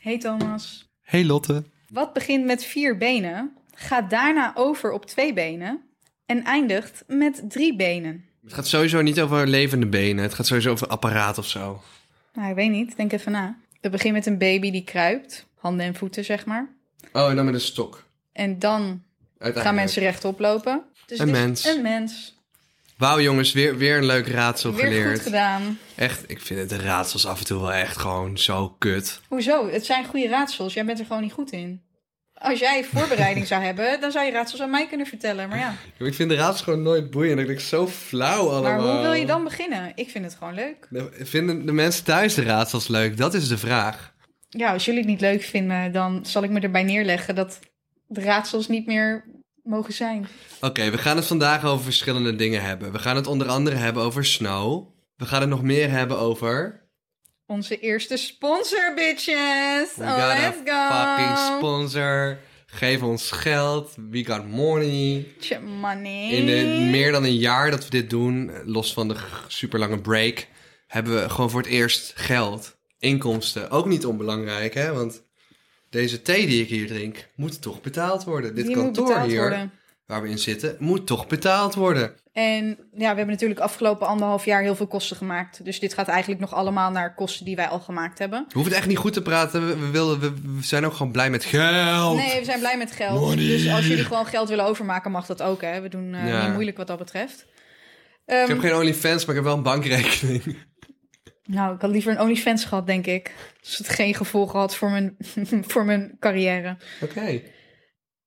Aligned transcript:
Hey 0.00 0.18
Thomas. 0.18 0.88
Hey 1.00 1.24
Lotte. 1.24 1.64
Wat 1.88 2.12
begint 2.12 2.44
met 2.44 2.64
vier 2.64 2.96
benen, 2.98 3.56
gaat 3.74 4.10
daarna 4.10 4.52
over 4.54 4.92
op 4.92 5.06
twee 5.06 5.32
benen 5.32 5.80
en 6.26 6.44
eindigt 6.44 7.04
met 7.06 7.42
drie 7.48 7.76
benen? 7.76 8.24
Het 8.42 8.52
gaat 8.52 8.66
sowieso 8.66 9.02
niet 9.02 9.20
over 9.20 9.46
levende 9.46 9.86
benen. 9.86 10.22
Het 10.22 10.34
gaat 10.34 10.46
sowieso 10.46 10.70
over 10.70 10.86
apparaat 10.86 11.38
of 11.38 11.46
zo. 11.46 11.82
Nou, 12.32 12.48
ik 12.48 12.54
weet 12.54 12.70
niet. 12.70 12.96
Denk 12.96 13.12
even 13.12 13.32
na. 13.32 13.58
Het 13.80 13.90
begint 13.90 14.14
met 14.14 14.26
een 14.26 14.38
baby 14.38 14.70
die 14.70 14.84
kruipt. 14.84 15.46
Handen 15.54 15.86
en 15.86 15.94
voeten, 15.94 16.24
zeg 16.24 16.46
maar. 16.46 16.68
Oh, 17.12 17.30
en 17.30 17.36
dan 17.36 17.44
met 17.44 17.54
een 17.54 17.60
stok. 17.60 18.04
En 18.32 18.58
dan 18.58 19.02
gaan 19.38 19.74
mensen 19.74 20.02
rechtop 20.02 20.38
lopen. 20.38 20.82
Dus 21.06 21.18
Een 21.18 21.28
het 21.28 21.36
is 21.36 21.42
mens. 21.42 21.64
Een 21.64 21.82
mens. 21.82 22.39
Wauw 23.00 23.20
jongens, 23.20 23.52
weer, 23.52 23.76
weer 23.76 23.96
een 23.96 24.04
leuk 24.06 24.26
raadsel 24.26 24.74
Weer 24.74 24.84
geleerd. 24.84 25.12
goed 25.12 25.22
gedaan. 25.22 25.78
Echt, 25.96 26.30
ik 26.30 26.40
vind 26.40 26.60
het 26.60 26.68
de 26.68 26.78
raadsels 26.78 27.26
af 27.26 27.38
en 27.38 27.44
toe 27.46 27.60
wel 27.60 27.72
echt 27.72 27.96
gewoon 27.96 28.38
zo 28.38 28.74
kut. 28.78 29.20
Hoezo? 29.28 29.70
Het 29.70 29.86
zijn 29.86 30.04
goede 30.04 30.28
raadsels. 30.28 30.74
Jij 30.74 30.84
bent 30.84 30.98
er 30.98 31.06
gewoon 31.06 31.22
niet 31.22 31.32
goed 31.32 31.50
in. 31.50 31.82
Als 32.34 32.58
jij 32.58 32.84
voorbereiding 32.84 33.46
zou 33.46 33.62
hebben, 33.62 34.00
dan 34.00 34.10
zou 34.12 34.24
je 34.26 34.32
raadsels 34.32 34.60
aan 34.60 34.70
mij 34.70 34.86
kunnen 34.88 35.06
vertellen. 35.06 35.48
Maar 35.48 35.58
ja, 35.58 35.74
Ik 35.98 36.14
vind 36.14 36.30
de 36.30 36.36
raadsels 36.36 36.62
gewoon 36.62 36.82
nooit 36.82 37.10
boeiend. 37.10 37.40
Ik 37.40 37.46
denk 37.46 37.60
zo 37.60 37.86
flauw 37.86 38.48
allemaal. 38.48 38.62
maar 38.62 38.92
hoe 38.92 39.00
wil 39.02 39.12
je 39.12 39.26
dan 39.26 39.44
beginnen? 39.44 39.92
Ik 39.94 40.10
vind 40.10 40.24
het 40.24 40.34
gewoon 40.34 40.54
leuk. 40.54 40.88
Vinden 41.12 41.66
de 41.66 41.72
mensen 41.72 42.04
thuis 42.04 42.34
de 42.34 42.42
raadsels 42.42 42.88
leuk? 42.88 43.16
Dat 43.16 43.34
is 43.34 43.48
de 43.48 43.58
vraag. 43.58 44.14
Ja, 44.48 44.72
als 44.72 44.84
jullie 44.84 45.00
het 45.00 45.08
niet 45.08 45.20
leuk 45.20 45.42
vinden, 45.42 45.92
dan 45.92 46.26
zal 46.26 46.42
ik 46.42 46.50
me 46.50 46.60
erbij 46.60 46.82
neerleggen 46.82 47.34
dat 47.34 47.58
de 48.06 48.20
raadsels 48.20 48.68
niet 48.68 48.86
meer 48.86 49.24
mogen 49.70 49.92
zijn. 49.92 50.28
Oké, 50.60 50.90
we 50.90 50.98
gaan 50.98 51.16
het 51.16 51.26
vandaag 51.26 51.64
over 51.64 51.84
verschillende 51.84 52.36
dingen 52.36 52.62
hebben. 52.62 52.92
We 52.92 52.98
gaan 52.98 53.16
het 53.16 53.26
onder 53.26 53.48
andere 53.48 53.76
hebben 53.76 54.02
over 54.02 54.24
snow. 54.24 54.88
We 55.16 55.26
gaan 55.26 55.40
het 55.40 55.50
nog 55.50 55.62
meer 55.62 55.90
hebben 55.90 56.18
over... 56.18 56.78
Onze 57.46 57.78
eerste 57.80 58.16
sponsor, 58.16 58.92
bitches! 58.94 59.94
We 59.96 60.04
Oh, 60.04 60.16
let's 60.16 60.56
go! 60.64 60.88
fucking 60.90 61.38
sponsor. 61.56 62.38
Geef 62.66 63.02
ons 63.02 63.30
geld. 63.30 63.94
We 64.10 64.24
got 64.24 64.46
money. 64.46 65.26
Tje, 65.40 65.60
money. 65.60 66.28
In 66.30 66.46
de 66.46 66.88
meer 66.90 67.12
dan 67.12 67.24
een 67.24 67.36
jaar 67.36 67.70
dat 67.70 67.84
we 67.84 67.90
dit 67.90 68.10
doen, 68.10 68.50
los 68.64 68.92
van 68.92 69.08
de 69.08 69.16
super 69.48 69.78
lange 69.78 70.00
break, 70.00 70.46
hebben 70.86 71.22
we 71.22 71.28
gewoon 71.28 71.50
voor 71.50 71.60
het 71.60 71.70
eerst 71.70 72.12
geld. 72.14 72.76
Inkomsten. 72.98 73.70
Ook 73.70 73.86
niet 73.86 74.06
onbelangrijk, 74.06 74.74
hè? 74.74 74.92
Want 74.92 75.22
deze 75.90 76.22
thee 76.22 76.46
die 76.46 76.62
ik 76.62 76.68
hier 76.68 76.86
drink, 76.86 77.28
moet 77.34 77.62
toch 77.62 77.80
betaald 77.80 78.24
worden. 78.24 78.54
Dit 78.54 78.66
Die 78.66 78.74
kantoor 78.74 79.20
hier, 79.20 79.40
worden. 79.40 79.72
waar 80.06 80.22
we 80.22 80.28
in 80.28 80.38
zitten, 80.38 80.76
moet 80.78 81.06
toch 81.06 81.26
betaald 81.26 81.74
worden. 81.74 82.12
En 82.32 82.64
ja, 82.66 82.76
we 82.98 83.04
hebben 83.04 83.26
natuurlijk 83.26 83.60
afgelopen 83.60 84.06
anderhalf 84.06 84.44
jaar 84.44 84.62
heel 84.62 84.76
veel 84.76 84.86
kosten 84.86 85.16
gemaakt. 85.16 85.64
Dus 85.64 85.80
dit 85.80 85.94
gaat 85.94 86.08
eigenlijk 86.08 86.40
nog 86.40 86.54
allemaal 86.54 86.90
naar 86.90 87.14
kosten 87.14 87.44
die 87.44 87.56
wij 87.56 87.68
al 87.68 87.80
gemaakt 87.80 88.18
hebben. 88.18 88.38
We 88.48 88.52
hoeven 88.52 88.70
het 88.72 88.80
echt 88.80 88.88
niet 88.90 88.98
goed 88.98 89.12
te 89.12 89.22
praten. 89.22 89.66
We, 89.66 89.76
we, 89.78 89.90
willen, 89.90 90.20
we, 90.20 90.30
we 90.56 90.62
zijn 90.64 90.86
ook 90.86 90.92
gewoon 90.92 91.12
blij 91.12 91.30
met 91.30 91.44
geld. 91.44 92.16
Nee, 92.16 92.38
we 92.38 92.44
zijn 92.44 92.58
blij 92.58 92.76
met 92.76 92.92
geld. 92.92 93.20
Money. 93.20 93.46
Dus 93.46 93.68
als 93.70 93.86
jullie 93.86 94.04
gewoon 94.04 94.26
geld 94.26 94.48
willen 94.48 94.64
overmaken, 94.64 95.10
mag 95.10 95.26
dat 95.26 95.42
ook. 95.42 95.60
Hè? 95.62 95.80
We 95.80 95.88
doen 95.88 96.14
eh, 96.14 96.28
Ja. 96.28 96.44
niet 96.44 96.52
moeilijk 96.52 96.76
wat 96.76 96.86
dat 96.86 96.98
betreft. 96.98 97.46
Ik 98.26 98.36
Ehm, 98.36 98.48
heb 98.48 98.58
geen 98.58 98.74
OnlyFans, 98.74 99.20
maar 99.26 99.28
ik 99.36 99.40
heb 99.40 99.44
wel 99.44 99.56
een 99.56 99.62
bankrekening. 99.62 100.56
Nou, 101.50 101.74
ik 101.74 101.80
had 101.80 101.90
liever 101.90 102.12
een 102.12 102.20
OnlyFans 102.20 102.64
gehad, 102.64 102.86
denk 102.86 103.06
ik. 103.06 103.34
Als 103.60 103.78
het 103.78 103.88
geen 103.88 104.14
gevolgen 104.14 104.58
had 104.58 104.76
voor 104.76 104.90
mijn, 104.90 105.16
voor 105.70 105.84
mijn 105.84 106.16
carrière. 106.20 106.76
Oké. 107.02 107.42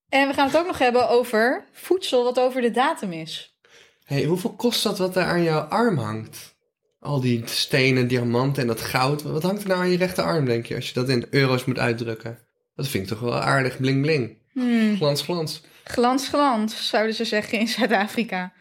En 0.09 0.27
we 0.27 0.33
gaan 0.33 0.47
het 0.47 0.57
ook 0.57 0.65
nog 0.65 0.77
hebben 0.77 1.09
over 1.09 1.65
voedsel 1.71 2.23
wat 2.23 2.39
over 2.39 2.61
de 2.61 2.71
datum 2.71 3.11
is. 3.11 3.57
hey, 4.03 4.23
hoeveel 4.23 4.53
kost 4.53 4.83
dat 4.83 4.97
wat 4.97 5.13
daar 5.13 5.27
aan 5.27 5.43
jouw 5.43 5.59
arm 5.59 5.97
hangt? 5.97 6.55
Al 6.99 7.19
die 7.19 7.41
stenen, 7.45 8.07
diamanten 8.07 8.61
en 8.61 8.67
dat 8.67 8.81
goud. 8.81 9.21
Wat 9.21 9.43
hangt 9.43 9.61
er 9.61 9.67
nou 9.67 9.79
aan 9.79 9.89
je 9.89 9.97
rechterarm, 9.97 10.45
denk 10.45 10.65
je, 10.65 10.75
als 10.75 10.87
je 10.87 10.93
dat 10.93 11.09
in 11.09 11.27
euro's 11.29 11.65
moet 11.65 11.79
uitdrukken? 11.79 12.39
Dat 12.75 12.87
vind 12.87 13.03
ik 13.03 13.09
toch 13.09 13.19
wel 13.19 13.39
aardig 13.39 13.77
bling 13.77 14.01
bling. 14.01 14.37
Hmm. 14.51 14.95
Glans 14.95 15.21
glans. 15.21 15.63
Glans, 15.83 16.27
glans, 16.27 16.89
zouden 16.89 17.15
ze 17.15 17.25
zeggen 17.25 17.59
in 17.59 17.67
Zuid-Afrika. 17.67 18.53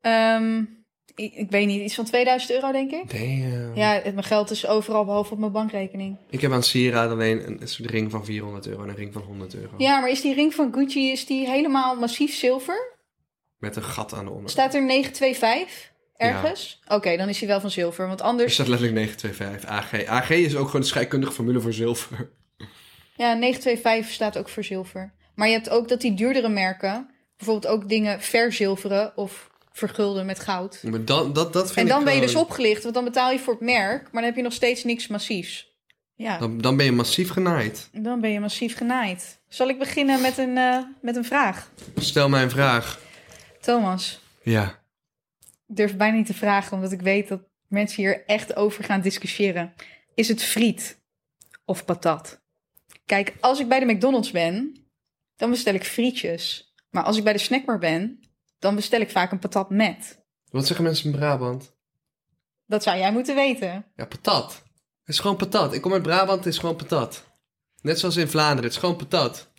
Ehm, 0.00 0.62
ik, 1.14 1.34
ik 1.34 1.50
weet 1.50 1.66
niet, 1.66 1.80
iets 1.82 1.94
van 1.94 2.04
2000 2.04 2.52
euro, 2.52 2.72
denk 2.72 2.90
ik. 2.90 3.10
Damn. 3.10 3.74
Ja, 3.76 3.92
het- 3.92 4.04
mijn 4.14 4.24
geld 4.26 4.50
is 4.50 4.66
overal 4.66 5.04
behalve 5.04 5.32
op 5.32 5.38
mijn 5.38 5.52
bankrekening. 5.52 6.16
Ik 6.30 6.40
heb 6.40 6.52
aan 6.52 6.62
sieraad 6.62 7.10
alleen 7.10 7.46
een, 7.46 7.60
een 7.60 7.68
soort 7.68 7.90
ring 7.90 8.10
van 8.10 8.24
400 8.24 8.66
euro 8.66 8.82
en 8.82 8.88
een 8.88 8.94
ring 8.94 9.12
van 9.12 9.22
100 9.22 9.54
euro. 9.54 9.74
Ja, 9.78 10.00
maar 10.00 10.10
is 10.10 10.20
die 10.20 10.34
ring 10.34 10.54
van 10.54 10.72
Gucci 10.74 11.10
is 11.10 11.26
die 11.26 11.48
helemaal 11.48 11.96
massief 11.96 12.34
zilver? 12.34 12.96
Met 13.58 13.76
een 13.76 13.82
gat 13.82 14.14
aan 14.14 14.24
de 14.24 14.30
onder. 14.30 14.50
Staat 14.50 14.74
er 14.74 14.82
925 14.84 15.92
ergens? 16.16 16.80
Oké, 16.88 17.16
dan 17.16 17.28
is 17.28 17.38
hij 17.38 17.48
wel 17.48 17.60
van 17.60 17.70
zilver, 17.70 18.06
want 18.06 18.20
Er 18.20 18.26
anders... 18.26 18.54
staat 18.54 18.68
letterlijk 18.68 18.98
925 18.98 19.70
AG. 19.70 20.06
AG 20.22 20.30
is 20.30 20.56
ook 20.56 20.66
gewoon 20.66 20.80
een 20.80 20.86
scheikundige 20.86 21.32
formule 21.32 21.60
voor 21.60 21.72
zilver. 21.72 22.30
Ja, 23.16 23.32
925 23.34 24.12
staat 24.14 24.38
ook 24.38 24.48
voor 24.48 24.64
zilver. 24.64 25.12
Maar 25.34 25.46
je 25.48 25.52
hebt 25.54 25.70
ook 25.70 25.88
dat 25.88 26.00
die 26.00 26.14
duurdere 26.14 26.48
merken, 26.48 27.10
bijvoorbeeld 27.36 27.72
ook 27.72 27.88
dingen 27.88 28.20
verzilveren 28.20 29.16
of 29.16 29.50
vergulden 29.72 30.26
met 30.26 30.38
goud. 30.38 30.82
Maar 30.82 31.04
dat, 31.04 31.34
dat, 31.34 31.52
dat 31.52 31.66
vind 31.66 31.76
En 31.78 31.86
dan 31.86 31.98
ik 31.98 32.04
ben 32.04 32.14
je 32.14 32.20
dus 32.20 32.34
opgelicht, 32.34 32.82
want 32.82 32.94
dan 32.94 33.04
betaal 33.04 33.30
je 33.30 33.38
voor 33.38 33.52
het 33.52 33.62
merk, 33.62 34.02
maar 34.02 34.12
dan 34.12 34.24
heb 34.24 34.36
je 34.36 34.42
nog 34.42 34.52
steeds 34.52 34.84
niks 34.84 35.06
massiefs. 35.06 35.70
Ja, 36.14 36.38
Dan, 36.38 36.58
dan 36.58 36.76
ben 36.76 36.84
je 36.86 36.92
massief 36.92 37.30
genaaid. 37.30 37.88
dan 37.92 38.20
ben 38.20 38.30
je 38.30 38.40
massief 38.40 38.76
genaaid. 38.76 39.40
Zal 39.48 39.68
ik 39.68 39.78
beginnen 39.78 40.20
met 40.20 40.38
een, 40.38 40.56
eh, 40.56 40.78
met 41.00 41.16
een 41.16 41.24
vraag? 41.24 41.70
Stel 41.96 42.28
mij 42.28 42.42
een 42.42 42.50
vraag. 42.50 43.00
Thomas, 43.60 44.20
Ja. 44.42 44.64
ik 45.68 45.76
durf 45.76 45.96
bijna 45.96 46.16
niet 46.16 46.26
te 46.26 46.34
vragen, 46.34 46.72
omdat 46.72 46.92
ik 46.92 47.00
weet 47.00 47.28
dat 47.28 47.40
mensen 47.68 48.02
hier 48.02 48.26
echt 48.26 48.56
over 48.56 48.84
gaan 48.84 49.00
discussiëren. 49.00 49.74
Is 50.14 50.28
het 50.28 50.42
friet 50.42 50.98
of 51.64 51.84
patat? 51.84 52.40
Kijk, 53.06 53.34
als 53.40 53.60
ik 53.60 53.68
bij 53.68 53.80
de 53.80 53.86
McDonald's 53.92 54.30
ben, 54.30 54.84
dan 55.36 55.50
bestel 55.50 55.74
ik 55.74 55.84
frietjes. 55.84 56.72
Maar 56.90 57.02
als 57.02 57.16
ik 57.16 57.24
bij 57.24 57.32
de 57.32 57.38
snackbar 57.38 57.78
ben, 57.78 58.20
dan 58.62 58.74
bestel 58.74 59.00
ik 59.00 59.10
vaak 59.10 59.32
een 59.32 59.38
patat 59.38 59.70
met. 59.70 60.18
Wat 60.50 60.66
zeggen 60.66 60.84
mensen 60.84 61.12
in 61.12 61.18
Brabant? 61.18 61.74
Dat 62.66 62.82
zou 62.82 62.98
jij 62.98 63.12
moeten 63.12 63.34
weten. 63.34 63.86
Ja, 63.96 64.04
patat. 64.06 64.62
Het 65.04 65.14
is 65.14 65.18
gewoon 65.18 65.36
patat. 65.36 65.72
Ik 65.74 65.80
kom 65.80 65.92
uit 65.92 66.02
Brabant, 66.02 66.44
het 66.44 66.52
is 66.54 66.58
gewoon 66.58 66.76
patat. 66.76 67.24
Net 67.80 67.98
zoals 67.98 68.16
in 68.16 68.28
Vlaanderen, 68.28 68.64
het 68.64 68.72
is 68.72 68.78
gewoon 68.78 68.96
patat. 68.96 69.50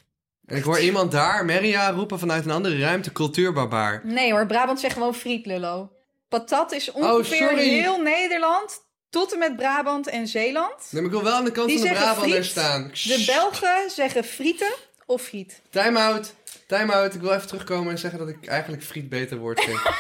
En 0.46 0.58
ik 0.58 0.64
hoor 0.64 0.80
iemand 0.80 1.12
daar, 1.12 1.46
Meria, 1.46 1.90
roepen 1.92 2.20
vanuit 2.20 2.46
een 2.46 2.52
andere 2.52 2.80
ruimte, 2.80 3.12
cultuurbarbaar. 3.12 4.02
Nee 4.06 4.32
hoor, 4.32 4.46
Brabant 4.46 4.80
zegt 4.80 4.94
gewoon 4.94 5.16
friet, 5.16 5.46
lullo. 5.46 5.92
Patat 6.28 6.72
is 6.72 6.92
ongeveer 6.92 7.48
sorry. 7.48 7.70
heel 7.70 8.02
Nederland, 8.02 8.82
tot 9.10 9.34
en 9.34 9.40
met 9.40 9.56
Brabant 9.56 10.08
en 10.08 10.28
Zeeland. 10.28 10.76
Nee, 10.92 11.02
maar 11.02 11.12
ik 11.12 11.18
wil 11.18 11.24
wel 11.24 11.34
aan 11.38 11.46
de 11.46 11.52
kant 11.52 11.68
Die 11.68 11.80
van 11.80 11.88
de 11.88 12.32
friet. 12.32 12.46
staan. 12.46 12.92
De 12.94 13.24
Belgen 13.26 13.90
zeggen 13.90 14.24
frieten 14.24 14.74
of 15.06 15.22
friet. 15.22 15.62
Time 15.70 16.00
out. 16.00 16.34
Time 16.78 16.94
out. 16.94 17.14
Ik 17.16 17.22
wil 17.22 17.32
even 17.34 17.48
terugkomen 17.48 17.92
en 17.92 17.98
zeggen 18.00 18.20
dat 18.20 18.28
ik 18.30 18.46
eigenlijk 18.46 18.84
friet 18.84 19.10
beter 19.10 19.38
woord 19.38 19.62
vind. 19.64 19.80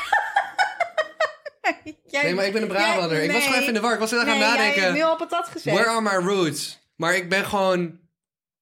Jij- 2.05 2.23
Nee, 2.23 2.33
maar 2.33 2.45
ik 2.45 2.53
ben 2.53 2.61
een 2.61 2.67
Brabander. 2.67 3.23
Ik 3.23 3.31
was 3.31 3.41
gewoon 3.43 3.51
nee. 3.51 3.61
even 3.61 3.67
in 3.67 3.73
de 3.73 3.79
war. 3.79 3.93
Ik 3.93 3.99
was 3.99 4.11
heel 4.11 4.19
erg 4.19 4.29
aan 4.29 4.37
Nee, 4.39 4.43
het 4.47 4.55
jij 4.55 4.63
hebt 4.65 4.75
nadenken. 4.75 4.99
nu 5.01 5.03
al 5.09 5.15
patat 5.15 5.47
gezegd. 5.47 5.75
Where 5.77 5.89
are 5.89 6.01
my 6.01 6.25
roots? 6.27 6.79
Maar 6.95 7.15
ik 7.15 7.29
ben 7.29 7.45
gewoon... 7.45 7.99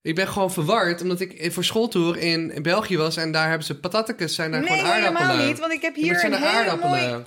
Ik 0.02 0.16
ben 0.16 0.28
gewoon 0.28 0.52
verward, 0.52 1.02
omdat 1.02 1.20
ik 1.20 1.52
voor 1.54 1.64
schooltour 1.64 2.18
in, 2.18 2.52
in 2.52 2.62
België 2.62 2.98
was 2.98 3.18
en 3.18 3.32
daar 3.32 3.48
hebben 3.48 3.66
ze 3.66 3.80
patattekes, 3.80 4.36
zijn 4.36 4.52
daar 4.52 4.62
nee, 4.62 4.70
gewoon 4.70 4.86
aardappelen. 4.94 5.28
helemaal 5.28 5.48
niet, 5.48 5.60
want 5.60 5.72
ik 5.72 5.82
heb 5.82 5.96
hier 5.96 6.14
het 6.14 6.24
een 6.24 6.34
hele 6.34 6.46
aardappelen. 6.46 6.90
mooie... 6.90 7.24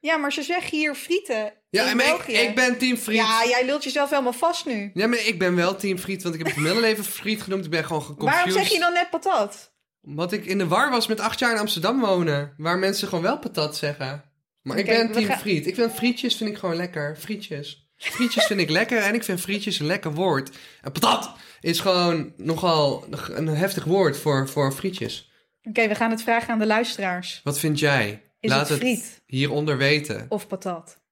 Ja, 0.00 0.16
maar 0.16 0.32
ze 0.32 0.42
zeggen 0.42 0.78
hier 0.78 0.94
frieten 0.94 1.52
Ja, 1.74 1.90
in 1.90 1.96
maar 1.96 2.06
ik, 2.06 2.26
ik 2.26 2.54
ben 2.54 2.78
team 2.78 2.96
friet. 2.96 3.16
Ja, 3.16 3.44
jij 3.48 3.64
lult 3.64 3.84
jezelf 3.84 4.10
helemaal 4.10 4.32
vast 4.32 4.66
nu. 4.66 4.90
Ja, 4.94 5.06
maar 5.06 5.18
ik 5.26 5.38
ben 5.38 5.54
wel 5.54 5.76
team 5.76 5.98
friet, 5.98 6.22
want 6.22 6.34
ik 6.34 6.40
heb 6.40 6.54
het 6.54 6.62
mijn 6.62 6.74
hele 6.74 6.86
leven 6.86 7.04
friet 7.04 7.42
genoemd. 7.42 7.64
Ik 7.64 7.70
ben 7.70 7.84
gewoon 7.84 8.02
geconfused. 8.02 8.34
Waarom 8.44 8.52
zeg 8.62 8.72
je 8.72 8.78
dan 8.78 8.92
net 8.92 9.10
patat? 9.10 9.72
Omdat 10.02 10.32
ik 10.32 10.44
in 10.46 10.58
de 10.58 10.66
war 10.66 10.90
was 10.90 11.06
met 11.06 11.20
acht 11.20 11.38
jaar 11.38 11.52
in 11.52 11.58
Amsterdam 11.58 12.00
wonen. 12.00 12.54
Waar 12.56 12.78
mensen 12.78 13.08
gewoon 13.08 13.24
wel 13.24 13.38
patat 13.38 13.76
zeggen. 13.76 14.24
Maar 14.62 14.78
ik 14.78 14.86
ben 14.86 15.12
team 15.12 15.24
gaan- 15.24 15.38
friet. 15.38 15.66
Ik 15.66 15.74
vind 15.74 15.92
frietjes 15.94 16.36
vind 16.36 16.50
ik 16.50 16.56
gewoon 16.58 16.76
lekker. 16.76 17.16
Frietjes. 17.16 17.92
Frietjes 17.96 18.44
vind 18.46 18.60
ik 18.60 18.70
lekker 18.70 18.98
en 18.98 19.14
ik 19.14 19.24
vind 19.24 19.40
frietjes 19.40 19.78
een 19.78 19.86
lekker 19.86 20.12
woord. 20.12 20.50
En 20.82 20.92
patat 20.92 21.32
is 21.60 21.80
gewoon 21.80 22.32
nogal 22.36 23.06
een 23.30 23.48
heftig 23.48 23.84
woord 23.84 24.16
voor, 24.18 24.48
voor 24.48 24.72
frietjes. 24.72 25.30
Oké, 25.62 25.88
we 25.88 25.94
gaan 25.94 26.10
het 26.10 26.22
vragen 26.22 26.48
aan 26.52 26.58
de 26.58 26.66
luisteraars. 26.66 27.40
Wat 27.44 27.58
vind 27.58 27.78
jij? 27.78 28.22
Is 28.40 28.50
Laat 28.50 28.68
het 28.68 28.78
friet 28.78 29.22
hieronder 29.26 29.76
weten. 29.76 30.26
of 30.28 30.46
patat? 30.46 31.02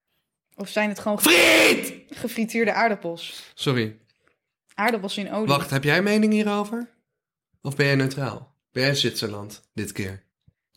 Of 0.62 0.68
zijn 0.68 0.88
het 0.88 0.98
gewoon 0.98 1.20
Friet! 1.20 1.92
gefrituurde 2.10 2.72
aardappels? 2.72 3.50
Sorry. 3.54 3.96
Aardappels 4.74 5.16
in 5.16 5.32
olie. 5.32 5.46
Wacht, 5.46 5.70
heb 5.70 5.84
jij 5.84 6.02
mening 6.02 6.32
hierover? 6.32 6.88
Of 7.62 7.76
ben 7.76 7.86
jij 7.86 7.94
neutraal? 7.94 8.54
Ben 8.72 8.82
jij 8.82 8.94
Zwitserland 8.94 9.62
dit 9.74 9.92
keer? 9.92 10.22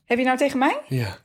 Heb 0.06 0.18
je 0.18 0.24
nou 0.24 0.38
tegen 0.38 0.60
mij? 0.60 0.82
Ja. 0.88 1.18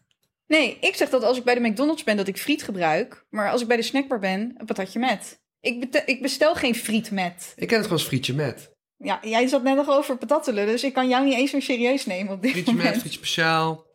Nee, 0.46 0.78
ik 0.80 0.94
zeg 0.94 1.08
dat 1.10 1.22
als 1.22 1.38
ik 1.38 1.44
bij 1.44 1.54
de 1.54 1.60
McDonald's 1.60 2.04
ben 2.04 2.16
dat 2.16 2.28
ik 2.28 2.38
friet 2.38 2.62
gebruik. 2.62 3.24
Maar 3.30 3.50
als 3.50 3.60
ik 3.62 3.68
bij 3.68 3.76
de 3.76 3.82
snackbar 3.82 4.18
ben, 4.18 4.54
een 4.56 4.66
patatje 4.66 4.98
met. 4.98 5.40
Ik, 5.60 6.02
ik 6.06 6.22
bestel 6.22 6.54
geen 6.54 6.74
friet 6.74 7.10
met. 7.10 7.52
Ik 7.56 7.66
ken 7.68 7.76
het 7.76 7.86
gewoon 7.86 7.98
als 8.00 8.08
frietje 8.08 8.34
met. 8.34 8.70
Ja, 8.96 9.18
jij 9.22 9.46
zat 9.46 9.62
net 9.62 9.76
nog 9.76 9.88
over 9.88 10.16
patat 10.16 10.44
te 10.44 10.52
lullen, 10.52 10.72
dus 10.72 10.84
ik 10.84 10.92
kan 10.92 11.08
jou 11.08 11.24
niet 11.24 11.34
eens 11.34 11.52
meer 11.52 11.62
serieus 11.62 12.06
nemen 12.06 12.32
op 12.32 12.42
dit 12.42 12.50
Frietje 12.50 12.72
met, 12.72 12.82
moment. 12.82 13.00
frietje 13.00 13.18
speciaal. 13.18 13.86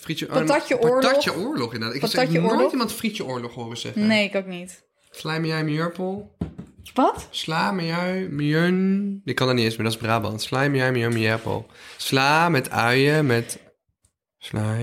Frietje, 0.00 0.26
Patatje 0.26 0.80
oorlog. 0.80 1.00
Patatje 1.00 1.36
oorlog, 1.36 1.72
inderdaad. 1.72 1.94
Ik 1.94 2.00
heb 2.00 2.10
Patatje 2.10 2.38
echt 2.38 2.52
nooit 2.52 2.72
iemand 2.72 2.92
frietje 2.92 3.24
oorlog 3.24 3.54
horen 3.54 3.76
zeggen. 3.76 4.06
Nee, 4.06 4.24
ik 4.24 4.34
ook 4.34 4.46
niet. 4.46 4.84
Slijm 5.10 5.44
jij 5.44 5.64
mijn 5.64 5.76
jurpel? 5.76 6.36
Wat? 6.94 7.28
Sla, 7.30 7.72
miau, 7.72 8.28
miun. 8.28 9.20
Ik 9.24 9.34
kan 9.34 9.46
dat 9.46 9.56
niet 9.56 9.64
eens 9.64 9.76
meer, 9.76 9.84
dat 9.84 9.94
is 9.94 10.00
Brabant. 10.00 10.42
Sla, 10.42 10.68
miau, 10.68 10.92
miau, 10.92 11.12
miappel. 11.12 11.66
Sla 11.96 12.48
met 12.48 12.70
uien, 12.70 13.26
met... 13.26 13.58
Sla, 14.38 14.76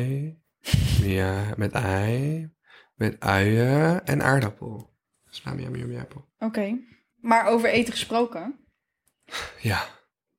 ja, 1.02 1.54
met 1.58 1.72
ei, 1.72 2.50
met 2.96 3.20
uien 3.20 4.06
en 4.06 4.24
aardappel. 4.24 4.94
Sla, 5.30 5.54
miau, 5.54 5.72
miau, 5.72 5.88
miappel. 5.88 6.26
Oké. 6.40 6.80
Maar 7.16 7.48
over 7.48 7.70
eten 7.70 7.94
gesproken. 7.94 8.60
Ja. 9.62 9.86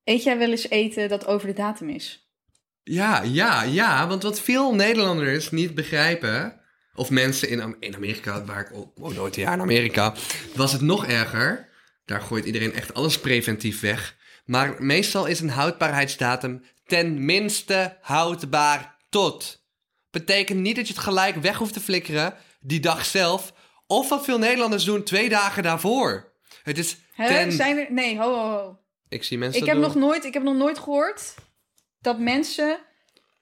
Eet 0.05 0.23
jij 0.23 0.39
wel 0.39 0.51
eens 0.51 0.69
eten 0.69 1.09
dat 1.09 1.27
over 1.27 1.47
de 1.47 1.53
datum 1.53 1.89
is? 1.89 2.28
Ja, 2.91 3.23
ja, 3.23 3.63
ja. 3.63 4.07
Want 4.07 4.23
wat 4.23 4.41
veel 4.41 4.75
Nederlanders 4.75 5.51
niet 5.51 5.75
begrijpen... 5.75 6.61
of 6.95 7.11
mensen 7.11 7.49
in, 7.49 7.61
Am- 7.61 7.77
in 7.81 7.95
Amerika, 7.95 8.45
waar 8.45 8.61
ik 8.61 8.71
ook 8.73 8.91
woon 8.95 9.15
nooit 9.15 9.37
een 9.37 9.43
jaar 9.43 9.53
in 9.55 9.61
Amerika... 9.61 10.15
was 10.55 10.73
het 10.73 10.81
nog 10.81 11.07
erger. 11.07 11.69
Daar 12.05 12.21
gooit 12.21 12.45
iedereen 12.45 12.75
echt 12.75 12.95
alles 12.95 13.21
preventief 13.21 13.81
weg. 13.81 14.17
Maar 14.45 14.75
meestal 14.79 15.27
is 15.27 15.41
een 15.41 15.51
houdbaarheidsdatum 15.51 16.63
ten 16.87 17.25
minste 17.25 17.97
houdbaar 18.01 18.97
tot. 19.09 19.67
Betekent 20.11 20.61
niet 20.61 20.77
dat 20.77 20.87
je 20.89 20.93
het 20.95 21.03
gelijk 21.03 21.37
weg 21.37 21.57
hoeft 21.57 21.73
te 21.73 21.81
flikkeren 21.81 22.35
die 22.61 22.81
dag 22.81 23.05
zelf... 23.05 23.53
of 23.87 24.09
wat 24.09 24.25
veel 24.25 24.39
Nederlanders 24.39 24.85
doen 24.85 25.03
twee 25.03 25.29
dagen 25.29 25.63
daarvoor. 25.63 26.33
Het 26.63 26.79
is 26.79 26.97
Hè? 27.13 27.27
ten... 27.29 27.53
Zijn 27.53 27.79
er... 27.79 27.87
Nee, 27.93 28.19
ho, 28.19 28.35
ho, 28.35 28.51
ho. 28.51 28.79
Ik 29.09 29.25
zie 29.25 29.39
mensen 29.39 29.61
Ik 29.61 29.67
heb, 29.67 29.75
doen. 29.75 29.85
nog 29.85 29.95
nooit, 29.95 30.25
ik 30.25 30.33
heb 30.35 30.43
nog 30.43 30.57
nooit 30.57 30.79
gehoord 30.79 31.35
dat 32.01 32.19
mensen 32.19 32.79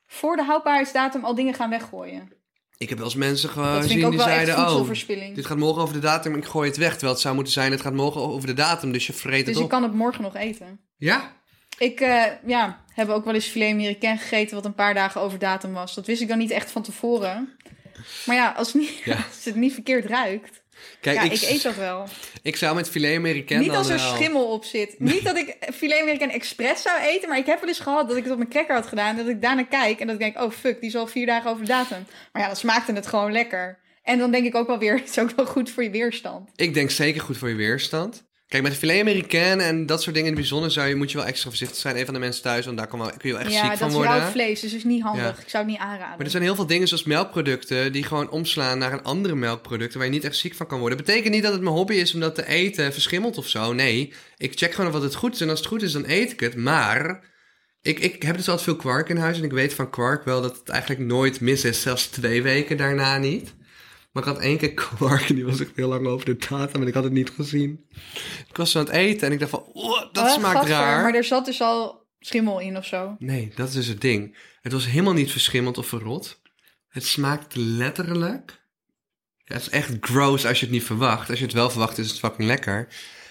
voor 0.07 0.37
de 0.37 0.45
houdbaarheidsdatum 0.45 1.25
al 1.25 1.35
dingen 1.35 1.55
gaan 1.55 1.71
weggooien. 1.71 2.35
Ik 2.79 2.89
heb 2.89 2.99
wel 2.99 3.07
eens 3.07 3.17
mensen 3.17 3.49
gezien 3.49 4.11
die 4.11 4.21
zeiden... 4.21 4.57
oh. 4.59 4.89
Dit 5.35 5.47
gaat 5.47 5.57
morgen 5.59 5.83
over 5.83 5.95
de 5.95 6.01
datum, 6.01 6.35
ik 6.35 6.45
gooi 6.45 6.69
het 6.69 6.77
weg. 6.79 6.91
Terwijl 6.91 7.13
het 7.13 7.21
zou 7.21 7.35
moeten 7.35 7.53
zijn, 7.53 7.71
het 7.71 7.81
gaat 7.81 7.93
morgen 7.93 8.21
over 8.21 8.47
de 8.47 8.55
datum, 8.55 8.93
dus 8.93 9.07
je 9.07 9.13
vreet 9.13 9.39
dus 9.39 9.47
het 9.47 9.57
ik 9.57 9.63
op. 9.63 9.71
kan 9.71 9.83
het 9.83 9.93
morgen 9.93 10.23
nog 10.23 10.35
eten. 10.35 10.81
Ja? 10.97 11.33
Ik 11.79 12.01
eh, 12.01 12.25
ja, 12.47 12.85
heb 12.93 13.09
ook 13.09 13.25
wel 13.25 13.35
eens 13.35 13.47
filet 13.47 13.73
américain 13.73 14.19
gegeten 14.19 14.55
wat 14.55 14.65
een 14.65 14.75
paar 14.75 14.95
dagen 14.95 15.21
over 15.21 15.39
datum 15.39 15.73
was. 15.73 15.95
Dat 15.95 16.07
wist 16.07 16.21
ik 16.23 16.29
dan 16.29 16.39
niet 16.39 16.51
echt 16.51 16.71
van 16.71 16.83
tevoren. 16.83 17.57
Maar 18.27 18.37
ja, 18.37 18.51
als 18.57 18.73
het 18.73 18.83
niet, 18.83 18.99
Ja. 19.05 19.17
als 19.35 19.45
het 19.45 19.55
niet 19.55 19.73
verkeerd 19.73 20.05
ruikt. 20.05 20.65
Kijk, 21.01 21.17
ja, 21.17 21.23
ik, 21.23 21.33
ik, 21.33 21.43
eet 21.43 21.63
dat 21.63 21.75
wel. 21.75 22.09
ik 22.43 22.57
zou 22.57 22.75
met 22.75 22.91
filet 22.91 23.17
Amerikaan 23.17 23.59
niet 23.59 23.69
dan 23.69 23.77
als 23.77 23.89
er 23.89 23.97
wel- 23.97 24.15
schimmel 24.15 24.53
op 24.53 24.65
zit. 24.65 24.95
Niet 24.99 25.25
dat 25.25 25.37
ik 25.37 25.57
filet 25.75 26.01
américain 26.01 26.31
expres 26.31 26.83
zou 26.83 27.01
eten. 27.01 27.29
Maar 27.29 27.39
ik 27.39 27.47
heb 27.47 27.61
wel 27.61 27.69
eens 27.69 27.81
gehad 27.81 28.09
dat 28.09 28.17
ik 28.17 28.23
het 28.23 28.33
op 28.33 28.39
mijn 28.39 28.51
cracker 28.51 28.75
had 28.75 28.87
gedaan. 28.87 29.17
Dat 29.17 29.29
ik 29.29 29.43
daarna 29.43 29.65
kijk 29.65 30.01
en 30.01 30.07
dat 30.07 30.17
ik 30.17 30.23
denk, 30.23 30.41
oh 30.45 30.51
fuck, 30.53 30.81
die 30.81 30.89
is 30.89 30.97
al 30.97 31.07
vier 31.07 31.27
dagen 31.27 31.51
over 31.51 31.63
de 31.65 31.69
datum. 31.69 32.07
Maar 32.33 32.43
ja, 32.43 32.49
dan 32.49 32.57
smaakte 32.57 32.93
het 32.93 33.07
gewoon 33.07 33.33
lekker. 33.33 33.79
En 34.03 34.19
dan 34.19 34.31
denk 34.31 34.47
ik 34.47 34.55
ook 34.55 34.67
wel 34.67 34.79
weer, 34.79 34.95
het 35.01 35.09
is 35.09 35.19
ook 35.19 35.31
wel 35.37 35.47
goed 35.47 35.71
voor 35.71 35.83
je 35.83 35.91
weerstand. 35.91 36.51
Ik 36.57 36.75
denk 36.75 36.91
zeker 36.91 37.21
goed 37.21 37.37
voor 37.37 37.49
je 37.49 37.55
weerstand. 37.55 38.25
Kijk, 38.49 38.63
met 38.63 38.77
filet 38.77 39.01
Amerikaan 39.01 39.61
en 39.61 39.87
dat 39.87 40.03
soort 40.03 40.15
dingen 40.15 40.31
in 40.31 40.35
het 40.35 40.43
bijzonder 40.43 40.71
zou 40.71 40.89
je, 40.89 40.97
moet 40.97 41.11
je 41.11 41.17
wel 41.17 41.27
extra 41.27 41.49
voorzichtig 41.49 41.79
zijn. 41.79 41.97
Een 41.97 42.05
van 42.05 42.15
de 42.15 42.21
mensen 42.21 42.43
thuis, 42.43 42.65
want 42.65 42.79
daar 42.79 42.87
kan 42.87 42.99
wel, 42.99 43.09
kun 43.09 43.29
je 43.29 43.33
wel 43.33 43.41
echt 43.41 43.53
ja, 43.53 43.61
ziek 43.61 43.69
dat 43.69 43.79
van 43.79 43.89
is 43.89 43.95
worden. 43.95 44.17
rauw 44.19 44.31
vlees, 44.31 44.61
dus 44.61 44.75
is 44.75 44.85
niet 44.85 45.03
handig. 45.03 45.37
Ja. 45.37 45.43
Ik 45.43 45.49
zou 45.49 45.63
het 45.63 45.73
niet 45.73 45.81
aanraden. 45.81 46.17
Maar 46.17 46.25
er 46.25 46.31
zijn 46.31 46.43
heel 46.43 46.55
veel 46.55 46.67
dingen 46.67 46.89
zoals 46.89 47.05
melkproducten 47.05 47.93
die 47.93 48.05
gewoon 48.05 48.31
omslaan 48.31 48.79
naar 48.79 48.93
een 48.93 49.03
andere 49.03 49.35
melkproduct 49.35 49.95
waar 49.95 50.05
je 50.05 50.11
niet 50.11 50.25
echt 50.25 50.37
ziek 50.37 50.55
van 50.55 50.67
kan 50.67 50.79
worden. 50.79 50.99
Betekent 50.99 51.35
niet 51.35 51.43
dat 51.43 51.53
het 51.53 51.63
mijn 51.63 51.75
hobby 51.75 51.95
is 51.95 52.15
om 52.15 52.21
dat 52.21 52.35
te 52.35 52.47
eten 52.47 52.93
verschimmelt 52.93 53.39
of 53.39 53.49
zo. 53.49 53.73
Nee, 53.73 54.13
ik 54.37 54.53
check 54.55 54.71
gewoon 54.71 54.87
of 54.87 54.93
wat 54.93 55.03
het 55.03 55.15
goed 55.15 55.35
is 55.35 55.41
en 55.41 55.51
als 55.51 55.59
het 55.59 55.69
goed 55.69 55.83
is 55.83 55.93
dan 55.93 56.05
eet 56.07 56.33
ik 56.33 56.41
het. 56.41 56.57
Maar 56.57 57.25
ik, 57.83 57.99
ik 57.99 58.23
heb 58.23 58.37
dus 58.37 58.49
altijd 58.49 58.67
veel 58.67 58.77
kwark 58.77 59.09
in 59.09 59.17
huis 59.17 59.39
en 59.39 59.45
ik 59.45 59.53
weet 59.53 59.75
van 59.75 59.91
kwark 59.91 60.25
wel 60.25 60.43
dat 60.43 60.57
het 60.57 60.69
eigenlijk 60.69 61.01
nooit 61.01 61.41
mis 61.41 61.65
is, 61.65 61.81
zelfs 61.81 62.07
twee 62.07 62.43
weken 62.43 62.77
daarna 62.77 63.19
niet. 63.19 63.55
Maar 64.17 64.27
ik 64.27 64.33
had 64.35 64.43
één 64.43 64.59
keer 64.59 64.75
kwark 64.75 65.29
en 65.29 65.35
die 65.35 65.45
was 65.45 65.61
echt 65.61 65.71
heel 65.75 65.89
lang 65.89 66.07
over 66.07 66.27
de 66.27 66.47
datum 66.49 66.83
en 66.83 66.89
ik 66.89 66.95
had 66.95 67.05
het 67.05 67.13
niet 67.13 67.31
gezien. 67.31 67.87
Ik 68.49 68.57
was 68.57 68.71
zo 68.71 68.79
aan 68.79 68.85
het 68.85 68.95
eten 68.95 69.27
en 69.27 69.33
ik 69.33 69.39
dacht 69.39 69.51
van, 69.51 69.65
oh, 69.73 70.13
dat 70.13 70.25
Oh, 70.25 70.33
smaakt 70.33 70.69
raar. 70.69 71.03
Maar 71.03 71.15
er 71.15 71.25
zat 71.25 71.45
dus 71.45 71.61
al 71.61 72.07
schimmel 72.21 72.61
in 72.61 72.77
of 72.77 72.87
zo. 72.87 73.17
Nee, 73.19 73.53
dat 73.55 73.69
is 73.69 73.75
dus 73.75 73.87
het 73.87 74.01
ding. 74.01 74.37
Het 74.61 74.73
was 74.73 74.87
helemaal 74.87 75.13
niet 75.13 75.31
verschimmeld 75.31 75.79
of 75.79 75.87
verrot. 75.87 76.41
Het 76.89 77.05
smaakt 77.05 77.57
letterlijk. 77.57 78.63
Ja, 79.45 79.55
het 79.55 79.63
is 79.63 79.71
echt 79.71 79.97
gross 80.01 80.47
als 80.47 80.61
je 80.61 80.65
het 80.65 80.75
niet 80.75 80.85
verwacht. 80.85 81.31
Als 81.31 81.39
je 81.39 81.45
het 81.45 81.55
wel 81.55 81.71
verwacht, 81.71 81.99
is 81.99 82.09
het 82.09 82.19
fucking 82.19 82.49
lekker. 82.49 82.89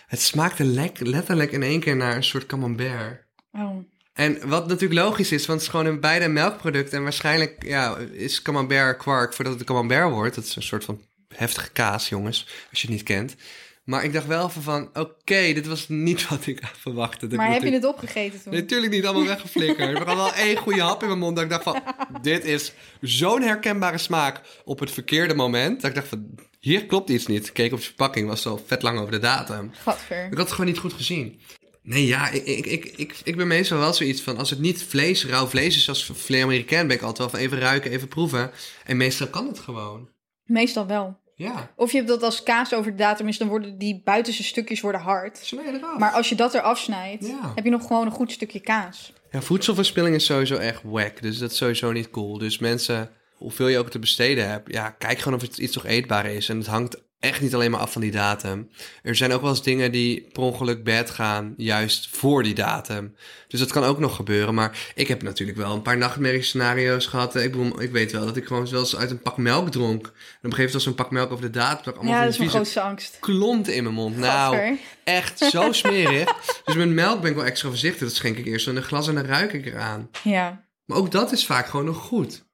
Het 0.08 0.22
smaakte 0.22 0.64
letterlijk 1.00 1.52
in 1.52 1.64
één 1.64 1.80
keer 1.80 1.96
naar 1.96 2.16
een 2.16 2.24
soort 2.24 2.46
camembert. 2.46 3.26
Oh. 3.52 3.78
En 4.16 4.48
wat 4.50 4.68
natuurlijk 4.68 5.02
logisch 5.02 5.32
is, 5.32 5.46
want 5.46 5.60
het 5.60 5.68
is 5.68 5.76
gewoon 5.76 5.94
een 5.94 6.00
beide 6.00 6.28
melkproduct. 6.28 6.94
En 6.94 7.04
waarschijnlijk 7.04 7.66
ja, 7.66 7.98
is 8.12 8.42
camembert 8.42 8.98
kwark 8.98 9.34
voordat 9.34 9.54
het 9.54 9.64
camembert 9.64 10.12
wordt. 10.12 10.36
Dat 10.36 10.44
is 10.44 10.56
een 10.56 10.64
soort 10.64 10.84
van 10.84 11.02
heftige 11.36 11.72
kaas, 11.72 12.10
jongens, 12.10 12.48
als 12.70 12.82
je 12.82 12.88
het 12.88 12.96
niet 12.96 13.06
kent. 13.06 13.36
Maar 13.84 14.04
ik 14.04 14.14
dacht 14.14 14.28
wel 14.28 14.50
van, 14.50 14.90
oké, 14.94 15.54
dit 15.54 15.68
was 15.68 15.90
niet 15.90 16.28
wat 16.30 16.46
ik 16.46 16.60
verwachtte. 16.78 17.28
Maar 17.28 17.52
heb 17.52 17.62
je 17.62 17.72
het 17.72 17.86
opgegeten 17.86 18.42
toen? 18.42 18.52
Nee, 18.52 18.62
natuurlijk 18.62 18.92
niet 18.92 19.06
allemaal 19.06 19.28
weggeflikkerd. 19.36 19.90
Ik 19.90 20.04
had 20.04 20.16
wel 20.16 20.34
één 20.34 20.58
goede 20.58 20.82
hap 20.82 21.02
in 21.02 21.08
mijn 21.08 21.20
mond. 21.20 21.36
Dat 21.36 21.44
ik 21.44 21.50
dacht 21.50 21.64
van, 21.64 21.82
dit 22.22 22.46
is 22.46 22.74
zo'n 23.02 23.42
herkenbare 23.42 23.98
smaak 23.98 24.42
op 24.66 24.80
het 24.80 24.92
verkeerde 24.92 25.34
moment. 25.34 25.82
Dat 25.82 25.90
ik 25.90 25.96
dacht 25.96 26.08
van, 26.08 26.36
hier 26.60 26.86
klopt 26.86 27.10
iets 27.10 27.28
niet. 27.28 27.48
Ik 27.48 27.54
keek 27.54 27.72
op 27.72 27.80
de 27.80 27.86
verpakking, 27.86 28.28
was 28.28 28.42
zo 28.42 28.64
vet 28.66 28.82
lang 28.82 29.00
over 29.00 29.12
de 29.12 29.20
datum. 29.20 29.72
Gadver. 29.84 30.26
Ik 30.26 30.30
had 30.30 30.40
het 30.40 30.52
gewoon 30.52 30.66
niet 30.66 30.80
goed 30.80 30.94
gezien. 30.94 31.40
Nee, 31.88 32.06
ja, 32.08 32.30
ik, 32.30 32.46
ik, 32.46 32.66
ik, 32.66 32.86
ik, 32.96 33.16
ik 33.24 33.36
ben 33.36 33.48
meestal 33.48 33.78
wel 33.78 33.94
zoiets 33.94 34.22
van... 34.22 34.38
als 34.38 34.50
het 34.50 34.60
niet 34.60 34.84
vlees, 34.84 35.26
rauw 35.26 35.48
vlees 35.48 35.76
is 35.76 35.84
zoals 35.84 36.12
filet 36.16 36.44
Amerikaan... 36.44 36.88
ben 36.88 36.96
ik 36.96 37.02
altijd 37.02 37.18
wel 37.18 37.30
van 37.30 37.40
even 37.40 37.60
ruiken, 37.60 37.92
even 37.92 38.08
proeven. 38.08 38.52
En 38.86 38.98
meestal 38.98 39.28
kan 39.28 39.48
het 39.48 39.60
gewoon. 39.60 40.10
Meestal 40.44 40.88
wel. 40.88 41.18
Ja, 41.36 41.72
Of 41.76 41.92
je 41.92 41.98
hebt 41.98 42.10
dat 42.10 42.24
als 42.24 42.44
kaas 42.44 42.74
over 42.74 42.92
de 42.92 42.98
datum 42.98 43.28
is, 43.28 43.38
dan 43.38 43.48
worden 43.48 43.78
die 43.78 44.02
buitenste 44.04 44.44
stukjes 44.44 44.82
worden 44.82 45.02
hard. 45.02 45.38
snij 45.38 45.66
eraf. 45.74 45.98
Maar 46.00 46.12
als 46.12 46.30
je 46.30 46.36
dat 46.36 46.54
eraf 46.54 46.80
snijdt, 46.80 47.28
Ja. 47.28 47.52
heb 47.56 47.64
je 47.64 47.70
nog 47.70 47.88
gewoon 47.88 48.06
een 48.06 48.12
goed 48.12 48.32
stukje 48.32 48.60
kaas. 48.60 49.14
Ja, 49.32 49.42
voedselverspilling 49.42 50.16
is 50.16 50.26
sowieso 50.26 50.56
echt 50.56 50.82
wack. 50.84 51.22
Dus 51.22 51.38
dat 51.38 51.52
is 51.52 51.58
sowieso 51.58 51.92
niet 51.92 52.10
cool. 52.10 52.38
Dus 52.38 52.58
mensen, 52.58 53.10
hoeveel 53.34 53.68
je 53.68 53.78
ook 53.78 53.90
te 53.90 54.00
besteden 54.00 54.50
hebt... 54.50 54.72
ja, 54.74 54.90
kijk 54.90 55.18
gewoon 55.20 55.38
of 55.38 55.42
het 55.48 55.58
iets 55.58 55.76
nog 55.76 55.86
eetbaar 55.86 56.26
is. 56.26 56.50
En 56.50 56.58
het 56.58 56.68
hangt 56.68 57.04
echt 57.26 57.42
niet 57.42 57.54
alleen 57.54 57.72
maar 57.72 57.80
af 57.80 57.92
van 57.92 58.02
die 58.02 58.12
datum. 58.12 58.70
Er 59.04 59.16
zijn 59.16 59.32
ook 59.34 59.42
wel 59.42 59.50
eens 59.50 59.64
dingen 59.64 59.92
die 59.92 60.28
per 60.32 60.44
ongeluk 60.44 60.84
bad 60.84 61.10
gaan... 61.10 61.54
juist 61.58 62.10
voor 62.12 62.44
die 62.44 62.54
datum. 62.54 63.16
Dus 63.48 63.60
dat 63.60 63.72
kan 63.72 63.84
ook 63.84 64.00
nog 64.00 64.16
gebeuren. 64.16 64.54
Maar 64.54 64.92
ik 64.96 65.08
heb 65.08 65.22
natuurlijk 65.22 65.58
wel 65.58 65.74
een 65.74 65.82
paar 65.82 65.98
nachtmerriescenario's 65.98 67.06
gehad. 67.06 67.36
Ik, 67.36 67.52
bedoel, 67.52 67.82
ik 67.82 67.92
weet 67.92 68.12
wel 68.12 68.26
dat 68.26 68.38
ik 68.38 68.46
gewoon 68.46 68.70
wel 68.70 68.80
eens 68.80 68.96
uit 68.96 69.12
een 69.12 69.22
pak 69.22 69.38
melk 69.38 69.72
dronk. 69.72 70.06
En 70.06 70.10
op 70.10 70.14
een 70.14 70.54
gegeven 70.54 70.56
moment 70.56 70.74
was 70.74 70.84
zo'n 70.84 70.96
pak 70.96 71.12
melk 71.12 71.32
over 71.32 71.46
de 71.46 71.50
datum... 71.60 71.84
dat 71.84 71.96
allemaal 71.96 72.14
Ja, 72.14 72.24
dat 72.24 72.32
is 72.34 72.38
mijn 72.38 72.50
grootste 72.50 72.82
angst. 72.82 73.18
klonten 73.20 73.76
in 73.76 73.84
mijn 73.84 73.96
mond. 73.96 74.18
Nou, 74.18 74.80
echt 75.04 75.40
zo 75.40 75.72
smerig. 75.82 76.62
dus 76.66 76.76
met 76.76 76.90
melk 76.90 77.22
ben 77.22 77.30
ik 77.30 77.36
wel 77.36 77.46
extra 77.46 77.70
voorzichtig. 77.70 78.08
Dat 78.08 78.16
schenk 78.16 78.38
ik 78.38 78.46
eerst 78.46 78.68
in 78.68 78.76
een 78.76 78.84
glas 78.84 79.08
en 79.08 79.16
dan 79.16 79.26
ruik 79.26 79.54
ik 79.54 79.66
eraan. 79.66 80.10
Ja. 80.24 80.66
Maar 80.86 80.98
ook 80.98 81.12
dat 81.12 81.32
is 81.32 81.46
vaak 81.46 81.68
gewoon 81.68 81.86
nog 81.86 81.98
goed. 81.98 82.46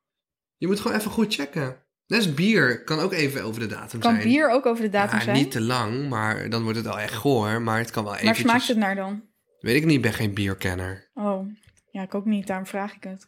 Je 0.58 0.68
moet 0.68 0.80
gewoon 0.80 0.98
even 0.98 1.12
goed 1.12 1.34
checken. 1.34 1.78
Als 2.16 2.34
bier 2.34 2.84
kan 2.84 3.00
ook 3.00 3.14
even 3.14 3.44
over 3.44 3.60
de 3.60 3.68
datum 3.68 4.00
Kan 4.00 4.12
zijn. 4.14 4.24
bier 4.28 4.50
ook 4.50 4.66
over 4.66 4.84
de 4.84 4.90
datum 4.90 5.18
ja, 5.18 5.24
zijn? 5.24 5.36
niet 5.38 5.52
te 5.52 5.62
lang, 5.62 6.10
maar 6.10 6.50
dan 6.50 6.64
wordt 6.64 6.78
het 6.78 6.88
al 6.88 7.00
echt 7.00 7.14
goor. 7.14 7.62
Maar 7.62 7.78
het 7.78 7.92
kan 7.92 8.04
wel 8.04 8.14
even. 8.14 8.26
maar 8.26 8.36
smaakt 8.36 8.68
het 8.68 8.78
naar 8.78 8.96
dan? 8.96 9.24
Weet 9.60 9.76
ik 9.76 9.86
niet, 9.86 9.96
ik 9.96 10.02
ben 10.02 10.14
geen 10.14 10.34
bierkenner. 10.34 11.10
Oh, 11.14 11.48
ja, 11.92 12.02
ik 12.02 12.16
ook 12.16 12.26
niet. 12.26 12.48
Daarom 12.48 12.66
vraag 12.66 12.96
ik 12.96 13.04
het. 13.04 13.28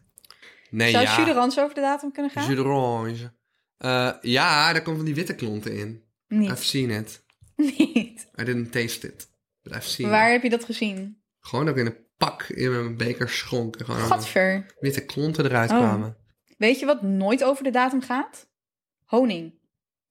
Nee, 0.69 0.91
Zou 0.91 1.03
ja. 1.03 1.15
jus 1.17 1.25
de 1.25 1.33
rans 1.33 1.59
over 1.59 1.75
de 1.75 1.81
datum 1.81 2.11
kunnen 2.11 2.31
gaan? 2.31 2.47
Jus 2.47 2.55
d'orange. 2.55 3.31
Eh, 3.77 4.11
ja, 4.21 4.73
daar 4.73 4.81
komen 4.81 4.95
van 4.95 5.05
die 5.05 5.15
witte 5.15 5.35
klonten 5.35 5.75
in. 5.77 6.03
I've 6.27 6.41
Niet. 6.49 6.59
seen 6.59 6.89
it. 6.89 7.23
Niet. 7.77 8.27
I 8.39 8.43
didn't 8.43 8.71
taste 8.71 9.07
it. 9.07 9.27
But 9.61 9.73
I've 9.75 9.89
seen 9.89 10.09
Waar 10.09 10.27
it. 10.27 10.31
heb 10.33 10.43
je 10.43 10.49
dat 10.49 10.63
gezien? 10.65 11.21
Gewoon 11.39 11.69
ook 11.69 11.77
in 11.77 11.85
een 11.85 11.97
pak 12.17 12.43
in 12.43 12.71
mijn 12.71 12.97
beker 12.97 13.29
schonk. 13.29 13.75
Gewoon 13.85 14.01
Gadver. 14.01 14.65
witte 14.79 15.05
klonten 15.05 15.45
eruit 15.45 15.71
Oh. 15.71 15.77
kwamen. 15.77 16.17
Weet 16.57 16.79
je 16.79 16.85
wat 16.85 17.01
nooit 17.01 17.43
over 17.43 17.63
de 17.63 17.69
datum 17.71 18.01
gaat? 18.01 18.51
Honing. 19.13 19.53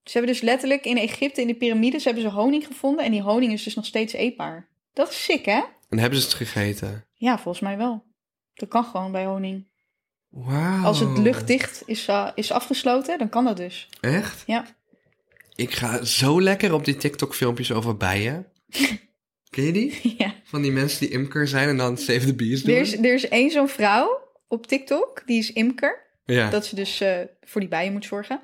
Ze 0.02 0.12
hebben 0.12 0.32
dus 0.32 0.42
letterlijk 0.42 0.85
in 0.85 0.97
Egypte 0.97 1.40
in 1.40 1.47
de 1.47 1.54
piramides 1.54 2.04
hebben 2.04 2.23
ze 2.23 2.28
honing 2.28 2.66
gevonden. 2.66 3.04
En 3.04 3.11
die 3.11 3.23
honing 3.23 3.52
is 3.52 3.62
dus 3.62 3.75
nog 3.75 3.87
steeds 3.87 4.12
eetbaar. 4.12 4.68
Dat 4.92 5.11
is 5.11 5.25
sick, 5.25 5.44
hè? 5.44 5.62
En 5.88 5.99
hebben 5.99 6.18
ze 6.18 6.25
het 6.25 6.35
gegeten? 6.35 7.04
Ja, 7.14 7.38
volgens 7.38 7.64
mij 7.64 7.76
wel. 7.76 8.04
Dat 8.54 8.68
kan 8.68 8.85
gewoon 8.85 9.12
bij 9.12 9.25
honing. 9.25 9.66
Wauw. 10.28 10.85
Als 10.85 11.00
het 11.00 11.18
luchtdicht 11.18 11.82
is, 11.87 12.09
uh, 12.09 12.30
is 12.35 12.52
afgesloten, 12.52 13.18
dan 13.18 13.28
kan 13.28 13.44
dat 13.44 13.56
dus. 13.56 13.88
Echt? 14.00 14.42
Ja. 14.47 14.66
Ik 15.54 15.71
ga 15.71 16.04
zo 16.04 16.42
lekker 16.42 16.73
op 16.73 16.85
die 16.85 16.97
TikTok-filmpjes 16.97 17.73
over 17.73 17.97
bijen. 17.97 18.47
Ken 19.50 19.64
je 19.64 19.73
die? 19.73 20.14
ja. 20.18 20.35
Van 20.44 20.62
die 20.62 20.73
mensen 20.73 21.00
die 21.00 21.11
imker 21.11 21.49
zijn 21.49 21.68
en 21.68 21.76
dan 21.76 21.99
Save 21.99 22.26
the 22.26 22.35
Bees 22.35 22.62
doen? 22.62 22.75
Er 22.75 22.80
is, 22.80 22.97
er 22.97 23.14
is 23.14 23.28
één 23.28 23.50
zo'n 23.50 23.68
vrouw 23.68 24.28
op 24.49 24.66
TikTok, 24.66 25.23
die 25.26 25.38
is 25.38 25.52
imker. 25.52 26.11
Ja. 26.25 26.50
Dat 26.50 26.67
ze 26.67 26.75
dus 26.75 27.00
eh, 27.00 27.19
voor 27.43 27.61
die 27.61 27.71
bijen 27.71 27.93
moet 27.93 28.05
zorgen. 28.05 28.41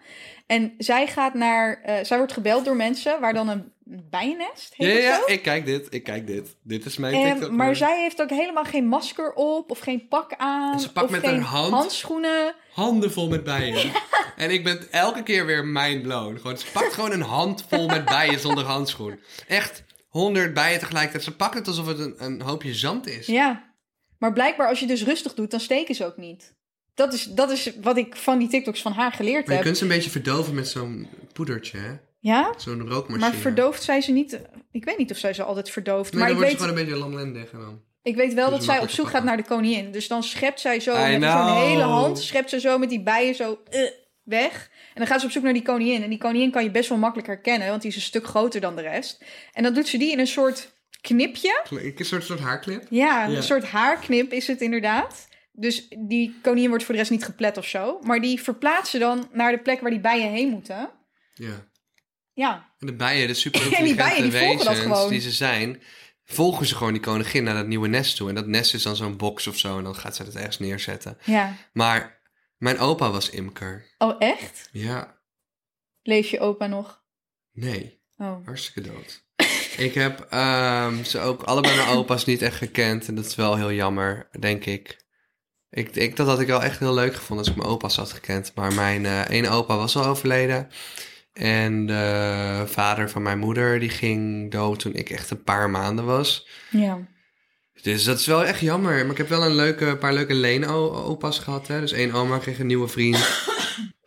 En 0.47 0.75
zij 0.79 1.07
gaat 1.07 1.35
naar, 1.35 1.83
eh, 1.83 2.05
zij 2.05 2.17
wordt 2.17 2.33
gebeld 2.33 2.65
door 2.65 2.77
mensen 2.77 3.21
waar 3.21 3.35
dan 3.35 3.49
een 3.49 3.73
bijennest 4.11 4.75
ja, 4.77 4.87
heet 4.87 5.03
ja, 5.03 5.27
ik 5.27 5.43
kijk 5.43 5.65
dit, 5.67 5.87
ik 5.95 6.03
kijk 6.03 6.27
dit. 6.27 6.57
Dit 6.63 6.85
is 6.85 6.97
mijn 6.97 7.33
TikTok. 7.33 7.51
maar 7.51 7.77
zij 7.77 8.01
heeft 8.01 8.23
ook 8.23 8.31
helemaal 8.31 8.65
geen 8.65 8.87
masker 8.87 9.33
op 9.33 9.71
of 9.71 9.79
geen 9.79 10.09
pak 10.09 10.35
aan. 10.37 10.73
En 10.73 10.81
ze 10.81 10.93
pakt 10.93 11.07
of 11.07 11.13
met 11.13 11.25
haar 11.25 11.39
hand- 11.39 11.73
handschoenen. 11.73 12.55
Handen 12.73 13.13
vol 13.13 13.29
met 13.29 13.45
bijen. 13.55 13.93
En 14.37 14.51
ik 14.51 14.65
ben 14.65 14.91
elke 14.91 15.23
keer 15.23 15.47
weer 15.47 15.65
mindblown. 15.67 16.37
Gewoon, 16.37 16.59
ze 16.59 16.67
pakt 16.73 16.93
gewoon 16.93 17.13
een 17.13 17.23
hand 17.23 17.65
vol 17.69 17.87
met 17.87 18.05
bijen 18.05 18.39
zonder 18.41 18.65
handschoen. 18.65 19.21
Echt 19.47 19.85
honderd 20.09 20.55
bijen 20.55 20.79
tegelijkertijd. 20.79 21.25
Ze 21.25 21.37
pakken 21.37 21.59
het 21.59 21.69
alsof 21.69 21.87
het 21.87 21.99
een, 21.99 22.15
een 22.19 22.41
hoopje 22.41 22.75
zand 22.75 23.07
is. 23.07 23.27
Ja. 23.27 23.73
Maar 24.19 24.33
blijkbaar 24.33 24.69
als 24.69 24.81
je 24.81 24.87
dus 24.87 25.05
rustig 25.05 25.35
doet, 25.35 25.51
dan 25.51 25.61
steken 25.61 25.95
ze 25.95 26.05
ook 26.05 26.17
niet. 26.17 26.57
Dat 26.99 27.12
is, 27.12 27.25
dat 27.25 27.50
is 27.50 27.73
wat 27.83 27.97
ik 27.97 28.17
van 28.17 28.38
die 28.38 28.49
TikToks 28.49 28.83
van 28.83 28.93
haar 28.93 29.12
geleerd 29.12 29.40
Maar 29.40 29.49
je 29.49 29.52
heb. 29.55 29.62
kunt 29.62 29.76
ze 29.76 29.83
een 29.83 29.88
beetje 29.88 30.11
verdoven 30.11 30.55
met 30.55 30.69
zo'n 30.69 31.09
poedertje, 31.33 31.78
hè? 31.78 31.90
Ja? 32.21 32.55
Zo'n 32.57 32.81
rookmachine. 32.88 33.19
Maar 33.19 33.35
verdooft 33.35 33.83
zij 33.83 34.00
ze 34.00 34.12
niet? 34.12 34.40
Ik 34.73 34.85
weet 34.85 34.99
niet 34.99 35.11
of 35.11 35.17
zij 35.17 35.33
ze 35.33 35.43
altijd 35.43 35.71
verdooft. 35.71 36.12
Nee, 36.12 36.21
maar 36.21 36.28
dan 36.33 36.37
ik 36.38 36.43
wordt 36.45 36.50
weet, 36.61 36.61
ze 36.61 36.69
gewoon 36.75 36.88
een 36.88 36.99
beetje 36.99 37.09
lamlendig 37.19 37.52
en 37.52 37.61
dan. 37.61 37.81
ik 38.02 38.17
weet 38.17 38.35
wel 38.35 38.45
je 38.45 38.50
dat 38.50 38.64
zij 38.64 38.78
op 38.81 38.88
zoek 38.90 39.09
gaat 39.09 39.25
naar 39.25 39.37
de 39.37 39.43
koningin. 39.45 39.93
Dus 39.93 40.09
dan 40.09 40.23
schept 40.23 40.61
zij 40.61 40.81
zo 40.81 40.93
I 41.07 41.17
met 41.19 41.31
zo'n 41.31 41.57
hele 41.57 41.83
hand, 41.83 42.19
schept 42.19 42.50
ze 42.50 42.61
zo 42.61 42.78
met 42.78 42.88
die 42.88 43.02
bijen 43.02 43.35
zo 43.35 43.59
eh, 43.71 43.81
weg. 44.23 44.71
En 44.88 44.95
dan 44.95 45.07
gaat 45.07 45.21
ze 45.21 45.26
op 45.26 45.33
zoek 45.33 45.43
naar 45.43 45.52
die 45.52 45.62
koningin. 45.62 46.02
En 46.02 46.09
die 46.09 46.19
koningin 46.19 46.50
kan 46.50 46.62
je 46.64 46.71
best 46.71 46.88
wel 46.88 46.99
makkelijk 46.99 47.28
herkennen, 47.28 47.69
want 47.69 47.83
die 47.83 47.90
is 47.90 47.97
een 47.97 48.02
stuk 48.02 48.26
groter 48.26 48.61
dan 48.61 48.76
de 48.76 48.83
rest. 48.83 49.25
En 49.52 49.62
dan 49.62 49.75
doet 49.75 49.88
ze 49.88 49.99
die 49.99 50.12
in 50.12 50.19
een 50.19 50.26
soort 50.26 50.76
knipje. 51.00 51.62
Een 51.71 52.05
soort, 52.05 52.25
soort 52.25 52.40
haarclip. 52.40 52.87
Ja, 52.90 53.26
Ja. 53.26 53.37
een 53.37 53.43
soort 53.43 53.64
haarknip 53.64 54.33
is 54.33 54.47
het 54.47 54.61
inderdaad. 54.61 55.28
Dus 55.61 55.88
die 56.09 56.38
koningin 56.43 56.69
wordt 56.69 56.85
voor 56.85 56.95
de 56.95 57.00
rest 57.00 57.11
niet 57.12 57.25
geplet 57.25 57.57
of 57.57 57.67
zo. 57.67 57.99
Maar 58.03 58.21
die 58.21 58.41
verplaatsen 58.43 59.00
dan 59.00 59.29
naar 59.33 59.53
de 59.53 59.59
plek 59.62 59.81
waar 59.81 59.91
die 59.91 60.00
bijen 60.00 60.31
heen 60.31 60.49
moeten. 60.49 60.91
Ja. 61.35 61.67
Ja, 62.33 62.73
En 62.79 62.87
de 62.87 62.95
bijen, 62.95 63.27
de 63.27 63.35
super 63.35 63.61
En 63.79 63.85
die 63.85 63.95
bijen, 63.95 64.23
die 64.31 64.41
volgen 64.41 64.65
dat 64.65 64.77
gewoon. 64.77 65.09
die 65.11 65.21
ze 65.21 65.31
zijn, 65.31 65.83
volgen 66.25 66.67
ze 66.67 66.75
gewoon 66.77 66.93
die 66.93 67.03
koningin 67.03 67.45
naar 67.45 67.55
dat 67.55 67.67
nieuwe 67.67 67.88
nest 67.88 68.17
toe. 68.17 68.29
En 68.29 68.35
dat 68.35 68.47
nest 68.47 68.75
is 68.75 68.83
dan 68.83 68.97
zo'n 68.97 69.17
box 69.17 69.47
of 69.47 69.59
zo 69.59 69.79
en 69.79 69.85
dan 69.85 69.95
gaat 69.97 70.17
ze 70.17 70.23
het 70.23 70.35
ergens 70.37 70.59
neerzetten. 70.59 71.19
ja. 71.25 71.55
Maar 71.73 72.21
mijn 72.57 72.79
opa 72.79 73.11
was 73.11 73.31
imker. 73.31 73.95
Oh, 73.99 74.15
echt? 74.19 74.69
Ja, 74.73 75.17
Leef 76.03 76.31
je 76.31 76.41
opa 76.41 76.67
nog? 76.67 77.03
nee, 77.53 77.97
Oh. 78.17 78.47
hartstikke 78.47 78.91
dood. 78.91 79.25
Ik 79.87 79.95
heb 79.95 80.21
ehm, 80.31 81.05
ze 81.05 81.19
ook 81.21 81.43
allebei 81.43 81.77
mijn 81.77 81.88
opa's 81.88 82.25
niet 82.25 82.43
echt 82.43 82.57
gekend 82.57 83.09
en 83.09 83.15
dat 83.15 83.25
is 83.27 83.35
wel 83.35 83.57
heel 83.57 83.73
jammer, 83.73 84.29
denk 84.41 84.65
ik. 84.65 85.07
Ik, 85.71 85.97
ik 85.97 86.17
dat 86.17 86.27
had 86.27 86.41
ik 86.41 86.47
wel 86.47 86.63
echt 86.63 86.79
heel 86.79 86.95
leuk 86.95 87.15
gevonden 87.15 87.47
als 87.47 87.55
ik 87.55 87.61
mijn 87.61 87.73
opa's 87.75 87.97
had 87.97 88.13
gekend. 88.13 88.53
Maar 88.55 88.73
mijn 88.73 89.07
ene 89.27 89.49
opa 89.49 89.77
was 89.77 89.97
al 89.97 90.05
overleden. 90.05 90.69
En 91.33 91.87
de 91.87 92.63
vader 92.67 93.11
van 93.11 93.23
mijn 93.23 93.39
moeder, 93.39 93.81
die 93.81 93.89
ging 93.89 94.51
dood 94.51 94.79
toen 94.79 94.95
ik 94.95 95.11
echt 95.11 95.31
een 95.31 95.43
paar 95.43 95.71
maanden 95.71 96.05
was. 96.05 96.49
Ja. 96.71 96.99
Dus 97.83 98.05
dat 98.05 98.19
is 98.19 98.27
wel 98.27 98.45
echt 98.45 98.61
jammer. 98.61 99.03
Maar 99.03 99.11
ik 99.11 99.17
heb 99.17 99.29
wel 99.29 99.45
een 99.45 99.55
leuke, 99.55 99.97
paar 99.97 100.13
leuke 100.13 100.35
leen-opa's 100.35 101.39
gehad. 101.39 101.67
Hè? 101.67 101.81
Dus 101.81 101.93
één 101.93 102.13
oma 102.13 102.39
kreeg 102.39 102.59
een 102.59 102.67
nieuwe 102.67 102.89
vriend. 102.89 103.17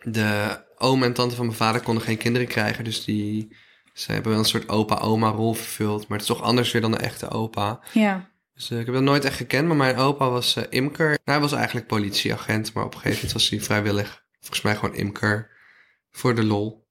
De 0.04 0.60
oom 0.78 1.04
en 1.04 1.14
tante 1.14 1.36
van 1.36 1.46
mijn 1.46 1.58
vader 1.58 1.82
konden 1.82 2.04
geen 2.04 2.18
kinderen 2.18 2.48
krijgen. 2.48 2.84
Dus 2.84 3.06
die, 3.06 3.56
ze 3.94 4.12
hebben 4.12 4.32
wel 4.32 4.40
een 4.40 4.46
soort 4.46 4.70
opa-oma-rol 4.70 5.54
vervuld. 5.54 6.08
Maar 6.08 6.18
het 6.18 6.30
is 6.30 6.36
toch 6.36 6.46
anders 6.46 6.72
weer 6.72 6.82
dan 6.82 6.94
een 6.94 7.00
echte 7.00 7.30
opa. 7.30 7.80
Ja. 7.94 8.31
Dus 8.62 8.70
eh, 8.70 8.80
ik 8.80 8.86
heb 8.86 8.96
dat 8.96 9.04
nooit 9.04 9.26
echt 9.26 9.36
gekend. 9.36 9.68
Maar 9.68 9.78
mijn 9.78 9.96
opa 9.96 10.30
was 10.30 10.56
eh, 10.56 10.64
imker. 10.70 11.18
Hij 11.24 11.40
was 11.40 11.52
eigenlijk 11.52 11.88
politieagent. 11.88 12.74
Maar 12.74 12.84
op 12.84 12.94
een 12.94 13.00
gegeven 13.00 13.18
moment 13.18 13.34
was 13.34 13.50
hij 13.50 13.62
vrijwillig. 13.62 14.24
Volgens 14.40 14.62
mij 14.62 14.76
gewoon 14.76 14.96
imker. 14.96 15.50
Voor 16.12 16.36
de 16.36 16.44
lol. 16.44 16.88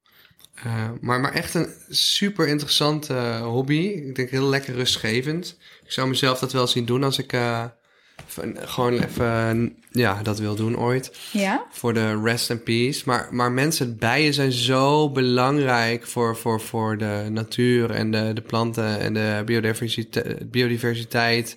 Eh, 0.54 0.90
maar, 1.00 1.20
maar 1.20 1.32
echt 1.32 1.54
een 1.54 1.74
super 1.88 2.48
interessante 2.48 3.40
hobby. 3.42 3.78
Ik 3.78 4.14
denk 4.14 4.30
heel 4.30 4.48
lekker 4.48 4.74
rustgevend. 4.74 5.58
Ik 5.84 5.92
zou 5.92 6.08
mezelf 6.08 6.38
dat 6.38 6.52
wel 6.52 6.66
zien 6.66 6.84
doen 6.84 7.04
als 7.04 7.18
ik 7.18 7.32
gewoon 8.64 8.98
even 8.98 9.74
ja, 9.92 10.22
dat 10.22 10.38
wil 10.38 10.54
doen 10.54 10.78
ooit. 10.78 11.18
Ja? 11.32 11.66
Voor 11.70 11.94
de 11.94 12.20
rest 12.22 12.50
and 12.50 12.64
peace. 12.64 13.02
Maar, 13.04 13.28
maar 13.30 13.52
mensen, 13.52 13.98
bijen 13.98 14.34
zijn 14.34 14.52
zo 14.52 15.10
belangrijk 15.10 16.06
voor, 16.06 16.36
voor, 16.36 16.60
voor 16.60 16.98
de 16.98 17.26
natuur 17.30 17.90
en 17.90 18.10
de, 18.10 18.30
de 18.34 18.40
planten 18.40 19.00
en 19.00 19.14
de 19.14 19.42
biodiversiteit. 19.44 20.50
biodiversiteit. 20.50 21.56